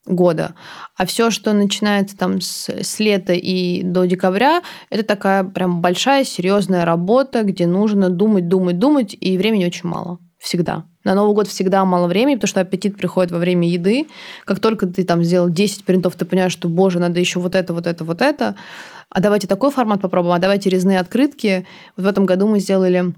года. 0.06 0.56
А 0.98 1.06
все, 1.06 1.30
что 1.30 1.54
начинается 1.54 2.18
там 2.18 2.42
с, 2.42 2.70
с 2.70 3.00
лета 3.00 3.34
и 3.34 3.84
до 3.84 4.06
декабря, 4.06 4.62
это 4.90 5.04
такая 5.04 5.44
прям 5.44 5.82
большая 5.82 6.24
серьезная 6.24 6.86
работа, 6.86 7.44
где 7.44 7.68
нужно 7.68 8.10
думать, 8.10 8.48
думать, 8.48 8.80
думать, 8.80 9.16
и 9.20 9.38
времени 9.38 9.66
очень 9.66 9.88
мало. 9.88 10.20
Всегда. 10.40 10.86
На 11.04 11.16
Новый 11.16 11.34
год 11.34 11.48
всегда 11.48 11.86
мало 11.86 12.08
времени, 12.08 12.36
потому 12.36 12.50
что 12.50 12.62
аппетит 12.62 12.98
приходит 12.98 13.32
во 13.32 13.38
время 13.38 13.70
еды. 13.70 14.08
Как 14.46 14.60
только 14.60 14.86
ты 14.86 15.06
там 15.06 15.24
сделал 15.24 15.50
10 15.50 15.86
принтов, 15.86 16.16
ты 16.16 16.26
понимаешь, 16.26 16.52
что, 16.52 16.68
боже, 16.68 17.00
надо 17.00 17.20
еще 17.20 17.40
вот 17.40 17.56
это, 17.56 17.74
вот 17.74 17.88
это, 17.88 18.04
вот 18.04 18.22
это. 18.22 18.56
А 19.10 19.22
давайте 19.22 19.48
такой 19.48 19.72
формат 19.72 20.02
попробуем, 20.02 20.36
а 20.36 20.40
давайте 20.40 20.70
резные 20.70 21.00
открытки. 21.00 21.66
Вот 21.96 22.06
в 22.06 22.08
этом 22.08 22.26
году 22.26 22.48
мы 22.48 22.60
сделали 22.60 23.14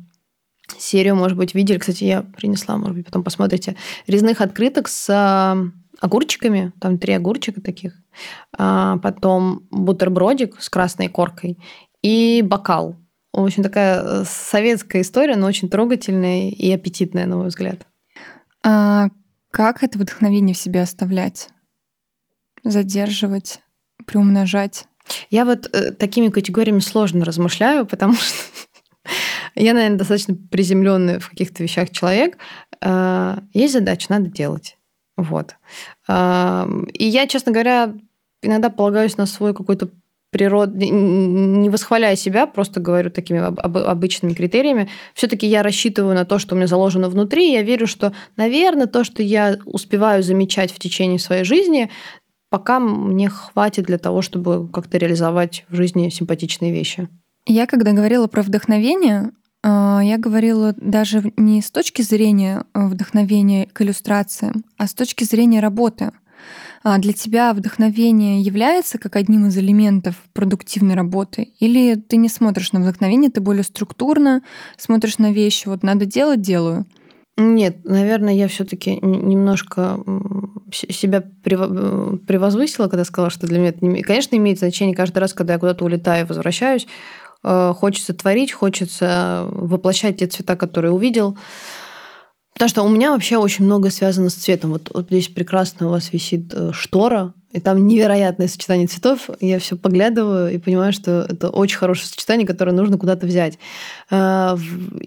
серию, 0.78 1.16
может 1.16 1.38
быть, 1.38 1.56
видели, 1.56 1.80
кстати, 1.80 2.04
я 2.04 2.22
принесла, 2.22 2.78
может 2.78 2.96
быть, 2.96 3.06
потом 3.06 3.24
посмотрите, 3.24 3.76
резных 4.08 4.42
открыток 4.42 4.88
с 4.88 5.08
а, 5.10 5.58
огурчиками, 6.00 6.72
там 6.80 6.98
три 6.98 7.14
огурчика 7.14 7.62
таких, 7.62 7.94
а 8.58 8.98
потом 9.00 9.68
бутербродик 9.72 10.62
с 10.62 10.70
красной 10.70 11.10
коркой 11.10 11.58
и 12.02 12.42
бокал 12.42 12.96
в 13.34 13.44
общем, 13.44 13.64
такая 13.64 14.02
э, 14.02 14.24
советская 14.26 15.02
история, 15.02 15.36
но 15.36 15.48
очень 15.48 15.70
трогательная 15.70 16.50
и 16.50 16.72
аппетитная, 16.72 17.26
на 17.26 17.38
мой 17.38 17.48
взгляд. 17.48 17.88
А 18.64 19.08
как 19.52 19.84
это 19.84 19.98
вдохновение 19.98 20.54
в 20.54 20.58
себе 20.58 20.82
оставлять? 20.82 21.50
Задерживать, 22.64 23.62
приумножать? 24.06 24.86
Я 25.30 25.46
вот 25.46 25.70
э, 25.74 25.92
такими 25.92 26.30
категориями 26.30 26.80
сложно 26.80 27.26
размышляю, 27.26 27.86
потому 27.86 28.14
что 28.16 28.36
я, 29.56 29.74
наверное, 29.74 29.98
достаточно 29.98 30.36
приземленный 30.36 31.20
в 31.20 31.30
каких-то 31.30 31.64
вещах 31.64 31.90
человек. 31.90 32.38
Э, 32.82 33.38
есть 33.54 33.74
задача, 33.74 34.08
надо 34.10 34.30
делать. 34.30 34.78
Вот. 35.18 35.56
Э, 36.08 36.66
и 36.94 37.06
я, 37.06 37.28
честно 37.28 37.52
говоря, 37.52 37.94
иногда 38.42 38.70
полагаюсь 38.70 39.18
на 39.18 39.26
свой 39.26 39.54
какой-то 39.54 39.90
природ, 40.32 40.74
не 40.74 41.70
восхваляя 41.70 42.16
себя, 42.16 42.48
просто 42.48 42.80
говорю 42.80 43.12
такими 43.12 43.40
обычными 43.40 44.34
критериями, 44.34 44.90
все-таки 45.14 45.46
я 45.46 45.62
рассчитываю 45.62 46.16
на 46.16 46.26
то, 46.26 46.40
что 46.40 46.56
у 46.56 46.58
меня 46.58 46.68
заложено 46.68 47.10
внутри, 47.10 47.52
я 47.52 47.62
верю, 47.62 47.86
что, 47.86 48.14
наверное, 48.38 48.88
то, 48.88 49.04
что 49.04 49.22
я 49.22 49.58
успеваю 49.66 50.24
замечать 50.24 50.72
в 50.72 50.80
течение 50.80 51.20
своей 51.20 51.44
жизни, 51.44 51.92
пока 52.50 52.80
мне 52.80 53.30
хватит 53.30 53.86
для 53.86 53.98
того, 53.98 54.22
чтобы 54.22 54.68
как-то 54.70 54.98
реализовать 54.98 55.66
в 55.70 55.76
жизни 55.76 56.10
симпатичные 56.10 56.72
вещи. 56.72 57.08
Я, 57.46 57.68
когда 57.68 57.92
говорила 57.92 58.28
про 58.28 58.42
вдохновение, 58.42 59.32
а, 59.64 60.02
я 60.04 60.18
говорила 60.18 60.74
даже 60.78 61.32
не 61.38 61.62
с 61.62 61.72
точки 61.72 62.02
зрения 62.02 62.64
вдохновения 62.74 63.68
к 63.68 63.82
иллюстрациям, 63.82 64.64
а 64.78 64.88
с 64.88 64.94
точки 64.94 65.24
зрения 65.24 65.60
работы. 65.60 66.12
А 66.84 66.98
для 66.98 67.14
тебя 67.14 67.54
вдохновение 67.54 68.42
является 68.42 68.98
как 68.98 69.16
одним 69.16 69.48
из 69.48 69.58
элементов 69.58 70.16
продуктивной 70.34 70.96
работы? 70.96 71.54
Или 71.60 71.96
ты 71.96 72.18
не 72.18 72.28
смотришь 72.28 72.72
на 72.72 72.82
вдохновение, 72.82 73.30
ты 73.30 73.40
более 73.40 73.64
структурно 73.64 74.42
смотришь 74.78 75.20
на 75.20 75.32
вещи, 75.32 75.68
вот 75.68 75.84
надо 75.84 76.06
делать, 76.06 76.42
делаю? 76.42 76.86
Нет, 77.38 77.86
наверное, 77.86 78.34
я 78.34 78.48
все-таки 78.48 78.98
немножко 79.02 80.00
себя 80.72 81.22
превозвысила, 81.22 82.88
когда 82.88 83.06
сказала, 83.06 83.30
что 83.30 83.48
для 83.48 83.60
меня 83.60 83.70
это 83.70 83.86
не... 83.86 84.02
Конечно, 84.02 84.36
имеет 84.36 84.60
значение 84.60 84.96
каждый 84.96 85.20
раз, 85.20 85.34
когда 85.34 85.54
я 85.54 85.60
куда-то 85.60 85.86
улетаю 85.86 86.26
и 86.26 86.28
возвращаюсь. 86.28 86.88
Э, 87.44 87.74
хочется 87.76 88.14
творить, 88.14 88.52
хочется 88.52 89.48
воплощать 89.50 90.18
те 90.18 90.28
цвета, 90.28 90.56
которые 90.56 90.92
увидел. 90.92 91.38
Потому 92.54 92.70
что 92.70 92.84
у 92.84 92.90
меня 92.90 93.12
вообще 93.12 93.38
очень 93.38 93.66
много 93.66 93.90
связано 93.90 94.30
с 94.30 94.36
цветом. 94.36 94.72
Вот, 94.72 94.92
вот 94.94 95.08
здесь 95.08 95.30
прекрасно 95.30 95.88
у 95.88 95.92
вас 95.92 96.12
висит 96.14 96.54
э, 96.54 96.72
штора, 96.74 97.34
и 97.52 97.60
там 97.60 97.86
невероятное 97.86 98.48
сочетание 98.48 98.88
цветов. 98.88 99.30
Я 99.42 99.60
все 99.60 99.76
поглядываю 99.76 100.54
и 100.54 100.58
понимаю, 100.58 100.94
что 100.94 101.26
это 101.30 101.50
очень 101.50 101.78
хорошее 101.78 102.08
сочетание, 102.08 102.48
которое 102.48 102.72
нужно 102.72 102.98
куда-то 102.98 103.26
взять. 103.26 103.58
Э, 104.10 104.58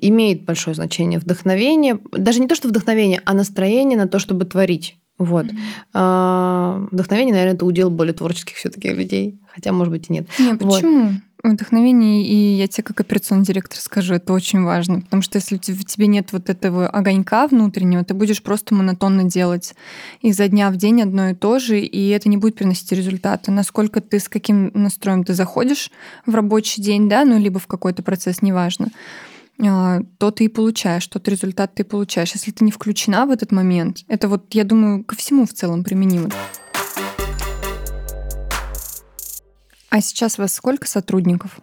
имеет 0.00 0.44
большое 0.44 0.74
значение 0.74 1.18
вдохновение. 1.18 1.98
Даже 2.12 2.40
не 2.40 2.48
то, 2.48 2.54
что 2.54 2.68
вдохновение, 2.68 3.22
а 3.24 3.34
настроение 3.34 3.98
на 3.98 4.08
то, 4.08 4.18
чтобы 4.18 4.44
творить. 4.44 4.96
Вот. 5.16 5.46
Mm-hmm. 5.46 6.88
Вдохновение, 6.90 7.34
наверное, 7.34 7.54
это 7.54 7.64
удел 7.64 7.88
более 7.88 8.14
творческих 8.14 8.56
все-таки 8.56 8.88
людей. 8.88 9.38
Хотя, 9.54 9.72
может 9.72 9.92
быть, 9.92 10.10
и 10.10 10.12
нет. 10.12 10.26
Нет, 10.40 10.58
почему? 10.58 11.04
Вот. 11.04 11.12
Вдохновение, 11.44 12.26
и 12.26 12.56
я 12.56 12.66
тебе 12.68 12.84
как 12.84 13.00
операционный 13.00 13.44
директор 13.44 13.78
скажу, 13.78 14.14
это 14.14 14.32
очень 14.32 14.62
важно, 14.62 15.02
потому 15.02 15.20
что 15.20 15.36
если 15.36 15.56
в 15.56 15.84
тебе 15.84 16.06
нет 16.06 16.32
вот 16.32 16.48
этого 16.48 16.88
огонька 16.88 17.46
внутреннего, 17.46 18.02
ты 18.02 18.14
будешь 18.14 18.42
просто 18.42 18.74
монотонно 18.74 19.24
делать 19.24 19.74
изо 20.22 20.48
дня 20.48 20.70
в 20.70 20.76
день 20.76 21.02
одно 21.02 21.28
и 21.28 21.34
то 21.34 21.58
же, 21.58 21.78
и 21.80 22.08
это 22.08 22.30
не 22.30 22.38
будет 22.38 22.56
приносить 22.56 22.90
результаты. 22.92 23.50
Насколько 23.50 24.00
ты 24.00 24.20
с 24.20 24.30
каким 24.30 24.70
настроем 24.72 25.22
ты 25.22 25.34
заходишь 25.34 25.90
в 26.24 26.34
рабочий 26.34 26.80
день, 26.80 27.10
да, 27.10 27.26
ну 27.26 27.38
либо 27.38 27.58
в 27.58 27.66
какой-то 27.66 28.02
процесс, 28.02 28.40
неважно, 28.40 28.88
а, 29.62 30.00
то 30.16 30.30
ты 30.30 30.44
и 30.44 30.48
получаешь, 30.48 31.06
тот 31.08 31.28
результат 31.28 31.74
ты 31.74 31.84
получаешь. 31.84 32.32
Если 32.32 32.52
ты 32.52 32.64
не 32.64 32.72
включена 32.72 33.26
в 33.26 33.30
этот 33.30 33.52
момент, 33.52 33.98
это 34.08 34.28
вот, 34.28 34.46
я 34.54 34.64
думаю, 34.64 35.04
ко 35.04 35.14
всему 35.14 35.44
в 35.44 35.52
целом 35.52 35.84
применимо. 35.84 36.30
А 39.94 40.00
сейчас 40.00 40.40
у 40.40 40.42
вас 40.42 40.52
сколько 40.52 40.88
сотрудников? 40.88 41.60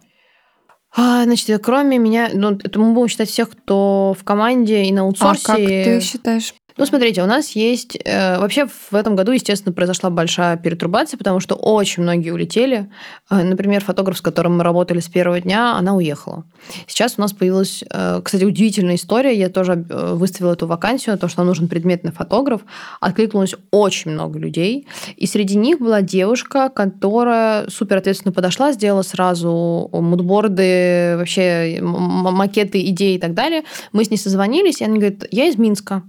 А, 0.96 1.26
значит, 1.26 1.62
кроме 1.62 1.98
меня, 1.98 2.30
ну, 2.34 2.52
это 2.52 2.80
мы 2.80 2.94
будем 2.94 3.10
считать 3.10 3.28
всех, 3.28 3.50
кто 3.50 4.16
в 4.18 4.24
команде 4.24 4.84
и 4.86 4.92
на 4.94 5.02
аутсорсе. 5.02 5.44
А 5.52 5.56
как 5.58 5.58
ты 5.58 6.00
считаешь? 6.00 6.54
Ну, 6.78 6.86
смотрите, 6.86 7.22
у 7.22 7.26
нас 7.26 7.52
есть... 7.52 7.98
Э, 8.06 8.40
вообще 8.40 8.68
в 8.68 8.96
этом 8.96 9.16
году, 9.16 9.32
естественно, 9.32 9.74
произошла 9.74 10.10
большая 10.10 10.58
перетрубация, 10.58 11.18
потому 11.18 11.40
что 11.40 11.56
очень 11.56 12.04
многие 12.04 12.32
улетели. 12.32 12.90
Э, 13.30 13.44
например, 13.44 13.84
фотограф, 13.84 14.18
с 14.18 14.22
которым 14.22 14.58
мы 14.58 14.64
работали 14.64 15.00
с 15.00 15.08
первого 15.08 15.40
дня, 15.42 15.76
она 15.76 15.96
уехала. 15.96 16.46
Сейчас 16.88 17.16
у 17.18 17.22
нас 17.22 17.34
появилась, 17.34 17.84
э, 17.90 18.22
кстати, 18.24 18.44
удивительная 18.44 18.96
история. 18.96 19.38
Я 19.38 19.50
тоже 19.50 19.86
э, 19.90 20.14
выставила 20.14 20.54
эту 20.54 20.68
вакансию, 20.68 21.18
то, 21.18 21.28
что 21.28 21.44
нужен 21.44 21.68
предметный 21.68 22.12
фотограф. 22.12 22.62
Откликнулось 23.00 23.56
очень 23.72 24.12
много 24.12 24.40
людей. 24.40 24.88
И 25.18 25.28
среди 25.28 25.58
них 25.58 25.80
была 25.80 26.02
девушка, 26.02 26.70
которая 26.70 27.70
супер 27.70 27.98
ответственно 27.98 28.32
подошла, 28.32 28.72
сделала 28.72 29.04
сразу 29.04 29.90
мудборды, 29.92 31.16
вообще 31.18 31.80
макеты, 31.82 32.82
идеи 32.90 33.16
и 33.16 33.20
так 33.20 33.34
далее. 33.34 33.64
Мы 33.92 34.06
с 34.06 34.10
ней 34.10 34.18
созвонились, 34.18 34.82
и 34.82 34.86
она 34.86 34.96
говорит, 34.96 35.26
я 35.32 35.46
из 35.46 35.58
Минска. 35.58 36.04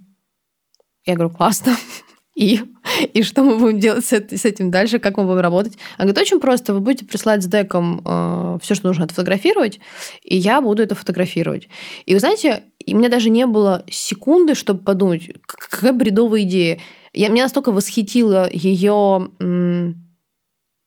Я 1.05 1.15
говорю, 1.15 1.31
классно. 1.31 1.77
И, 2.35 2.61
и 3.13 3.23
что 3.23 3.43
мы 3.43 3.59
будем 3.59 3.79
делать 3.79 4.07
с, 4.07 4.13
этим 4.13 4.71
дальше, 4.71 4.99
как 4.99 5.19
мы 5.19 5.25
будем 5.25 5.41
работать? 5.41 5.75
Она 5.99 6.07
говорит, 6.07 6.19
очень 6.19 6.41
просто, 6.41 6.73
вы 6.73 6.81
будете 6.81 7.05
присылать 7.05 7.43
с 7.43 7.47
деком 7.47 8.01
э, 8.07 8.59
все, 8.63 8.75
что 8.75 8.87
нужно 8.87 9.05
отфотографировать, 9.05 9.81
и 10.23 10.39
я 10.39 10.63
буду 10.63 10.83
это 10.83 10.95
фотографировать. 10.95 11.69
И 12.07 12.15
вы 12.15 12.21
знаете, 12.21 12.63
у 12.87 12.97
меня 12.97 13.11
даже 13.11 13.29
не 13.29 13.45
было 13.45 13.85
секунды, 13.91 14.55
чтобы 14.55 14.83
подумать, 14.83 15.29
какая 15.47 15.93
бредовая 15.93 16.45
идея. 16.45 16.81
Я, 17.13 17.29
меня 17.29 17.43
настолько 17.43 17.71
восхитила 17.71 18.49
ее 18.51 19.31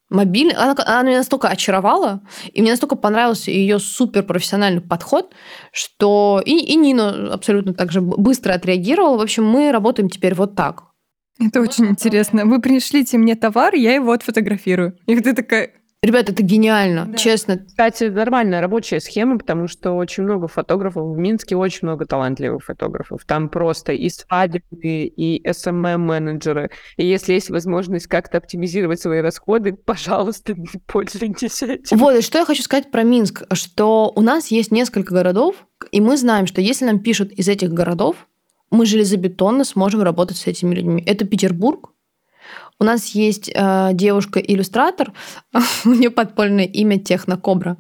мобильный, 0.10 0.54
она, 0.54 0.76
она 0.86 1.04
меня 1.04 1.18
настолько 1.18 1.48
очаровала, 1.48 2.22
и 2.54 2.62
мне 2.62 2.72
настолько 2.72 2.96
понравился 2.96 3.52
ее 3.52 3.80
суперпрофессиональный 3.80 4.82
подход, 4.82 5.34
что 5.72 6.42
и, 6.46 6.58
и 6.58 6.76
Нина 6.76 7.34
абсолютно 7.34 7.74
так 7.74 7.92
же 7.92 8.02
быстро 8.02 8.54
отреагировала. 8.54 9.18
В 9.18 9.22
общем, 9.22 9.46
мы 9.46 9.72
работаем 9.72 10.10
теперь 10.10 10.36
вот 10.36 10.56
так. 10.56 10.84
Это 11.40 11.60
очень 11.60 11.88
интересно. 11.88 12.46
Вы 12.46 12.62
пришлите 12.62 13.18
мне 13.18 13.36
товар, 13.36 13.76
я 13.76 13.94
его 13.94 14.12
отфотографирую. 14.12 14.98
И 15.06 15.20
ты 15.20 15.34
такая, 15.34 15.72
Ребята, 16.06 16.34
это 16.34 16.44
гениально, 16.44 17.08
да. 17.08 17.18
честно. 17.18 17.58
Кстати, 17.58 18.04
нормальная 18.04 18.62
рабочая 18.62 19.00
схема, 19.00 19.40
потому 19.40 19.68
что 19.68 19.94
очень 19.94 20.22
много 20.22 20.48
фотографов. 20.48 21.16
В 21.16 21.18
Минске 21.18 21.56
очень 21.56 21.80
много 21.82 22.06
талантливых 22.06 22.64
фотографов. 22.64 23.26
Там 23.26 23.50
просто 23.50 23.92
и 23.92 24.08
свадебные, 24.10 25.08
и 25.08 25.44
SMM-менеджеры. 25.44 26.70
И 26.98 27.08
если 27.08 27.34
есть 27.34 27.50
возможность 27.50 28.06
как-то 28.06 28.38
оптимизировать 28.38 29.02
свои 29.02 29.22
расходы, 29.22 29.74
пожалуйста, 29.74 30.56
пользуйтесь 30.86 31.64
этим. 31.64 31.98
Вот, 31.98 32.16
и 32.16 32.22
что 32.22 32.38
я 32.38 32.46
хочу 32.46 32.62
сказать 32.62 32.92
про 32.92 33.02
Минск, 33.02 33.42
что 33.54 34.14
у 34.16 34.22
нас 34.22 34.50
есть 34.50 34.72
несколько 34.72 35.12
городов, 35.12 35.56
и 35.92 36.02
мы 36.02 36.18
знаем, 36.18 36.46
что 36.46 36.62
если 36.62 36.86
нам 36.86 37.00
пишут 37.00 37.32
из 37.32 37.48
этих 37.48 37.74
городов, 37.74 38.28
мы 38.70 38.86
железобетонно 38.86 39.64
сможем 39.64 40.04
работать 40.04 40.38
с 40.38 40.46
этими 40.46 40.76
людьми. 40.76 41.04
Это 41.04 41.26
Петербург, 41.26 41.95
у 42.80 42.84
нас 42.84 43.08
есть 43.10 43.50
э, 43.54 43.90
девушка-иллюстратор, 43.94 45.14
у 45.86 45.90
нее 45.90 46.10
подпольное 46.10 46.66
имя 46.66 47.00
Технокобра, 47.00 47.78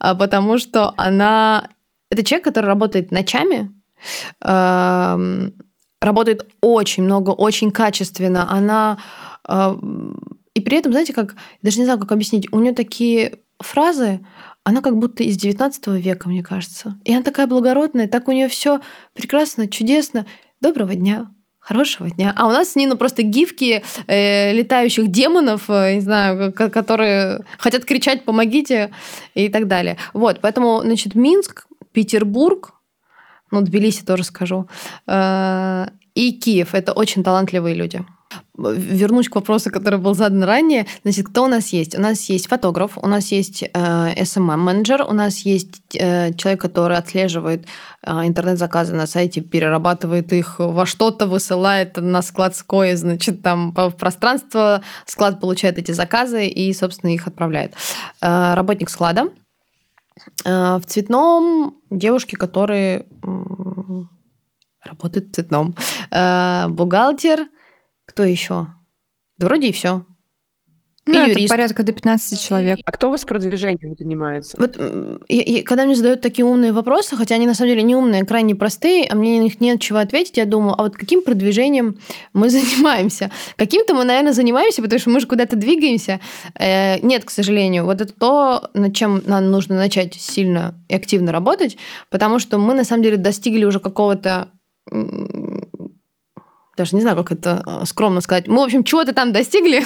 э, 0.00 0.14
потому 0.14 0.58
что 0.58 0.94
она... 0.96 1.68
Это 2.10 2.24
человек, 2.24 2.44
который 2.44 2.66
работает 2.66 3.10
ночами, 3.10 3.70
э, 4.42 5.50
работает 6.00 6.46
очень 6.60 7.02
много, 7.02 7.30
очень 7.30 7.70
качественно. 7.70 8.50
Она... 8.50 8.98
Э, 9.46 9.74
и 10.54 10.60
при 10.60 10.78
этом, 10.78 10.92
знаете, 10.92 11.12
как... 11.12 11.34
Даже 11.62 11.78
не 11.78 11.84
знаю, 11.84 11.98
как 11.98 12.12
объяснить. 12.12 12.50
У 12.52 12.58
нее 12.58 12.72
такие 12.72 13.40
фразы, 13.60 14.20
она 14.64 14.80
как 14.80 14.96
будто 14.96 15.22
из 15.22 15.36
19 15.36 15.86
века, 15.88 16.28
мне 16.28 16.42
кажется. 16.42 16.98
И 17.04 17.12
она 17.12 17.22
такая 17.22 17.46
благородная, 17.46 18.08
так 18.08 18.28
у 18.28 18.32
нее 18.32 18.48
все 18.48 18.80
прекрасно, 19.14 19.68
чудесно. 19.68 20.26
Доброго 20.60 20.94
дня, 20.94 21.30
Хорошего 21.68 22.08
дня. 22.08 22.32
А 22.34 22.46
у 22.46 22.50
нас 22.50 22.72
с 22.72 22.76
Нина 22.76 22.96
просто 22.96 23.22
гифки 23.22 23.84
э, 24.06 24.54
летающих 24.54 25.08
демонов, 25.08 25.68
э, 25.68 25.96
не 25.96 26.00
знаю, 26.00 26.50
которые 26.50 27.44
хотят 27.58 27.84
кричать 27.84 28.24
«помогите» 28.24 28.90
и 29.34 29.50
так 29.50 29.68
далее. 29.68 29.98
Вот, 30.14 30.38
поэтому, 30.40 30.80
значит, 30.80 31.14
Минск, 31.14 31.66
Петербург, 31.92 32.72
ну, 33.50 33.60
Тбилиси 33.60 34.02
тоже 34.02 34.24
скажу, 34.24 34.66
э, 35.06 35.86
и 36.14 36.32
Киев– 36.32 36.70
это 36.72 36.94
очень 36.94 37.22
талантливые 37.22 37.74
люди 37.74 38.02
вернусь 38.58 39.28
к 39.28 39.36
вопросу, 39.36 39.70
который 39.70 39.98
был 39.98 40.14
задан 40.14 40.42
ранее. 40.42 40.86
Значит, 41.02 41.28
кто 41.28 41.44
у 41.44 41.46
нас 41.46 41.68
есть? 41.68 41.96
У 41.96 42.00
нас 42.00 42.28
есть 42.28 42.48
фотограф, 42.48 42.98
у 42.98 43.06
нас 43.06 43.30
есть 43.32 43.62
э, 43.62 43.68
SMM-менеджер, 43.72 45.02
у 45.08 45.12
нас 45.12 45.38
есть 45.38 45.80
э, 45.94 46.34
человек, 46.34 46.60
который 46.60 46.96
отслеживает 46.96 47.66
э, 48.02 48.26
интернет-заказы 48.26 48.94
на 48.94 49.06
сайте, 49.06 49.40
перерабатывает 49.40 50.32
их 50.32 50.56
во 50.58 50.86
что-то, 50.86 51.26
высылает 51.26 51.96
на 51.96 52.20
склад 52.22 52.56
Скои, 52.56 52.94
значит, 52.94 53.42
там 53.42 53.72
в 53.72 53.90
пространство, 53.92 54.82
склад 55.06 55.40
получает 55.40 55.78
эти 55.78 55.92
заказы 55.92 56.46
и, 56.46 56.72
собственно, 56.72 57.14
их 57.14 57.28
отправляет. 57.28 57.74
Э, 58.20 58.54
работник 58.54 58.90
склада. 58.90 59.28
Э, 60.44 60.78
в 60.78 60.82
цветном 60.86 61.76
девушки, 61.90 62.34
которые 62.34 63.06
работают 64.84 65.28
в 65.28 65.34
цветном. 65.34 65.76
Э, 66.10 66.66
бухгалтер– 66.68 67.46
кто 68.18 68.24
еще? 68.24 68.66
Да 69.38 69.46
вроде 69.46 69.68
и 69.68 69.72
все. 69.72 70.04
Ну, 71.06 71.14
и 71.14 71.30
это 71.30 71.30
юрист. 71.38 71.48
порядка 71.50 71.84
до 71.84 71.92
15 71.92 72.42
человек. 72.42 72.80
А 72.84 72.90
кто 72.90 73.06
у 73.06 73.10
вас 73.12 73.24
продвижением 73.24 73.94
занимается? 73.96 74.56
Вот 74.58 74.76
и- 75.28 75.38
и 75.40 75.62
когда 75.62 75.84
мне 75.86 75.94
задают 75.94 76.20
такие 76.20 76.44
умные 76.44 76.72
вопросы, 76.72 77.14
хотя 77.16 77.36
они 77.36 77.46
на 77.46 77.54
самом 77.54 77.70
деле 77.70 77.82
не 77.84 77.94
умные, 77.94 78.24
крайне 78.26 78.56
простые, 78.56 79.06
а 79.08 79.14
мне 79.14 79.38
на 79.38 79.44
них 79.44 79.60
нет 79.60 79.80
чего 79.80 80.00
ответить, 80.00 80.36
я 80.36 80.46
думаю, 80.46 80.74
а 80.76 80.82
вот 80.82 80.96
каким 80.96 81.22
продвижением 81.22 81.98
мы 82.34 82.50
занимаемся? 82.50 83.30
Каким-то 83.56 83.94
мы, 83.94 84.02
наверное, 84.02 84.32
занимаемся, 84.32 84.82
потому 84.82 84.98
что 84.98 85.10
мы 85.10 85.20
же 85.20 85.28
куда-то 85.28 85.54
двигаемся. 85.54 86.18
Э, 86.58 86.98
нет, 87.00 87.24
к 87.24 87.30
сожалению. 87.30 87.84
Вот 87.84 88.00
это 88.00 88.12
то, 88.12 88.68
над 88.74 88.96
чем 88.96 89.22
нам 89.26 89.48
нужно 89.52 89.76
начать 89.76 90.14
сильно 90.14 90.74
и 90.88 90.94
активно 90.96 91.30
работать, 91.30 91.76
потому 92.10 92.40
что 92.40 92.58
мы, 92.58 92.74
на 92.74 92.82
самом 92.82 93.04
деле, 93.04 93.16
достигли 93.16 93.64
уже 93.64 93.78
какого-то 93.78 94.48
даже 96.78 96.96
не 96.96 97.02
знаю, 97.02 97.16
как 97.16 97.32
это 97.32 97.62
э, 97.66 97.84
скромно 97.84 98.20
сказать. 98.22 98.48
Мы, 98.48 98.58
в 98.58 98.64
общем, 98.64 98.84
чего-то 98.84 99.12
там 99.12 99.32
достигли. 99.32 99.84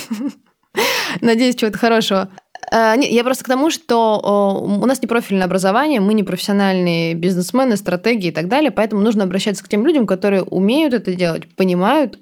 Надеюсь, 1.20 1.56
чего-то 1.56 1.78
хорошего. 1.78 2.28
Э, 2.70 2.94
Я 2.98 3.24
просто 3.24 3.44
к 3.44 3.48
тому, 3.48 3.70
что 3.70 4.62
у 4.62 4.86
нас 4.86 5.02
не 5.02 5.08
профильное 5.08 5.46
образование, 5.46 6.00
мы 6.00 6.14
не 6.14 6.22
профессиональные 6.22 7.14
бизнесмены, 7.14 7.76
стратеги 7.76 8.28
и 8.28 8.30
так 8.30 8.48
далее, 8.48 8.70
поэтому 8.70 9.02
нужно 9.02 9.24
обращаться 9.24 9.64
к 9.64 9.68
тем 9.68 9.84
людям, 9.84 10.06
которые 10.06 10.42
умеют 10.44 10.94
это 10.94 11.14
делать, 11.14 11.52
понимают 11.56 12.20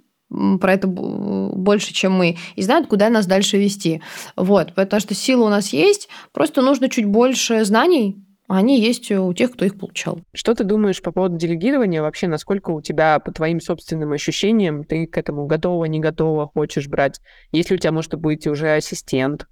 про 0.60 0.74
это 0.74 0.86
больше, 0.86 1.92
чем 1.92 2.12
мы, 2.12 2.38
и 2.54 2.62
знают, 2.62 2.86
куда 2.86 3.10
нас 3.10 3.26
дальше 3.26 3.58
вести. 3.58 4.00
Вот, 4.36 4.74
потому 4.74 5.00
что 5.00 5.14
сила 5.14 5.46
у 5.46 5.48
нас 5.48 5.72
есть, 5.72 6.08
просто 6.32 6.62
нужно 6.62 6.88
чуть 6.88 7.06
больше 7.06 7.64
знаний, 7.64 8.16
а 8.16 8.29
они 8.56 8.80
есть 8.80 9.10
у 9.12 9.32
тех, 9.32 9.52
кто 9.52 9.64
их 9.64 9.78
получал. 9.78 10.20
Что 10.32 10.54
ты 10.54 10.64
думаешь 10.64 11.00
по 11.00 11.12
поводу 11.12 11.36
делегирования? 11.36 12.02
Вообще, 12.02 12.26
насколько 12.26 12.70
у 12.70 12.80
тебя, 12.80 13.18
по 13.18 13.32
твоим 13.32 13.60
собственным 13.60 14.12
ощущениям, 14.12 14.84
ты 14.84 15.06
к 15.06 15.16
этому 15.16 15.46
готова, 15.46 15.84
не 15.84 16.00
готова, 16.00 16.48
хочешь 16.48 16.88
брать? 16.88 17.20
Если 17.52 17.74
у 17.74 17.78
тебя 17.78 17.92
может 17.92 18.14
быть 18.14 18.46
уже 18.46 18.74
ассистент? 18.74 19.46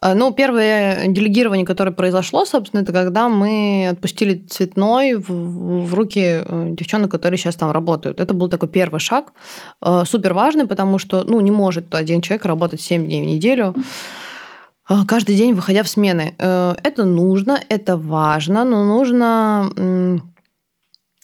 А, 0.00 0.14
Ну, 0.14 0.32
первое 0.32 1.08
делегирование, 1.08 1.66
которое 1.66 1.90
произошло, 1.90 2.44
собственно, 2.44 2.82
это 2.82 2.92
когда 2.92 3.28
мы 3.28 3.88
отпустили 3.90 4.46
цветной 4.46 5.14
в, 5.14 5.84
в 5.84 5.94
руки 5.94 6.42
э, 6.44 6.68
девчонок, 6.70 7.10
которые 7.10 7.38
сейчас 7.38 7.56
там 7.56 7.70
работают. 7.70 8.20
Это 8.20 8.34
был 8.34 8.48
такой 8.48 8.68
первый 8.68 9.00
шаг, 9.00 9.32
э, 9.82 10.04
супер 10.06 10.34
важный, 10.34 10.66
потому 10.66 10.98
что, 10.98 11.24
ну, 11.24 11.40
не 11.40 11.50
может 11.50 11.94
один 11.94 12.20
человек 12.22 12.46
работать 12.46 12.80
7 12.80 13.04
дней 13.04 13.22
в 13.22 13.26
неделю, 13.26 13.74
э, 13.76 13.80
каждый 15.06 15.36
день 15.36 15.54
выходя 15.54 15.82
в 15.82 15.88
смены. 15.88 16.34
Э, 16.38 16.74
Это 16.82 17.04
нужно, 17.04 17.60
это 17.68 17.96
важно, 17.96 18.64
но 18.64 18.84
нужно... 18.84 20.22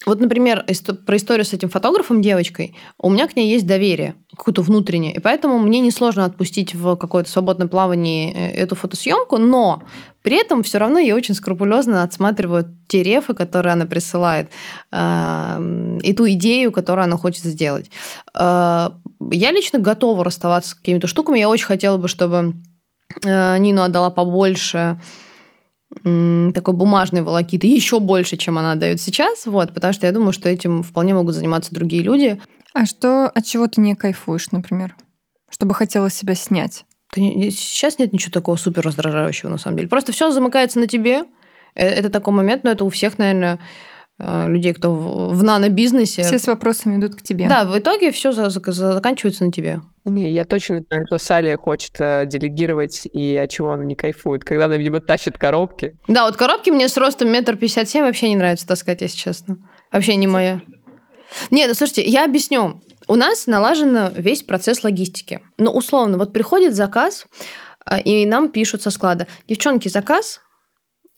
Вот, 0.07 0.20
например, 0.20 0.66
про 1.07 1.16
историю 1.16 1.46
с 1.46 1.55
этим 1.55 1.70
фотографом, 1.70 2.20
девочкой, 2.20 2.77
у 2.98 3.09
меня 3.09 3.27
к 3.27 3.37
ней 3.37 3.50
есть 3.50 3.66
доверие, 3.66 4.16
какое-то 4.37 4.61
внутреннее, 4.61 5.14
и 5.14 5.18
поэтому 5.18 5.59
мне 5.59 5.81
несложно 5.81 6.27
отпустить 6.27 6.74
в 6.74 6.96
какое-то 6.96 7.31
свободное 7.31 7.68
плавание 7.68 8.31
э, 8.35 8.50
эту 8.50 8.74
фотосъемку, 8.74 9.38
но 9.38 9.83
при 10.22 10.37
этом 10.37 10.62
все 10.62 10.77
равно 10.77 10.98
я 10.98 11.14
очень 11.14 11.35
скрупулезно 11.35 12.03
отсматриваю 12.03 12.66
те 12.87 13.03
рефы, 13.03 13.33
которые 13.33 13.72
она 13.72 13.87
присылает, 13.87 14.50
э, 14.92 15.98
и 16.03 16.12
ту 16.12 16.29
идею, 16.29 16.70
которую 16.70 17.05
она 17.05 17.16
хочет 17.16 17.44
сделать. 17.44 17.90
Я 18.35 19.53
лично 19.53 19.79
готова 19.79 20.22
расставаться 20.22 20.72
с 20.72 20.74
какими-то 20.74 21.07
штуками. 21.07 21.38
Я 21.38 21.48
очень 21.48 21.66
хотела 21.66 21.96
бы, 21.96 22.09
чтобы 22.09 22.55
э, 23.22 23.59
Нину 23.59 23.83
отдала 23.83 24.11
побольше 24.11 24.98
такой 26.03 26.74
бумажной 26.74 27.22
волокиты, 27.22 27.68
еще 27.68 28.00
больше, 28.00 28.37
чем 28.37 28.59
она 28.59 28.74
дает 28.74 29.00
сейчас, 29.00 29.46
вот, 29.46 29.72
потому 29.72 29.92
что 29.92 30.07
я 30.07 30.12
думаю, 30.12 30.33
что 30.33 30.48
этим 30.48 30.83
вполне 30.83 31.14
могут 31.14 31.35
заниматься 31.35 31.72
другие 31.72 32.03
люди. 32.03 32.40
А 32.72 32.85
что, 32.87 33.29
от 33.29 33.44
чего 33.44 33.68
ты 33.68 33.81
не 33.81 33.94
кайфуешь, 33.94 34.50
например? 34.50 34.96
Чтобы 35.48 35.74
хотелось 35.74 36.14
себя 36.14 36.35
снять? 36.35 36.85
Сейчас 37.14 38.00
нет 38.00 38.12
ничего 38.12 38.33
такого 38.33 38.57
супер 38.57 38.83
раздражающего, 38.83 39.48
на 39.48 39.59
самом 39.59 39.77
деле. 39.77 39.88
Просто 39.88 40.11
все 40.11 40.33
замыкается 40.33 40.81
на 40.81 40.88
тебе. 40.88 41.24
Э, 41.77 41.87
Это 41.87 42.11
такой 42.11 42.35
момент, 42.35 42.64
но 42.64 42.70
это 42.70 42.85
у 42.85 42.90
всех, 42.90 43.18
наверное, 43.18 43.61
людей, 44.18 44.72
кто 44.72 44.94
в 44.94 45.35
в 45.35 45.42
нано-бизнесе. 45.42 46.22
Все 46.22 46.38
с 46.38 46.46
вопросами 46.46 46.98
идут 46.98 47.16
к 47.16 47.22
тебе. 47.22 47.48
Да, 47.48 47.64
в 47.64 47.77
итоге 47.79 48.12
все 48.12 48.33
заканчивается 48.33 49.44
на 49.44 49.53
тебе. 49.53 49.81
Не, 50.05 50.31
я 50.31 50.44
точно 50.44 50.83
знаю, 50.88 51.07
что 51.07 51.18
Салли 51.18 51.57
хочет 51.57 51.92
э, 51.98 52.27
делегировать, 52.27 53.07
и 53.11 53.37
от 53.37 53.50
чего 53.50 53.72
она 53.72 53.85
не 53.85 53.94
кайфует. 53.94 54.44
Когда 54.44 54.66
она, 54.66 54.77
видимо, 54.77 55.00
тащит 55.00 55.38
коробки. 55.38 55.98
Да, 56.09 56.27
вот 56.27 56.37
коробки 56.37 56.70
мне 56.70 56.88
с 56.88 56.96
ростом 56.96 57.31
метр 57.31 57.57
пятьдесят 57.57 57.88
семь 57.88 58.05
вообще 58.05 58.29
не 58.29 58.37
нравится 58.37 58.66
таскать, 58.66 59.00
если 59.00 59.16
честно. 59.16 59.57
Вообще 59.90 60.16
не 60.16 60.27
моя. 60.27 60.61
Не, 61.50 61.66
ну 61.66 61.74
слушайте, 61.74 62.03
я 62.03 62.24
объясню. 62.24 62.83
У 63.09 63.16
нас 63.16 63.46
налажен 63.46 64.12
весь 64.14 64.42
процесс 64.42 64.85
логистики. 64.85 65.40
Но 65.59 65.72
условно, 65.72 66.18
вот 66.18 66.33
приходит 66.33 66.74
заказ, 66.74 67.27
а, 67.85 67.98
и 67.98 68.24
нам 68.27 68.50
пишут 68.50 68.83
со 68.83 68.90
склада, 68.90 69.27
девчонки, 69.48 69.88
заказ 69.88 70.40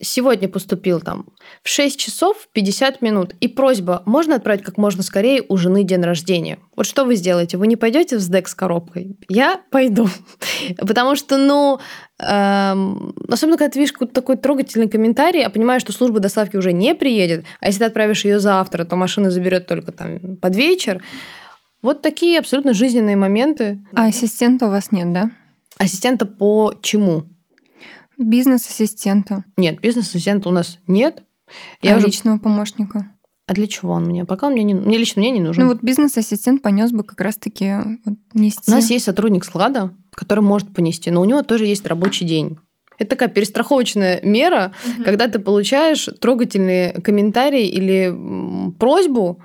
сегодня 0.01 0.49
поступил 0.49 1.01
там 1.01 1.27
в 1.63 1.69
6 1.69 1.99
часов 1.99 2.49
50 2.53 3.03
минут. 3.03 3.35
И 3.41 3.49
просьба, 3.49 4.03
можно 4.05 4.37
отправить 4.37 4.63
как 4.63 4.77
можно 4.77 5.03
скорее 5.03 5.43
у 5.49 5.57
жены 5.57 5.85
день 5.85 6.03
рождения? 6.03 6.59
Вот 6.77 6.87
что 6.87 7.05
вы 7.05 7.17
сделаете? 7.17 7.57
Вы 7.57 7.67
не 7.67 7.77
пойдете 7.77 8.17
в 8.17 8.21
СДЭК 8.21 8.49
с 8.49 8.55
коробкой? 8.55 9.17
Я 9.29 9.61
пойду. 9.71 10.09
Потому 10.79 11.17
что, 11.17 11.39
ну, 11.39 11.81
эм, 12.19 13.15
особенно 13.29 13.57
когда 13.57 13.73
ты 13.73 13.79
видишь 13.79 13.93
какой-то 13.93 14.15
такой 14.15 14.37
трогательный 14.37 14.89
комментарий, 14.89 15.45
а 15.45 15.51
понимаешь, 15.51 15.83
что 15.83 15.93
служба 15.93 16.21
доставки 16.21 16.57
уже 16.57 16.73
не 16.73 16.95
приедет, 16.95 17.45
а 17.61 17.67
если 17.67 17.81
ты 17.81 17.85
отправишь 17.87 18.25
ее 18.25 18.39
завтра, 18.39 18.85
то 18.85 18.97
машина 18.97 19.31
заберет 19.31 19.67
только 19.67 19.93
там 19.93 20.37
под 20.37 20.57
вечер. 20.57 21.03
Вот 21.81 22.03
такие 22.03 22.39
абсолютно 22.39 22.75
жизненные 22.75 23.17
моменты. 23.17 23.85
А 23.95 24.07
ассистента 24.07 24.67
у 24.67 24.71
вас 24.71 24.93
нет, 24.93 25.13
да? 25.13 25.31
Ассистента 25.79 26.27
по 26.27 26.75
чему? 26.83 27.25
Бизнес-ассистента. 28.19 29.45
Нет, 29.57 29.81
бизнес-ассистента 29.81 30.49
у 30.49 30.53
нас 30.53 30.79
нет. 30.87 31.23
Я 31.83 31.91
Я 31.93 31.97
уже... 31.99 32.07
личного 32.07 32.39
помощника. 32.39 33.11
А 33.49 33.55
для 33.55 33.67
чего 33.69 33.93
он 33.93 34.05
мне? 34.07 34.25
Пока 34.25 34.49
он 34.49 34.55
мне 34.55 34.65
не... 34.65 34.75
Мне 34.75 34.99
лично 34.99 35.21
мне 35.21 35.31
не 35.31 35.41
нужен. 35.41 35.63
Ну 35.65 35.69
вот 35.71 35.83
бизнес-ассистент 35.83 36.63
понес 36.63 36.91
бы 36.91 37.05
как 37.05 37.21
раз-таки 37.21 37.75
вот 38.05 38.19
нести. 38.35 38.71
У 38.71 38.75
нас 38.75 38.91
есть 38.91 39.05
сотрудник 39.05 39.45
склада, 39.45 39.95
который 40.13 40.41
может 40.41 40.75
понести, 40.75 41.11
но 41.11 41.21
у 41.21 41.25
него 41.25 41.43
тоже 41.43 41.67
есть 41.67 41.87
рабочий 41.87 42.25
день. 42.25 42.59
Это 42.99 43.11
такая 43.11 43.29
перестраховочная 43.29 44.21
мера, 44.23 44.73
Мгм. 44.85 45.05
когда 45.05 45.29
ты 45.29 45.39
получаешь 45.39 46.09
трогательные 46.21 46.93
комментарии 46.95 47.67
или 47.69 48.73
просьбу, 48.79 49.41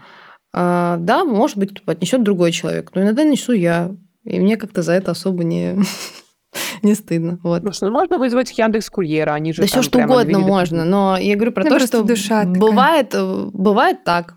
а, 0.54 0.98
да, 0.98 1.24
может 1.26 1.58
быть, 1.58 1.72
отнесет 1.86 2.24
другой 2.24 2.52
человек, 2.54 2.92
но 2.96 3.02
иногда 3.04 3.24
несу 3.24 3.52
я, 3.52 3.92
и 4.24 4.40
мне 4.40 4.58
как-то 4.58 4.82
за 4.82 4.94
это 4.94 5.12
особо 5.12 5.44
не, 5.44 5.76
не 6.82 6.96
стыдно. 6.96 7.40
Вот. 7.44 7.62
Просто 7.62 7.88
ну, 7.88 7.92
можно 7.92 8.18
вызвать 8.18 8.58
Яндекс 8.58 8.90
Курьера, 8.90 9.34
они 9.34 9.54
же 9.54 9.62
Да 9.62 9.68
все 9.68 9.82
что 9.82 10.00
угодно 10.00 10.24
двигают. 10.26 10.48
можно, 10.48 10.86
но 10.86 11.18
я 11.18 11.36
говорю 11.36 11.52
про 11.52 11.64
Ну, 11.64 11.70
то, 11.70 11.80
что 11.80 12.04
душа 12.04 12.42
такая. 12.44 12.60
бывает, 12.60 13.16
э, 13.16 13.50
бывает 13.54 14.04
так, 14.04 14.36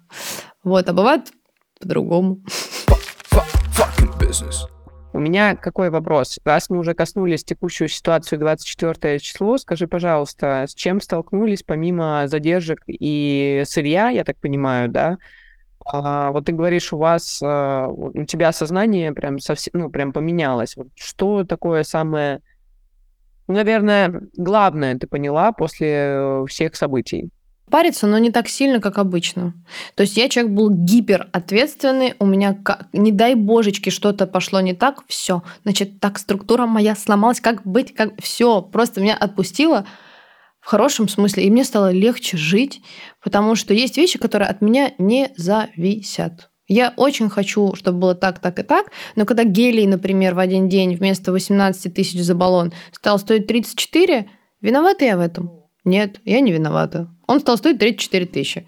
вот, 0.62 0.88
а 0.88 0.92
бывает 0.92 1.32
по-другому. 1.80 2.38
У 5.12 5.20
меня 5.20 5.54
какой 5.54 5.90
вопрос? 5.90 6.38
Раз 6.44 6.70
мы 6.70 6.78
уже 6.78 6.92
коснулись 6.94 7.44
текущую 7.44 7.88
ситуацию 7.88 8.40
24 8.40 9.20
число, 9.20 9.56
скажи, 9.58 9.86
пожалуйста, 9.86 10.64
с 10.68 10.74
чем 10.74 11.00
столкнулись 11.00 11.62
помимо 11.62 12.24
задержек 12.26 12.80
и 12.88 13.62
сырья, 13.64 14.08
я 14.08 14.24
так 14.24 14.38
понимаю, 14.40 14.88
да? 14.88 15.18
А, 15.84 16.30
вот 16.30 16.46
ты 16.46 16.52
говоришь, 16.52 16.92
у 16.92 16.98
вас, 16.98 17.40
а, 17.42 17.88
у 17.88 18.24
тебя 18.24 18.52
сознание 18.52 19.12
прям 19.12 19.38
совсем, 19.38 19.72
ну, 19.74 19.90
прям 19.90 20.12
поменялось. 20.12 20.76
Вот 20.76 20.88
что 20.94 21.44
такое 21.44 21.82
самое, 21.82 22.40
ну, 23.48 23.54
наверное, 23.54 24.22
главное 24.36 24.98
ты 24.98 25.06
поняла 25.06 25.52
после 25.52 25.88
э, 25.90 26.44
всех 26.48 26.74
событий? 26.76 27.30
париться, 27.70 28.06
но 28.06 28.18
не 28.18 28.30
так 28.30 28.48
сильно, 28.48 28.80
как 28.80 28.98
обычно. 28.98 29.52
То 29.96 30.02
есть 30.02 30.16
я 30.16 30.28
человек 30.28 30.52
был 30.52 30.70
гиперответственный, 30.70 32.14
у 32.20 32.26
меня, 32.26 32.54
как, 32.54 32.86
не 32.92 33.10
дай 33.10 33.34
божечки, 33.34 33.90
что-то 33.90 34.28
пошло 34.28 34.60
не 34.60 34.74
так, 34.74 35.02
все. 35.08 35.42
Значит, 35.64 35.98
так 35.98 36.18
структура 36.18 36.66
моя 36.66 36.94
сломалась, 36.94 37.40
как 37.40 37.66
быть, 37.66 37.92
как 37.92 38.10
все, 38.22 38.62
просто 38.62 39.00
меня 39.00 39.16
отпустило 39.16 39.86
в 40.64 40.66
хорошем 40.66 41.08
смысле, 41.08 41.44
и 41.44 41.50
мне 41.50 41.62
стало 41.62 41.92
легче 41.92 42.38
жить, 42.38 42.80
потому 43.22 43.54
что 43.54 43.74
есть 43.74 43.98
вещи, 43.98 44.18
которые 44.18 44.48
от 44.48 44.62
меня 44.62 44.92
не 44.96 45.30
зависят. 45.36 46.48
Я 46.66 46.94
очень 46.96 47.28
хочу, 47.28 47.74
чтобы 47.74 47.98
было 47.98 48.14
так, 48.14 48.38
так 48.38 48.58
и 48.58 48.62
так, 48.62 48.90
но 49.14 49.26
когда 49.26 49.44
гелий, 49.44 49.86
например, 49.86 50.34
в 50.34 50.38
один 50.38 50.70
день 50.70 50.96
вместо 50.96 51.32
18 51.32 51.92
тысяч 51.92 52.18
за 52.18 52.34
баллон 52.34 52.72
стал 52.92 53.18
стоить 53.18 53.46
34, 53.46 54.30
виновата 54.62 55.04
я 55.04 55.18
в 55.18 55.20
этом? 55.20 55.50
Нет, 55.84 56.20
я 56.24 56.40
не 56.40 56.50
виновата. 56.52 57.10
Он 57.26 57.40
стал 57.40 57.58
стоить 57.58 57.78
34 57.78 58.24
тысячи. 58.24 58.66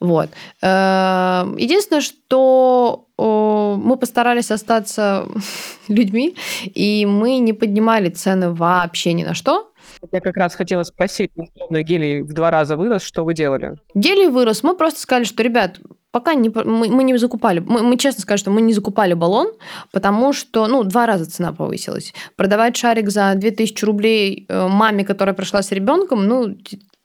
Вот. 0.00 0.30
Э, 0.62 1.44
Единственное, 1.58 2.00
что 2.00 3.08
о, 3.18 3.76
мы 3.76 3.98
постарались 3.98 4.50
остаться 4.50 5.28
людьми, 5.88 6.34
и 6.64 7.04
мы 7.04 7.36
не 7.38 7.52
поднимали 7.52 8.08
цены 8.08 8.52
вообще 8.52 9.12
ни 9.12 9.24
на 9.24 9.34
что. 9.34 9.70
Я 10.12 10.20
как 10.20 10.36
раз 10.36 10.54
хотела 10.54 10.82
спросить, 10.82 11.30
условно, 11.34 11.82
гелий 11.82 12.22
в 12.22 12.32
два 12.32 12.50
раза 12.50 12.76
вырос, 12.76 13.02
что 13.02 13.24
вы 13.24 13.34
делали? 13.34 13.76
Гелий 13.94 14.28
вырос. 14.28 14.62
Мы 14.62 14.76
просто 14.76 15.00
сказали, 15.00 15.24
что, 15.24 15.42
ребят, 15.42 15.80
пока 16.10 16.34
не, 16.34 16.48
мы, 16.48 16.88
мы 16.88 17.04
не 17.04 17.16
закупали, 17.18 17.58
мы, 17.58 17.82
мы 17.82 17.98
честно 17.98 18.22
скажем, 18.22 18.38
что 18.38 18.50
мы 18.50 18.62
не 18.62 18.72
закупали 18.72 19.14
баллон, 19.14 19.52
потому 19.92 20.32
что, 20.32 20.66
ну, 20.66 20.82
два 20.84 21.06
раза 21.06 21.28
цена 21.30 21.52
повысилась. 21.52 22.14
Продавать 22.36 22.76
шарик 22.76 23.10
за 23.10 23.34
2000 23.34 23.84
рублей 23.84 24.46
э, 24.48 24.68
маме, 24.68 25.04
которая 25.04 25.34
пришла 25.34 25.62
с 25.62 25.72
ребенком, 25.72 26.26
ну, 26.26 26.56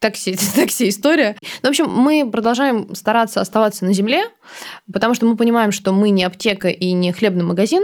такси, 0.01 0.35
такси 0.55 0.89
история. 0.89 1.37
Ну, 1.61 1.69
в 1.69 1.69
общем, 1.69 1.89
мы 1.89 2.29
продолжаем 2.29 2.93
стараться 2.93 3.39
оставаться 3.39 3.85
на 3.85 3.93
земле, 3.93 4.23
потому 4.91 5.13
что 5.13 5.25
мы 5.25 5.37
понимаем, 5.37 5.71
что 5.71 5.93
мы 5.93 6.09
не 6.09 6.25
аптека 6.25 6.67
и 6.67 6.91
не 6.91 7.13
хлебный 7.13 7.45
магазин, 7.45 7.83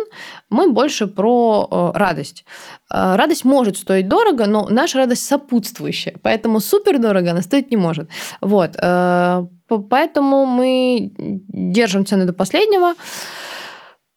мы 0.49 0.69
больше 0.71 1.07
про 1.07 1.67
э, 1.71 1.97
радость. 1.97 2.43
Э, 2.91 3.15
радость 3.15 3.45
может 3.45 3.77
стоить 3.77 4.09
дорого, 4.09 4.47
но 4.47 4.67
наша 4.69 4.97
радость 4.97 5.25
сопутствующая, 5.25 6.15
поэтому 6.21 6.59
супер 6.59 6.99
дорого 6.99 7.31
она 7.31 7.41
стоить 7.41 7.71
не 7.71 7.77
может. 7.77 8.09
Вот, 8.41 8.71
э, 8.75 9.45
поэтому 9.89 10.45
мы 10.45 11.13
держим 11.17 12.05
цены 12.05 12.25
до 12.25 12.33
последнего. 12.33 12.95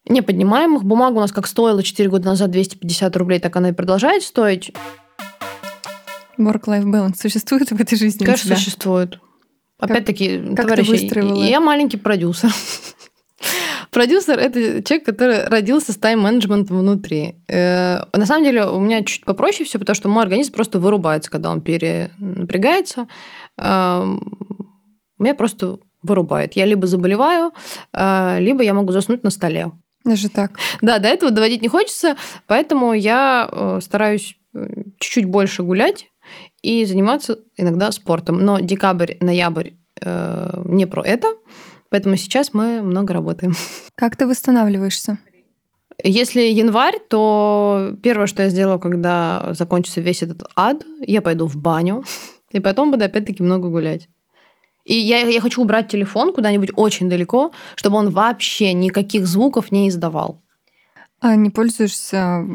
Не 0.07 0.23
поднимаем 0.23 0.75
их. 0.75 0.83
Бумага 0.83 1.17
у 1.17 1.19
нас 1.19 1.31
как 1.31 1.45
стоила 1.45 1.83
4 1.83 2.09
года 2.09 2.25
назад 2.25 2.49
250 2.49 3.15
рублей, 3.17 3.39
так 3.39 3.55
она 3.55 3.69
и 3.69 3.73
продолжает 3.73 4.23
стоить. 4.23 4.73
Work-life 6.37 6.85
balance 6.85 7.15
существует 7.15 7.71
в 7.71 7.79
этой 7.79 7.97
жизни? 7.97 8.25
Конечно, 8.25 8.55
существует. 8.55 9.19
Опять-таки, 9.79 10.53
товарищи, 10.55 11.49
я 11.49 11.59
маленький 11.59 11.97
продюсер. 11.97 12.51
Продюсер– 13.91 14.39
это 14.39 14.81
человек, 14.83 15.05
который 15.05 15.47
родился 15.47 15.91
с 15.91 15.97
тайм-менеджментом 15.97 16.79
внутри. 16.79 17.35
Э, 17.49 18.03
на 18.13 18.25
самом 18.25 18.45
деле 18.45 18.65
у 18.65 18.79
меня 18.79 19.03
чуть 19.03 19.25
попроще 19.25 19.65
все, 19.65 19.79
потому 19.79 19.95
что 19.95 20.07
мой 20.07 20.23
организм 20.23 20.53
просто 20.53 20.79
вырубается, 20.79 21.29
когда 21.29 21.51
он 21.51 21.59
перенапрягается. 21.61 23.07
Эм, 23.57 24.21
меня 25.19 25.35
просто 25.35 25.79
вырубает. 26.03 26.53
Я 26.53 26.65
либо 26.65 26.87
заболеваю, 26.87 27.51
э, 27.93 28.39
либо 28.39 28.63
я 28.63 28.73
могу 28.73 28.93
заснуть 28.93 29.23
на 29.23 29.29
столе. 29.29 29.71
Даже 30.05 30.29
так. 30.29 30.57
Да, 30.81 30.99
до 30.99 31.09
этого 31.09 31.31
доводить 31.31 31.61
не 31.61 31.67
хочется, 31.67 32.15
поэтому 32.47 32.93
я 32.93 33.49
э, 33.51 33.79
стараюсь 33.81 34.37
чуть-чуть 34.99 35.25
больше 35.25 35.63
гулять, 35.63 36.10
и 36.61 36.85
заниматься 36.85 37.39
иногда 37.57 37.91
спортом. 37.91 38.43
Но 38.43 38.59
декабрь, 38.59 39.15
ноябрь 39.19 39.71
э, 40.01 40.61
не 40.65 40.85
про 40.85 41.03
это, 41.03 41.27
поэтому 41.89 42.15
сейчас 42.15 42.53
мы 42.53 42.81
много 42.81 43.13
работаем. 43.13 43.53
Как 43.95 44.15
ты 44.15 44.27
восстанавливаешься? 44.27 45.17
Если 46.03 46.41
январь, 46.41 46.99
то 47.09 47.93
первое, 48.01 48.27
что 48.27 48.43
я 48.43 48.49
сделаю, 48.49 48.79
когда 48.79 49.53
закончится 49.53 50.01
весь 50.01 50.23
этот 50.23 50.43
ад, 50.55 50.83
я 51.01 51.21
пойду 51.21 51.47
в 51.47 51.57
баню, 51.57 52.03
и 52.51 52.59
потом 52.59 52.91
буду 52.91 53.05
опять-таки 53.05 53.43
много 53.43 53.69
гулять. 53.69 54.07
И 54.83 54.95
я, 54.95 55.19
я 55.19 55.41
хочу 55.41 55.61
убрать 55.61 55.89
телефон 55.89 56.33
куда-нибудь 56.33 56.71
очень 56.75 57.07
далеко, 57.07 57.51
чтобы 57.75 57.97
он 57.97 58.09
вообще 58.09 58.73
никаких 58.73 59.27
звуков 59.27 59.71
не 59.71 59.89
издавал. 59.89 60.41
А 61.19 61.35
не 61.35 61.51
пользуешься 61.51 62.47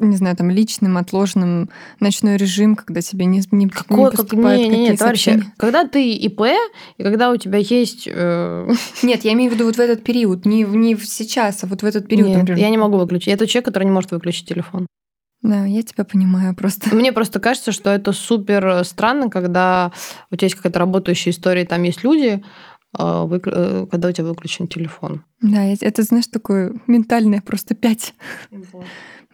не 0.00 0.16
знаю, 0.16 0.36
там 0.36 0.50
личным, 0.50 0.96
отложенным 0.96 1.70
ночной 2.00 2.36
режим, 2.36 2.76
когда 2.76 3.00
тебе 3.00 3.26
не, 3.26 3.42
не, 3.50 3.68
Какой, 3.68 3.98
не 3.98 4.10
поступают 4.10 4.62
как, 4.62 4.72
не, 4.72 4.78
не, 4.78 4.88
не, 4.90 4.96
товарищи, 4.96 5.44
когда 5.56 5.86
ты 5.86 6.12
ИП, 6.14 6.42
и 6.96 7.02
когда 7.02 7.30
у 7.30 7.36
тебя 7.36 7.58
есть... 7.58 8.08
Э... 8.10 8.72
Нет, 9.02 9.24
я 9.24 9.32
имею 9.34 9.50
в 9.50 9.54
виду 9.54 9.66
вот 9.66 9.76
в 9.76 9.80
этот 9.80 10.02
период, 10.02 10.46
не, 10.46 10.62
не 10.62 10.96
сейчас, 10.96 11.62
а 11.64 11.66
вот 11.66 11.82
в 11.82 11.86
этот 11.86 12.08
период, 12.08 12.28
Нет, 12.28 12.38
например. 12.38 12.60
я 12.60 12.70
не 12.70 12.78
могу 12.78 12.98
выключить. 12.98 13.28
Я 13.28 13.36
тот 13.36 13.48
человек, 13.48 13.66
который 13.66 13.84
не 13.84 13.90
может 13.90 14.10
выключить 14.10 14.48
телефон. 14.48 14.86
Да, 15.42 15.64
я 15.64 15.82
тебя 15.82 16.04
понимаю 16.04 16.54
просто. 16.54 16.94
Мне 16.94 17.12
просто 17.12 17.40
кажется, 17.40 17.72
что 17.72 17.90
это 17.90 18.12
супер 18.12 18.84
странно, 18.84 19.30
когда 19.30 19.92
у 20.30 20.36
тебя 20.36 20.46
есть 20.46 20.56
какая-то 20.56 20.78
работающая 20.78 21.32
история, 21.32 21.64
там 21.64 21.82
есть 21.82 22.04
люди, 22.04 22.44
э, 22.98 23.28
э, 23.46 23.86
когда 23.90 24.08
у 24.08 24.12
тебя 24.12 24.26
выключен 24.26 24.68
телефон. 24.68 25.24
Да, 25.40 25.64
это, 25.64 26.02
знаешь, 26.02 26.26
такое 26.26 26.74
ментальное 26.86 27.40
просто 27.40 27.74
пять. 27.74 28.14
Вот. 28.50 28.84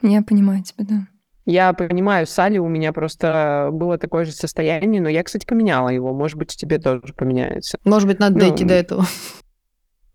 Я 0.03 0.23
понимаю 0.23 0.63
тебя, 0.63 0.85
да. 0.89 1.07
Я 1.47 1.73
понимаю, 1.73 2.27
с 2.27 2.37
Али 2.41 2.59
у 2.59 2.67
меня 2.67 2.93
просто 2.93 3.71
было 3.73 3.99
такое 3.99 4.25
же 4.25 4.33
состояние, 4.33 5.01
но 5.01 5.09
я, 5.09 5.23
кстати, 5.23 5.47
поменяла 5.47 5.91
его. 5.91 6.13
Может 6.13 6.37
быть, 6.37 6.57
тебе 6.57 6.79
тоже 6.79 7.15
поменяется. 7.17 7.79
Может 7.85 8.09
быть, 8.09 8.19
надо 8.19 8.35
ну, 8.35 8.41
дойти 8.41 8.65
до 8.65 8.75
этого. 8.75 9.07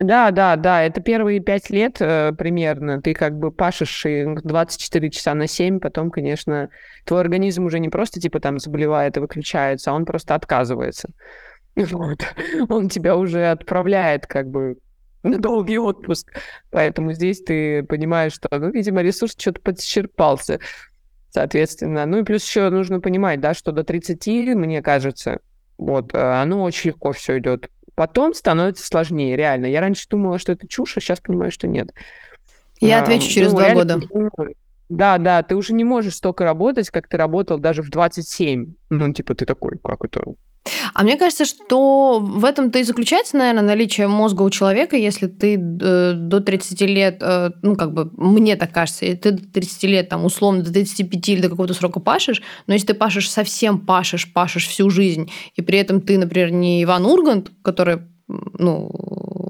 Да, 0.02 0.32
да, 0.32 0.56
да. 0.56 0.82
Это 0.82 1.00
первые 1.00 1.41
пять 1.41 1.70
лет 1.70 1.98
э, 2.00 2.34
примерно. 2.36 3.04
Ты 3.04 3.13
как 3.13 3.38
бы 3.38 3.52
пашешь 3.52 4.04
24 4.04 5.12
часа 5.12 5.36
на 5.36 5.46
7, 5.46 5.80
потом, 5.80 6.10
конечно, 6.10 6.70
твой 7.06 7.22
организм 7.22 7.65
уже 7.65 7.78
не 7.78 7.89
просто 7.89 8.20
типа 8.20 8.39
там 8.39 8.58
заболевает 8.58 9.17
и 9.17 9.20
выключается, 9.20 9.91
а 9.91 9.94
он 9.94 10.06
просто 10.06 10.34
отказывается. 10.34 11.10
Вот. 11.76 12.20
Он 12.67 12.89
тебя 12.89 13.15
уже 13.15 13.46
отправляет 13.46 14.26
как 14.26 14.50
бы 14.50 14.78
на 15.23 15.38
долгий 15.38 15.77
отпуск. 15.77 16.31
Поэтому 16.71 17.13
здесь 17.13 17.41
ты 17.41 17.84
понимаешь, 17.84 18.34
что, 18.34 18.49
ну, 18.51 18.71
видимо, 18.71 19.01
ресурс 19.01 19.36
что-то 19.38 19.62
подчерпался. 19.62 20.60
Соответственно, 21.29 22.05
ну 22.05 22.19
и 22.19 22.23
плюс 22.23 22.45
еще 22.45 22.69
нужно 22.69 22.99
понимать, 22.99 23.39
да, 23.39 23.53
что 23.53 23.71
до 23.71 23.84
30, 23.84 24.27
мне 24.55 24.81
кажется, 24.81 25.39
вот, 25.77 26.13
э, 26.13 26.17
оно 26.17 26.63
очень 26.63 26.89
легко 26.89 27.13
все 27.13 27.39
идет. 27.39 27.69
Потом 27.95 28.34
становится 28.34 28.86
сложнее, 28.86 29.38
реально. 29.38 29.67
Я 29.67 29.79
раньше 29.79 30.07
думала, 30.10 30.39
что 30.39 30.51
это 30.51 30.67
чушь, 30.67 30.97
а 30.97 30.99
сейчас 30.99 31.19
понимаю, 31.19 31.51
что 31.51 31.67
нет. 31.67 31.93
Я 32.79 32.99
а, 32.99 33.03
отвечу 33.03 33.29
через 33.29 33.53
ну, 33.53 33.60
два 33.60 33.73
года. 33.73 33.99
Да, 34.89 35.17
да, 35.17 35.41
ты 35.41 35.55
уже 35.55 35.73
не 35.73 35.86
можешь 35.86 36.15
столько 36.15 36.43
работать, 36.43 36.89
как 36.89 37.07
ты 37.07 37.15
работал 37.15 37.60
даже 37.60 37.81
в 37.81 37.89
27. 37.89 38.73
Ну, 38.89 39.13
типа, 39.13 39.36
ты 39.36 39.45
такой, 39.45 39.77
как 39.81 40.03
это? 40.03 40.21
А 40.93 41.04
мне 41.04 41.17
кажется, 41.17 41.45
что 41.45 42.19
в 42.19 42.45
этом-то 42.45 42.80
и 42.80 42.84
заключается, 42.84 43.38
наверное, 43.38 43.63
наличие 43.63 44.08
мозга 44.08 44.43
у 44.43 44.50
человека, 44.50 44.95
если 44.95 45.28
ты 45.28 45.56
э, 45.56 46.13
до 46.13 46.39
30 46.39 46.82
лет, 46.82 47.17
э, 47.21 47.52
ну, 47.62 47.76
как 47.76 47.93
бы, 47.93 48.12
мне 48.15 48.56
так 48.56 48.71
кажется, 48.71 49.06
ты 49.15 49.32
до 49.32 49.52
30 49.52 49.84
лет, 49.84 50.10
там, 50.10 50.26
условно, 50.26 50.62
до 50.62 50.71
35 50.71 51.30
или 51.30 51.41
до 51.41 51.50
какого-то 51.50 51.74
срока 51.74 52.00
пашешь, 52.00 52.41
но 52.67 52.74
если 52.74 52.88
ты 52.88 52.93
пашешь 52.93 53.30
совсем 53.30 53.80
пашешь, 53.80 54.32
пашешь 54.32 54.67
всю 54.67 54.89
жизнь, 54.89 55.32
и 55.56 55.62
при 55.62 55.80
этом 55.80 56.02
ты, 56.02 56.17
например, 56.17 56.52
не 56.52 56.84
Иван 56.84 57.06
Ургант, 57.06 57.52
который 57.63 58.00
ну, 58.28 58.89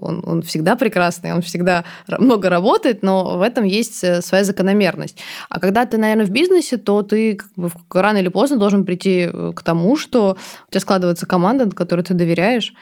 он, 0.01 0.23
он 0.25 0.41
всегда 0.41 0.75
прекрасный, 0.75 1.33
он 1.33 1.41
всегда 1.41 1.85
много 2.07 2.49
работает, 2.49 3.03
но 3.03 3.37
в 3.37 3.41
этом 3.41 3.63
есть 3.63 4.03
э, 4.03 4.21
своя 4.21 4.43
закономерность. 4.43 5.17
А 5.49 5.59
когда 5.59 5.85
ты, 5.85 5.97
наверное, 5.97 6.25
в 6.25 6.31
бизнесе, 6.31 6.77
то 6.77 7.01
ты 7.01 7.35
как 7.35 7.51
бы 7.55 7.69
рано 7.93 8.17
или 8.17 8.29
поздно 8.29 8.57
должен 8.57 8.85
прийти 8.85 9.29
э, 9.31 9.53
к 9.55 9.63
тому, 9.63 9.95
что 9.95 10.37
у 10.67 10.71
тебя 10.71 10.81
складывается 10.81 11.25
команда, 11.25 11.69
которой 11.69 12.01
ты 12.01 12.13
доверяешь, 12.13 12.73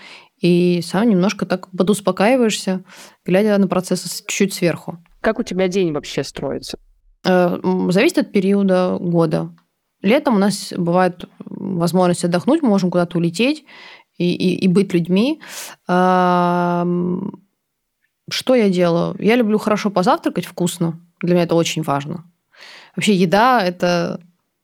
и 0.41 0.82
сам 0.82 1.10
немножко 1.10 1.45
так 1.45 1.69
подуспокаиваешься, 1.69 2.84
глядя 3.25 3.58
на 3.58 3.67
процессы 3.67 4.08
чуть-чуть 4.25 4.53
сверху. 4.53 4.97
Как 5.21 5.39
у 5.39 5.43
тебя 5.43 5.67
день 5.67 5.91
вообще 5.91 6.23
строится? 6.23 6.79
Э, 7.25 7.58
зависит 7.89 8.19
от 8.19 8.32
периода 8.32 8.97
года. 8.99 9.49
Летом 10.01 10.36
у 10.36 10.39
нас 10.39 10.73
бывает 10.75 11.25
возможность 11.39 12.23
отдохнуть, 12.23 12.62
мы 12.62 12.69
можем 12.69 12.89
куда-то 12.89 13.17
улететь 13.17 13.65
и, 14.19 14.34
и, 14.34 14.55
и 14.65 14.67
быть 14.67 14.93
людьми. 14.93 15.41
Что 18.32 18.53
я 18.53 18.69
делаю? 18.69 19.15
Я 19.19 19.36
люблю 19.36 19.58
хорошо 19.58 19.89
позавтракать 19.89 20.45
вкусно. 20.45 20.99
Для 21.21 21.34
меня 21.34 21.43
это 21.45 21.55
очень 21.55 21.82
важно. 21.82 22.25
Вообще 22.95 23.15
еда– 23.15 23.63
это 23.65 24.21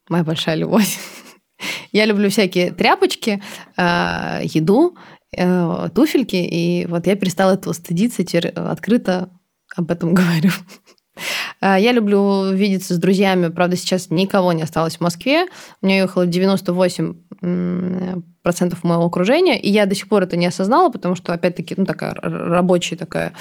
моя 0.09 0.23
большая 0.23 0.55
любовь. 0.55 0.99
Я 1.91 2.05
люблю 2.05 2.29
всякие 2.29 2.71
тряпочки, 2.71 3.41
а, 3.77 4.41
еду, 4.43 4.97
э, 5.35 5.89
туфельки, 5.95 6.35
и 6.35 6.85
вот 6.87 7.07
я 7.07 7.15
перестала 7.15 7.53
этого 7.53 7.71
стыдиться, 7.71 8.25
теперь 8.25 8.49
открыто 8.49 9.29
об 9.73 9.89
этом 9.89 10.13
говорю. 10.13 10.51
А, 11.61 11.79
я 11.79 11.93
люблю 11.93 12.51
видеться 12.51 12.93
с 12.93 12.97
друзьями. 12.97 13.47
Правда, 13.47 13.77
сейчас 13.77 14.09
никого 14.09 14.51
не 14.53 14.63
осталось 14.63 14.97
в 14.97 15.01
Москве. 15.01 15.45
У 15.81 15.85
меня 15.85 15.99
ехало 16.01 16.25
98 16.25 17.15
процентов 18.41 18.83
моего 18.83 19.05
окружения, 19.05 19.59
и 19.59 19.69
я 19.69 19.85
до 19.85 19.95
сих 19.95 20.07
пор 20.07 20.23
это 20.23 20.37
не 20.37 20.45
осознала, 20.45 20.89
потому 20.89 21.15
что, 21.15 21.33
опять-таки, 21.33 21.75
ну, 21.77 21.85
такая 21.85 22.13
рабочая 22.13 22.95
такая 22.95 23.33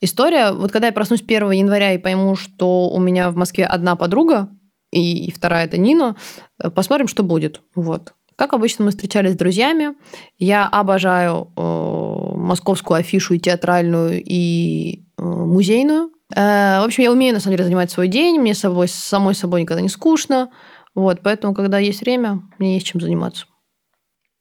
история. 0.00 0.52
Вот 0.52 0.72
когда 0.72 0.88
я 0.88 0.92
проснусь 0.92 1.22
1 1.22 1.50
января 1.52 1.92
и 1.92 1.98
пойму, 1.98 2.36
что 2.36 2.88
у 2.88 3.00
меня 3.00 3.30
в 3.30 3.36
Москве 3.36 3.64
одна 3.64 3.96
подруга, 3.96 4.48
и, 4.92 5.32
вторая 5.32 5.66
это 5.66 5.78
Нина, 5.78 6.16
э, 6.62 6.70
посмотрим, 6.70 7.08
что 7.08 7.22
будет. 7.22 7.60
Вот. 7.74 8.14
Как 8.36 8.52
обычно, 8.52 8.84
мы 8.84 8.90
встречались 8.90 9.32
с 9.32 9.36
друзьями. 9.36 9.94
Я 10.38 10.66
обожаю 10.66 11.52
э, 11.56 12.36
московскую 12.36 12.98
афишу 12.98 13.34
и 13.34 13.38
театральную, 13.38 14.22
и 14.22 15.04
э, 15.18 15.22
музейную. 15.22 16.10
Э, 16.34 16.80
в 16.80 16.84
общем, 16.84 17.02
я 17.02 17.12
умею, 17.12 17.34
на 17.34 17.40
самом 17.40 17.56
деле, 17.56 17.64
занимать 17.64 17.90
свой 17.90 18.08
день. 18.08 18.38
Мне 18.38 18.54
собой, 18.54 18.88
самой 18.88 19.34
собой 19.34 19.62
никогда 19.62 19.80
не 19.80 19.88
скучно. 19.88 20.50
Вот, 20.96 21.20
поэтому, 21.22 21.54
когда 21.54 21.78
есть 21.78 22.00
время, 22.00 22.42
мне 22.58 22.74
есть 22.74 22.86
чем 22.86 23.00
заниматься. 23.00 23.46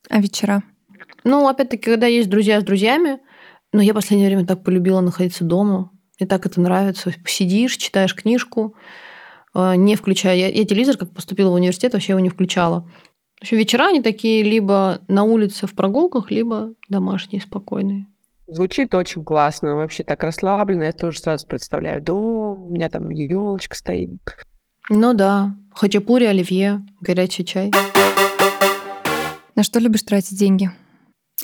А 0.10 0.20
вечера? 0.22 0.63
Ну, 1.26 1.48
опять-таки, 1.48 1.84
когда 1.84 2.08
есть 2.08 2.30
друзья 2.30 2.62
с 2.62 2.63
друзьями, 2.63 3.20
но 3.74 3.82
я 3.82 3.91
в 3.91 3.96
последнее 3.96 4.30
время 4.30 4.48
так 4.48 4.63
полюбила 4.63 5.02
находиться 5.02 5.44
дома. 5.44 5.91
Мне 6.18 6.28
так 6.28 6.46
это 6.46 6.62
нравится. 6.62 7.12
Сидишь, 7.28 7.76
читаешь 7.76 8.15
книжку, 8.15 8.74
э, 9.54 9.76
не 9.76 9.98
включая. 9.98 10.38
Я, 10.38 10.48
я 10.48 10.65
телевизор, 10.65 10.96
как 10.96 11.13
поступила 11.13 11.50
в 11.50 11.56
университет, 11.56 11.91
вообще 11.91 12.13
его 12.13 12.22
не 12.22 12.30
включала. 12.30 12.89
В 13.39 13.41
общем, 13.41 13.58
вечера 13.58 13.88
они 13.89 14.01
такие 14.01 14.41
либо 14.41 15.01
на 15.10 15.24
улице 15.24 15.68
в 15.68 15.76
прогулках, 15.76 16.32
либо 16.32 16.74
домашние, 16.88 17.41
спокойные. 17.41 18.08
Звучит 18.47 18.95
очень 18.95 19.26
классно, 19.26 19.76
вообще 19.76 20.03
так 20.03 20.24
расслабленно. 20.24 20.84
Я 20.84 20.93
тоже 20.93 21.20
сразу 21.20 21.45
представляю 21.47 22.01
дом, 22.01 22.68
у 22.68 22.70
меня 22.70 22.89
там 22.89 23.10
елочка 23.10 23.76
стоит. 23.76 24.22
Ну 24.89 25.14
да, 25.14 25.56
хачапури, 25.76 26.26
оливье, 26.26 26.82
горячий 27.01 27.45
чай. 27.45 27.71
На 29.55 29.63
что 29.63 29.80
любишь 29.80 30.03
тратить 30.03 30.38
деньги? 30.38 30.71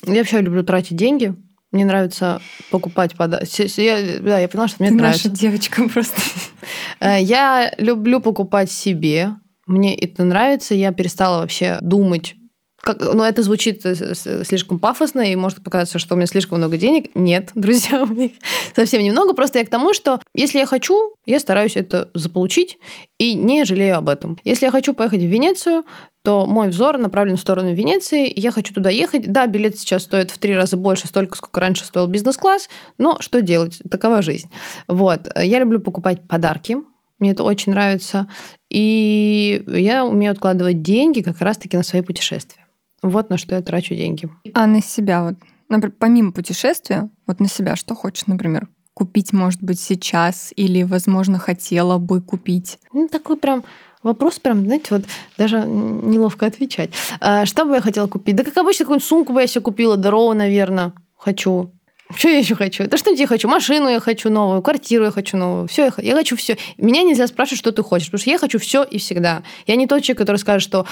Я 0.05 0.15
вообще 0.19 0.41
люблю 0.41 0.63
тратить 0.63 0.97
деньги. 0.97 1.35
Мне 1.71 1.85
нравится 1.85 2.41
покупать 2.69 3.15
подарки. 3.15 3.79
Я, 3.81 4.19
да, 4.19 4.39
я 4.39 4.49
поняла, 4.49 4.67
что 4.67 4.77
мне 4.83 4.89
Ты 4.89 4.95
нравится. 4.95 5.29
наша 5.29 5.39
девочка 5.39 5.87
просто. 5.87 6.19
Э, 6.99 7.19
Я 7.21 7.73
люблю 7.77 8.19
покупать 8.19 8.69
себе. 8.71 9.35
Мне 9.65 9.95
это 9.95 10.23
нравится. 10.23 10.75
Я 10.75 10.91
перестала 10.91 11.39
вообще 11.41 11.77
думать. 11.81 12.35
Как, 12.81 12.99
ну, 12.99 13.23
это 13.23 13.43
звучит 13.43 13.85
э, 13.85 14.15
слишком 14.43 14.79
пафосно, 14.79 15.21
и 15.21 15.35
может 15.35 15.63
показаться, 15.63 15.99
что 15.99 16.15
у 16.15 16.17
меня 16.17 16.25
слишком 16.25 16.57
много 16.57 16.77
денег. 16.77 17.11
Нет, 17.13 17.51
друзья, 17.55 18.03
у 18.03 18.07
меня 18.07 18.29
совсем 18.75 19.03
немного. 19.03 19.33
Просто 19.33 19.59
я 19.59 19.65
к 19.65 19.69
тому, 19.69 19.93
что 19.93 20.19
если 20.33 20.57
я 20.57 20.65
хочу, 20.65 21.13
я 21.25 21.39
стараюсь 21.39 21.75
это 21.75 22.09
заполучить 22.15 22.79
и 23.19 23.35
не 23.35 23.65
жалею 23.65 23.97
об 23.97 24.09
этом. 24.09 24.39
Если 24.43 24.65
я 24.65 24.71
хочу 24.71 24.93
поехать 24.95 25.21
в 25.21 25.25
Венецию, 25.25 25.83
то 26.23 26.45
мой 26.45 26.69
взор 26.69 26.97
направлен 26.97 27.37
в 27.37 27.41
сторону 27.41 27.73
Венеции, 27.73 28.31
я 28.35 28.51
хочу 28.51 28.73
туда 28.73 28.89
ехать. 28.89 29.31
Да, 29.31 29.45
билет 29.45 29.77
сейчас 29.77 30.03
стоит 30.03 30.31
в 30.31 30.39
три 30.39 30.55
раза 30.55 30.75
больше, 30.75 31.07
столько, 31.07 31.37
сколько 31.37 31.59
раньше 31.59 31.85
стоил 31.85 32.07
бизнес-класс, 32.07 32.69
но 32.97 33.17
что 33.19 33.41
делать? 33.41 33.79
Такова 33.89 34.21
жизнь. 34.21 34.49
Вот. 34.87 35.29
Я 35.35 35.59
люблю 35.59 35.79
покупать 35.79 36.27
подарки, 36.27 36.77
мне 37.21 37.31
это 37.31 37.43
очень 37.43 37.71
нравится. 37.71 38.27
И 38.69 39.63
я 39.67 40.05
умею 40.05 40.31
откладывать 40.31 40.81
деньги 40.81 41.21
как 41.21 41.39
раз-таки 41.39 41.77
на 41.77 41.83
свои 41.83 42.01
путешествия. 42.01 42.60
Вот 43.01 43.29
на 43.29 43.37
что 43.37 43.55
я 43.55 43.61
трачу 43.61 43.95
деньги. 43.95 44.29
А 44.53 44.67
на 44.67 44.81
себя 44.81 45.23
вот, 45.23 45.35
например, 45.69 45.95
помимо 45.97 46.31
путешествия, 46.31 47.09
вот 47.25 47.39
на 47.39 47.47
себя 47.47 47.75
что 47.75 47.95
хочешь, 47.95 48.27
например, 48.27 48.67
купить, 48.93 49.33
может 49.33 49.61
быть, 49.63 49.79
сейчас 49.79 50.53
или, 50.55 50.83
возможно, 50.83 51.39
хотела 51.39 51.97
бы 51.97 52.21
купить? 52.21 52.77
Ну, 52.93 53.07
такой 53.07 53.37
прям 53.37 53.63
вопрос, 54.03 54.39
прям, 54.39 54.65
знаете, 54.65 54.87
вот 54.91 55.05
даже 55.37 55.59
неловко 55.65 56.45
отвечать. 56.45 56.91
А, 57.19 57.45
Что 57.45 57.65
бы 57.65 57.75
я 57.75 57.81
хотела 57.81 58.07
купить? 58.07 58.35
Да, 58.35 58.43
как 58.43 58.57
обычно, 58.57 58.85
какую-нибудь 58.85 59.07
сумку 59.07 59.33
бы 59.33 59.41
я 59.41 59.47
себе 59.47 59.61
купила, 59.61 59.95
здоровую, 59.95 60.37
наверное, 60.37 60.93
хочу. 61.17 61.71
Что 62.13 62.27
я 62.27 62.39
еще 62.39 62.55
хочу? 62.55 62.87
Да 62.87 62.97
что 62.97 63.11
я 63.11 63.25
хочу? 63.25 63.47
Машину 63.47 63.87
я 63.87 63.99
хочу 63.99 64.29
новую, 64.29 64.61
квартиру 64.61 65.05
я 65.05 65.11
хочу 65.11 65.37
новую. 65.37 65.67
Все, 65.67 65.85
я, 65.85 65.93
я 66.03 66.15
хочу 66.15 66.35
все. 66.35 66.57
Меня 66.77 67.03
нельзя 67.03 67.25
спрашивать, 67.27 67.59
что 67.59 67.71
ты 67.71 67.83
хочешь, 67.83 68.07
потому 68.07 68.19
что 68.19 68.29
я 68.29 68.37
хочу 68.37 68.59
все 68.59 68.83
и 68.83 68.97
всегда. 68.97 69.43
Я 69.65 69.77
не 69.77 69.87
тот 69.87 70.03
человек, 70.03 70.17
который 70.17 70.37
скажет, 70.37 70.67
что 70.67 70.85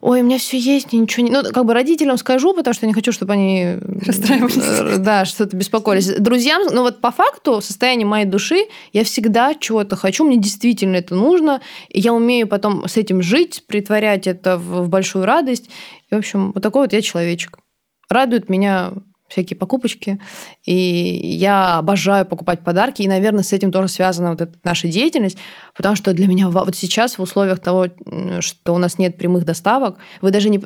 ой, 0.00 0.20
у 0.20 0.24
меня 0.24 0.38
все 0.38 0.58
есть, 0.58 0.92
ничего 0.92 1.26
не... 1.26 1.32
Ну, 1.32 1.42
как 1.42 1.64
бы 1.64 1.74
родителям 1.74 2.16
скажу, 2.18 2.54
потому 2.54 2.74
что 2.74 2.86
я 2.86 2.88
не 2.88 2.94
хочу, 2.94 3.12
чтобы 3.12 3.32
они... 3.32 3.76
Расстраивались. 4.06 4.56
э, 4.56 4.98
Да, 4.98 5.24
что-то 5.24 5.56
беспокоились. 5.56 6.06
Друзьям, 6.18 6.62
ну 6.72 6.82
вот 6.82 7.00
по 7.00 7.10
факту, 7.10 7.60
состояние 7.60 8.06
моей 8.06 8.26
души, 8.26 8.66
я 8.92 9.04
всегда 9.04 9.54
чего-то 9.54 9.96
хочу, 9.96 10.24
мне 10.24 10.36
действительно 10.36 10.96
это 10.96 11.14
нужно, 11.14 11.60
и 11.88 12.00
я 12.00 12.12
умею 12.12 12.46
потом 12.48 12.86
с 12.88 12.96
этим 12.96 13.22
жить, 13.22 13.64
притворять 13.66 14.26
это 14.26 14.56
в, 14.56 14.82
в 14.84 14.88
большую 14.88 15.24
радость. 15.24 15.70
И, 16.10 16.14
в 16.14 16.18
общем, 16.18 16.52
вот 16.52 16.62
такой 16.62 16.82
вот 16.82 16.92
я 16.92 17.02
человечек. 17.02 17.58
Радуют 18.08 18.48
меня 18.48 18.92
всякие 19.28 19.56
покупочки, 19.56 20.18
и 20.64 20.74
я 20.74 21.78
обожаю 21.78 22.26
покупать 22.26 22.64
подарки, 22.64 23.02
и, 23.02 23.08
наверное, 23.08 23.42
с 23.42 23.52
этим 23.52 23.70
тоже 23.70 23.88
связана 23.88 24.30
вот 24.30 24.40
эта 24.40 24.58
наша 24.64 24.88
деятельность, 24.88 25.38
потому 25.76 25.96
что 25.96 26.12
для 26.12 26.26
меня 26.26 26.48
вот 26.48 26.74
сейчас 26.74 27.18
в 27.18 27.22
условиях 27.22 27.60
того, 27.60 27.88
что 28.40 28.74
у 28.74 28.78
нас 28.78 28.98
нет 28.98 29.16
прямых 29.16 29.44
доставок, 29.44 29.98
вы 30.22 30.30
даже 30.30 30.48
не... 30.48 30.60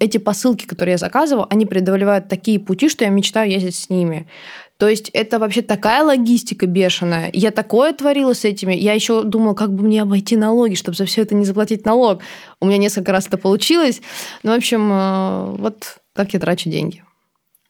Эти 0.00 0.18
посылки, 0.18 0.66
которые 0.66 0.92
я 0.92 0.98
заказываю, 0.98 1.46
они 1.50 1.66
преодолевают 1.66 2.28
такие 2.28 2.60
пути, 2.60 2.88
что 2.88 3.04
я 3.04 3.10
мечтаю 3.10 3.50
ездить 3.50 3.76
с 3.76 3.90
ними. 3.90 4.28
То 4.78 4.88
есть 4.88 5.08
это 5.10 5.38
вообще 5.38 5.62
такая 5.62 6.02
логистика 6.02 6.66
бешеная. 6.66 7.30
Я 7.32 7.52
такое 7.52 7.92
творила 7.92 8.34
с 8.34 8.44
этими. 8.44 8.74
Я 8.74 8.92
еще 8.92 9.22
думала, 9.22 9.54
как 9.54 9.72
бы 9.72 9.84
мне 9.84 10.02
обойти 10.02 10.36
налоги, 10.36 10.74
чтобы 10.74 10.96
за 10.96 11.04
все 11.04 11.22
это 11.22 11.34
не 11.34 11.44
заплатить 11.44 11.84
налог. 11.84 12.20
У 12.60 12.66
меня 12.66 12.78
несколько 12.78 13.12
раз 13.12 13.28
это 13.28 13.38
получилось. 13.38 14.02
Ну, 14.42 14.52
в 14.52 14.56
общем, 14.56 14.90
э, 14.92 15.56
вот 15.58 15.98
так 16.12 16.34
я 16.34 16.40
трачу 16.40 16.70
деньги. 16.70 17.04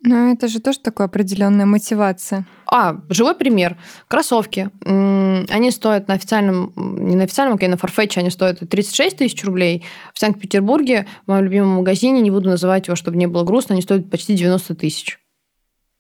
Ну, 0.07 0.32
это 0.32 0.48
же 0.48 0.61
тоже 0.61 0.80
такая 0.80 1.07
определенная 1.07 1.64
мотивация. 1.64 2.44
А, 2.66 3.00
живой 3.09 3.34
пример. 3.34 3.78
Кроссовки. 4.07 4.68
Они 4.84 5.70
стоят 5.70 6.09
на 6.09 6.14
официальном, 6.14 6.74
не 6.76 7.16
на 7.16 7.24
официальном, 7.24 7.59
а 7.59 7.68
на 7.68 7.74
Farfetch, 7.76 8.18
они 8.18 8.28
стоят 8.28 8.61
36 8.68 9.16
тысяч 9.16 9.42
рублей. 9.44 9.82
В 10.12 10.18
Санкт-Петербурге, 10.18 11.07
в 11.24 11.28
моем 11.30 11.44
любимом 11.44 11.76
магазине, 11.76 12.20
не 12.20 12.30
буду 12.30 12.50
называть 12.50 12.86
его, 12.86 12.96
чтобы 12.96 13.16
не 13.16 13.26
было 13.26 13.44
грустно, 13.44 13.72
они 13.72 13.80
стоят 13.80 14.11
почти 14.11 14.34
90 14.34 14.74
тысяч. 14.74 15.18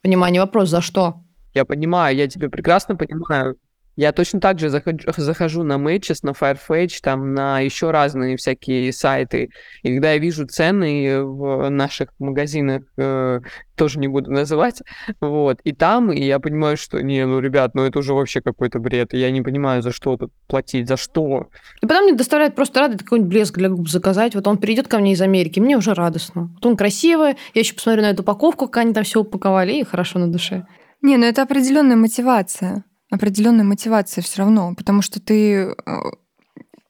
Внимание, 0.02 0.42
вопрос, 0.42 0.68
за 0.68 0.82
что? 0.82 1.22
Я 1.54 1.64
понимаю, 1.64 2.14
я 2.14 2.28
тебя 2.28 2.50
прекрасно 2.50 2.96
понимаю. 2.96 3.56
Я 3.96 4.12
точно 4.12 4.40
так 4.40 4.58
же 4.58 4.68
захожу, 4.70 4.98
захожу 5.16 5.62
на 5.62 5.74
Matches, 5.74 6.18
на 6.22 6.30
Farfetch, 6.30 6.98
там, 7.02 7.34
на 7.34 7.60
еще 7.60 7.90
разные 7.90 8.36
всякие 8.36 8.92
сайты. 8.92 9.50
И 9.82 9.94
когда 9.94 10.12
я 10.12 10.18
вижу 10.18 10.46
цены 10.46 11.22
в 11.22 11.68
наших 11.70 12.08
магазинах, 12.18 12.82
э, 12.96 13.40
тоже 13.76 13.98
не 13.98 14.08
буду 14.08 14.30
называть, 14.30 14.82
вот, 15.20 15.60
и 15.64 15.72
там, 15.72 16.12
и 16.12 16.22
я 16.22 16.38
понимаю, 16.38 16.76
что, 16.76 17.02
не, 17.02 17.26
ну, 17.26 17.40
ребят, 17.40 17.74
ну, 17.74 17.82
это 17.82 17.98
уже 17.98 18.14
вообще 18.14 18.40
какой-то 18.40 18.78
бред. 18.78 19.14
и 19.14 19.18
Я 19.18 19.30
не 19.30 19.42
понимаю, 19.42 19.82
за 19.82 19.92
что 19.92 20.16
тут 20.16 20.32
платить, 20.46 20.88
за 20.88 20.96
что. 20.96 21.48
И 21.82 21.86
потом 21.86 22.04
мне 22.04 22.14
доставляет 22.14 22.54
просто 22.54 22.80
радость 22.80 23.02
какой-нибудь 23.02 23.32
блеск 23.32 23.56
для 23.56 23.68
губ 23.68 23.88
заказать. 23.88 24.34
Вот 24.34 24.46
он 24.46 24.58
придет 24.58 24.88
ко 24.88 24.98
мне 24.98 25.12
из 25.12 25.20
Америки, 25.20 25.60
мне 25.60 25.76
уже 25.76 25.94
радостно. 25.94 26.50
Вот 26.54 26.66
он 26.66 26.76
красивый, 26.76 27.36
я 27.54 27.60
еще 27.60 27.74
посмотрю 27.74 28.02
на 28.02 28.10
эту 28.10 28.22
упаковку, 28.22 28.66
как 28.66 28.78
они 28.78 28.92
там 28.92 29.04
все 29.04 29.20
упаковали, 29.20 29.72
и 29.72 29.84
хорошо 29.84 30.18
на 30.18 30.30
душе. 30.30 30.66
Не, 31.02 31.16
ну 31.16 31.26
это 31.26 31.42
определенная 31.42 31.96
мотивация. 31.96 32.84
Определенная 33.14 33.64
мотивация 33.64 34.22
все 34.22 34.40
равно, 34.40 34.74
потому 34.74 35.00
что 35.00 35.20
ты 35.20 35.54
э, 35.54 35.74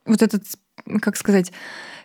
вот 0.06 0.22
этот, 0.22 0.44
как 1.02 1.16
сказать, 1.18 1.52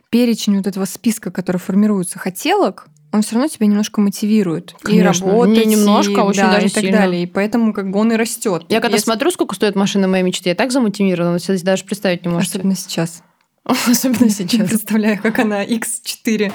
перечень 0.10 0.58
вот 0.58 0.68
этого 0.68 0.84
списка, 0.84 1.32
который 1.32 1.58
формируется 1.58 2.20
хотелок, 2.20 2.88
он 3.14 3.22
все 3.22 3.36
равно 3.36 3.48
тебя 3.48 3.66
немножко 3.66 4.02
мотивирует. 4.02 4.76
Конечно. 4.82 5.26
И 5.26 5.30
работать, 5.30 5.66
Не 5.66 5.76
немножко, 5.76 6.22
а 6.22 6.26
и, 6.26 6.28
очень 6.28 6.42
да, 6.42 6.52
даже 6.52 6.68
и 6.68 6.70
так 6.70 6.84
сильно. 6.84 6.98
далее. 6.98 7.24
И 7.24 7.26
поэтому 7.28 7.74
как 7.74 7.90
бы 7.92 8.00
он 8.00 8.12
и 8.12 8.18
растет. 8.18 8.66
Я 8.68 8.82
когда 8.82 8.98
смотрю, 8.98 9.32
сколько 9.32 9.56
стоит 9.56 9.76
машина 9.76 10.10
моей 10.10 10.24
мечты, 10.24 10.50
я 10.50 10.56
так 10.56 10.72
замотивирована, 10.74 11.40
себе 11.40 11.58
даже 11.60 11.86
представить 11.86 12.26
не 12.26 12.32
можете. 12.32 12.58
Особенно 12.58 12.76
сейчас. 12.76 13.24
Особенно 13.64 14.30
сейчас. 14.30 14.70
представляю, 14.70 15.22
как 15.22 15.40
она 15.40 15.66
X4. 15.66 16.52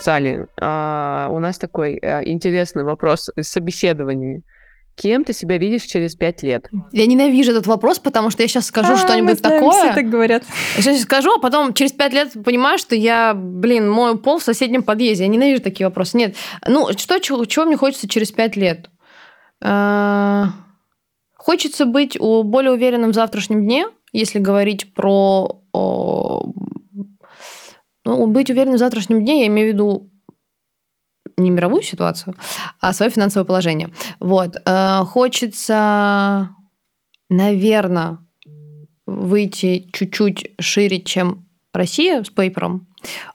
Салли, 0.00 0.46
а, 0.60 1.28
у 1.30 1.38
нас 1.38 1.58
такой 1.58 1.96
а, 1.96 2.22
интересный 2.22 2.84
вопрос 2.84 3.30
из 3.34 3.48
собеседования. 3.48 4.42
Кем 5.00 5.22
ты 5.24 5.32
себя 5.32 5.58
видишь 5.58 5.82
через 5.84 6.16
пять 6.16 6.42
лет? 6.42 6.68
Я 6.90 7.06
ненавижу 7.06 7.52
этот 7.52 7.68
вопрос, 7.68 8.00
потому 8.00 8.30
что 8.30 8.42
я 8.42 8.48
сейчас 8.48 8.66
скажу 8.66 8.88
А, 8.88 8.92
мы 8.92 8.98
что-нибудь 8.98 9.38
знаем, 9.38 9.60
такое. 9.62 9.84
Все 9.84 9.94
так 9.94 10.10
говорят. 10.10 10.42
Я 10.76 10.82
сейчас 10.82 11.02
скажу, 11.02 11.30
а 11.36 11.38
потом 11.40 11.72
через 11.72 11.92
пять 11.92 12.12
лет 12.12 12.32
понимаю, 12.44 12.78
что 12.78 12.96
я, 12.96 13.32
блин, 13.34 13.88
мою 13.88 14.18
пол 14.18 14.38
в 14.38 14.42
соседнем 14.42 14.82
подъезде. 14.82 15.22
Я 15.24 15.28
ненавижу 15.28 15.62
такие 15.62 15.86
вопросы. 15.86 16.16
Нет. 16.18 16.34
Ну, 16.66 16.88
что, 16.98 17.20
чего, 17.20 17.44
чего 17.44 17.64
мне 17.64 17.76
хочется 17.76 18.08
через 18.08 18.32
пять 18.32 18.56
лет? 18.56 18.90
А, 19.62 20.48
Хочется 21.36 21.86
быть 21.86 22.18
у- 22.20 22.42
более 22.42 22.72
уверенным 22.72 23.12
в 23.12 23.14
завтрашнем 23.14 23.62
дне, 23.64 23.86
если 24.12 24.38
говорить 24.40 24.92
про... 24.94 25.62
о, 25.72 26.52
Ну, 28.04 28.26
быть 28.26 28.50
уверенным 28.50 28.74
в 28.76 28.78
завтрашнем 28.78 29.20
дне, 29.24 29.42
я 29.42 29.46
имею 29.46 29.70
в 29.70 29.72
виду 29.74 30.10
не 31.38 31.50
мировую 31.50 31.82
ситуацию, 31.82 32.34
а 32.80 32.92
свое 32.92 33.10
финансовое 33.10 33.46
положение. 33.46 33.90
Вот. 34.20 34.56
Э, 34.64 35.04
Хочется, 35.04 36.50
наверное, 37.30 38.18
выйти 39.06 39.88
чуть-чуть 39.92 40.52
шире, 40.60 41.00
чем 41.00 41.48
Россия 41.72 42.22
с 42.22 42.30
пейпером. 42.30 42.88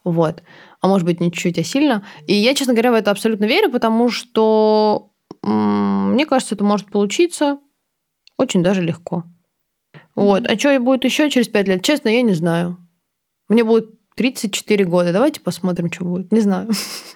Вот. 0.04 0.44
А 0.82 0.88
может 0.88 1.06
быть, 1.06 1.22
не 1.22 1.32
чуть-чуть, 1.32 1.60
а 1.60 1.64
сильно. 1.64 2.06
И 2.28 2.34
я, 2.34 2.54
честно 2.54 2.74
говоря, 2.74 2.92
в 2.92 2.96
это 2.96 3.12
абсолютно 3.12 3.46
верю, 3.46 3.72
потому 3.72 4.10
что 4.10 5.10
мне 5.42 6.26
кажется, 6.26 6.56
это 6.56 6.64
может 6.64 6.90
получиться 6.90 7.60
очень 8.38 8.64
даже 8.64 8.82
легко. 8.82 9.24
Вот. 10.16 10.48
А 10.48 10.58
что 10.58 10.80
будет 10.80 11.04
еще 11.06 11.30
через 11.30 11.48
пять 11.48 11.68
лет? 11.68 11.84
Честно, 11.84 12.10
я 12.10 12.22
не 12.22 12.34
знаю. 12.34 12.78
Мне 13.48 13.64
будет 13.64 13.90
34 14.16 14.86
года. 14.86 15.12
Давайте 15.12 15.42
посмотрим, 15.42 15.92
что 15.92 16.06
будет. 16.06 16.32
Не 16.32 16.42
знаю. 16.42 16.70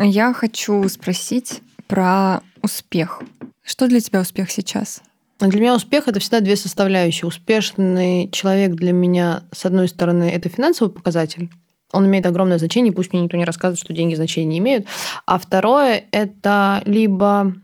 Я 0.00 0.32
хочу 0.32 0.88
спросить 0.88 1.60
про 1.88 2.40
успех. 2.62 3.20
Что 3.64 3.88
для 3.88 4.00
тебя 4.00 4.20
успех 4.20 4.48
сейчас? 4.48 5.02
Для 5.40 5.60
меня 5.60 5.74
успех 5.74 6.06
это 6.06 6.20
всегда 6.20 6.38
две 6.38 6.54
составляющие. 6.54 7.26
Успешный 7.26 8.30
человек 8.30 8.74
для 8.74 8.92
меня, 8.92 9.42
с 9.52 9.66
одной 9.66 9.88
стороны, 9.88 10.30
это 10.30 10.48
финансовый 10.48 10.90
показатель. 10.90 11.50
Он 11.92 12.06
имеет 12.06 12.26
огромное 12.26 12.58
значение, 12.58 12.92
пусть 12.92 13.12
мне 13.12 13.22
никто 13.22 13.36
не 13.36 13.44
рассказывает, 13.44 13.80
что 13.80 13.92
деньги 13.92 14.14
значения 14.14 14.46
не 14.46 14.58
имеют. 14.58 14.86
А 15.26 15.36
второе 15.38 16.04
это 16.12 16.80
либо 16.84 17.54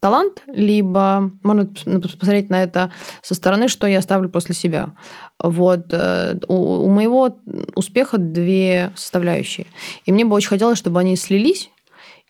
талант, 0.00 0.42
либо 0.48 1.30
можно 1.44 1.66
посмотреть 1.66 2.50
на 2.50 2.62
это 2.62 2.90
со 3.22 3.34
стороны, 3.34 3.68
что 3.68 3.86
я 3.86 3.98
оставлю 3.98 4.28
после 4.28 4.54
себя. 4.54 4.94
Вот. 5.38 5.86
Э, 5.92 6.38
у, 6.48 6.54
у 6.54 6.88
моего 6.90 7.38
успеха 7.76 8.18
две 8.18 8.92
составляющие. 8.96 9.66
И 10.06 10.12
мне 10.12 10.24
бы 10.24 10.34
очень 10.34 10.48
хотелось, 10.48 10.78
чтобы 10.78 11.00
они 11.00 11.16
слились, 11.16 11.70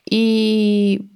и 0.09 1.09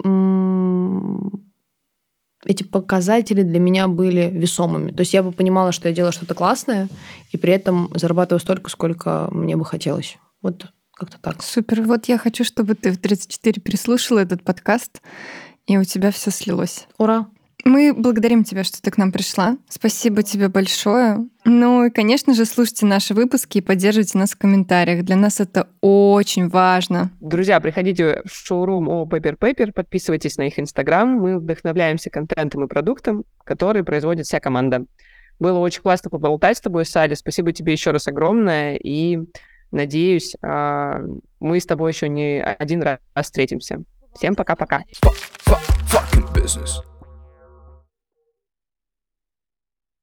эти 2.45 2.63
показатели 2.63 3.43
для 3.43 3.59
меня 3.59 3.89
были 3.89 4.31
весомыми. 4.31 4.91
То 4.91 5.01
есть 5.01 5.13
я 5.13 5.23
бы 5.23 5.33
понимала, 5.33 5.73
что 5.73 5.89
я 5.89 5.95
делаю 5.95 6.13
что-то 6.13 6.35
классное, 6.35 6.89
и 7.31 7.37
при 7.37 7.53
этом 7.53 7.91
зарабатываю 7.95 8.41
столько, 8.41 8.71
сколько 8.71 9.29
мне 9.33 9.57
бы 9.57 9.65
хотелось. 9.65 10.17
Вот 10.41 10.67
как-то 10.95 11.19
так. 11.21 11.43
Супер. 11.43 11.83
Вот 11.83 12.07
я 12.07 12.19
хочу, 12.19 12.45
чтобы 12.45 12.75
ты 12.75 12.91
в 12.91 12.99
34 12.99 13.61
переслушала 13.61 14.21
этот 14.21 14.43
подкаст, 14.43 15.03
и 15.67 15.77
у 15.77 15.85
тебя 15.85 16.11
все 16.11 16.31
слилось. 16.31 16.89
Ура! 16.97 17.29
Мы 17.65 17.93
благодарим 17.93 18.45
тебя, 18.45 18.65
что 18.65 18.81
ты 18.81 18.91
к 18.91 18.99
нам 18.99 19.13
пришла. 19.13 19.59
Спасибо 19.69 20.23
тебе 20.23 20.49
большое. 20.49 21.29
Ну 21.45 21.85
и, 21.85 21.91
конечно 21.91 22.35
же, 22.35 22.45
слушайте 22.45 22.87
наши 22.87 23.15
выпуски 23.15 23.59
и 23.59 23.63
поддерживайте 23.63 24.17
нас 24.17 24.31
в 24.31 24.39
комментариях. 24.39 25.05
Для 25.05 25.17
нас 25.17 25.41
это 25.41 25.69
очень 25.81 26.49
важно. 26.49 27.11
Друзья, 27.21 27.61
приходите 27.61 28.23
в 28.25 28.33
шоурум 28.33 28.89
о 28.89 29.07
Paper 29.07 29.37
Paper, 29.37 29.73
подписывайтесь 29.73 30.37
на 30.39 30.47
их 30.47 30.59
инстаграм. 30.59 31.09
Мы 31.09 31.39
вдохновляемся 31.39 32.11
контентом 32.11 32.65
и 32.65 32.69
продуктом, 32.69 33.25
который 33.45 33.83
производит 33.85 34.27
вся 34.27 34.41
команда. 34.41 34.85
Было 35.39 35.59
очень 35.59 35.83
классно 35.83 36.11
поболтать 36.11 36.59
с 36.59 36.61
тобой, 36.61 36.85
Салли. 36.85 37.15
Спасибо 37.15 37.53
тебе 37.53 37.73
еще 37.73 37.91
раз 37.91 38.09
огромное. 38.09 38.77
И 38.77 39.19
надеюсь, 39.71 40.35
а, 40.43 41.01
мы 41.41 41.61
с 41.61 41.67
тобой 41.67 41.93
еще 41.93 42.09
не 42.09 42.43
один 42.43 42.83
раз 42.83 42.99
встретимся. 43.23 43.83
Всем 44.15 44.35
пока-пока. 44.35 44.83
Fucking 45.87 46.35
business. 46.35 46.83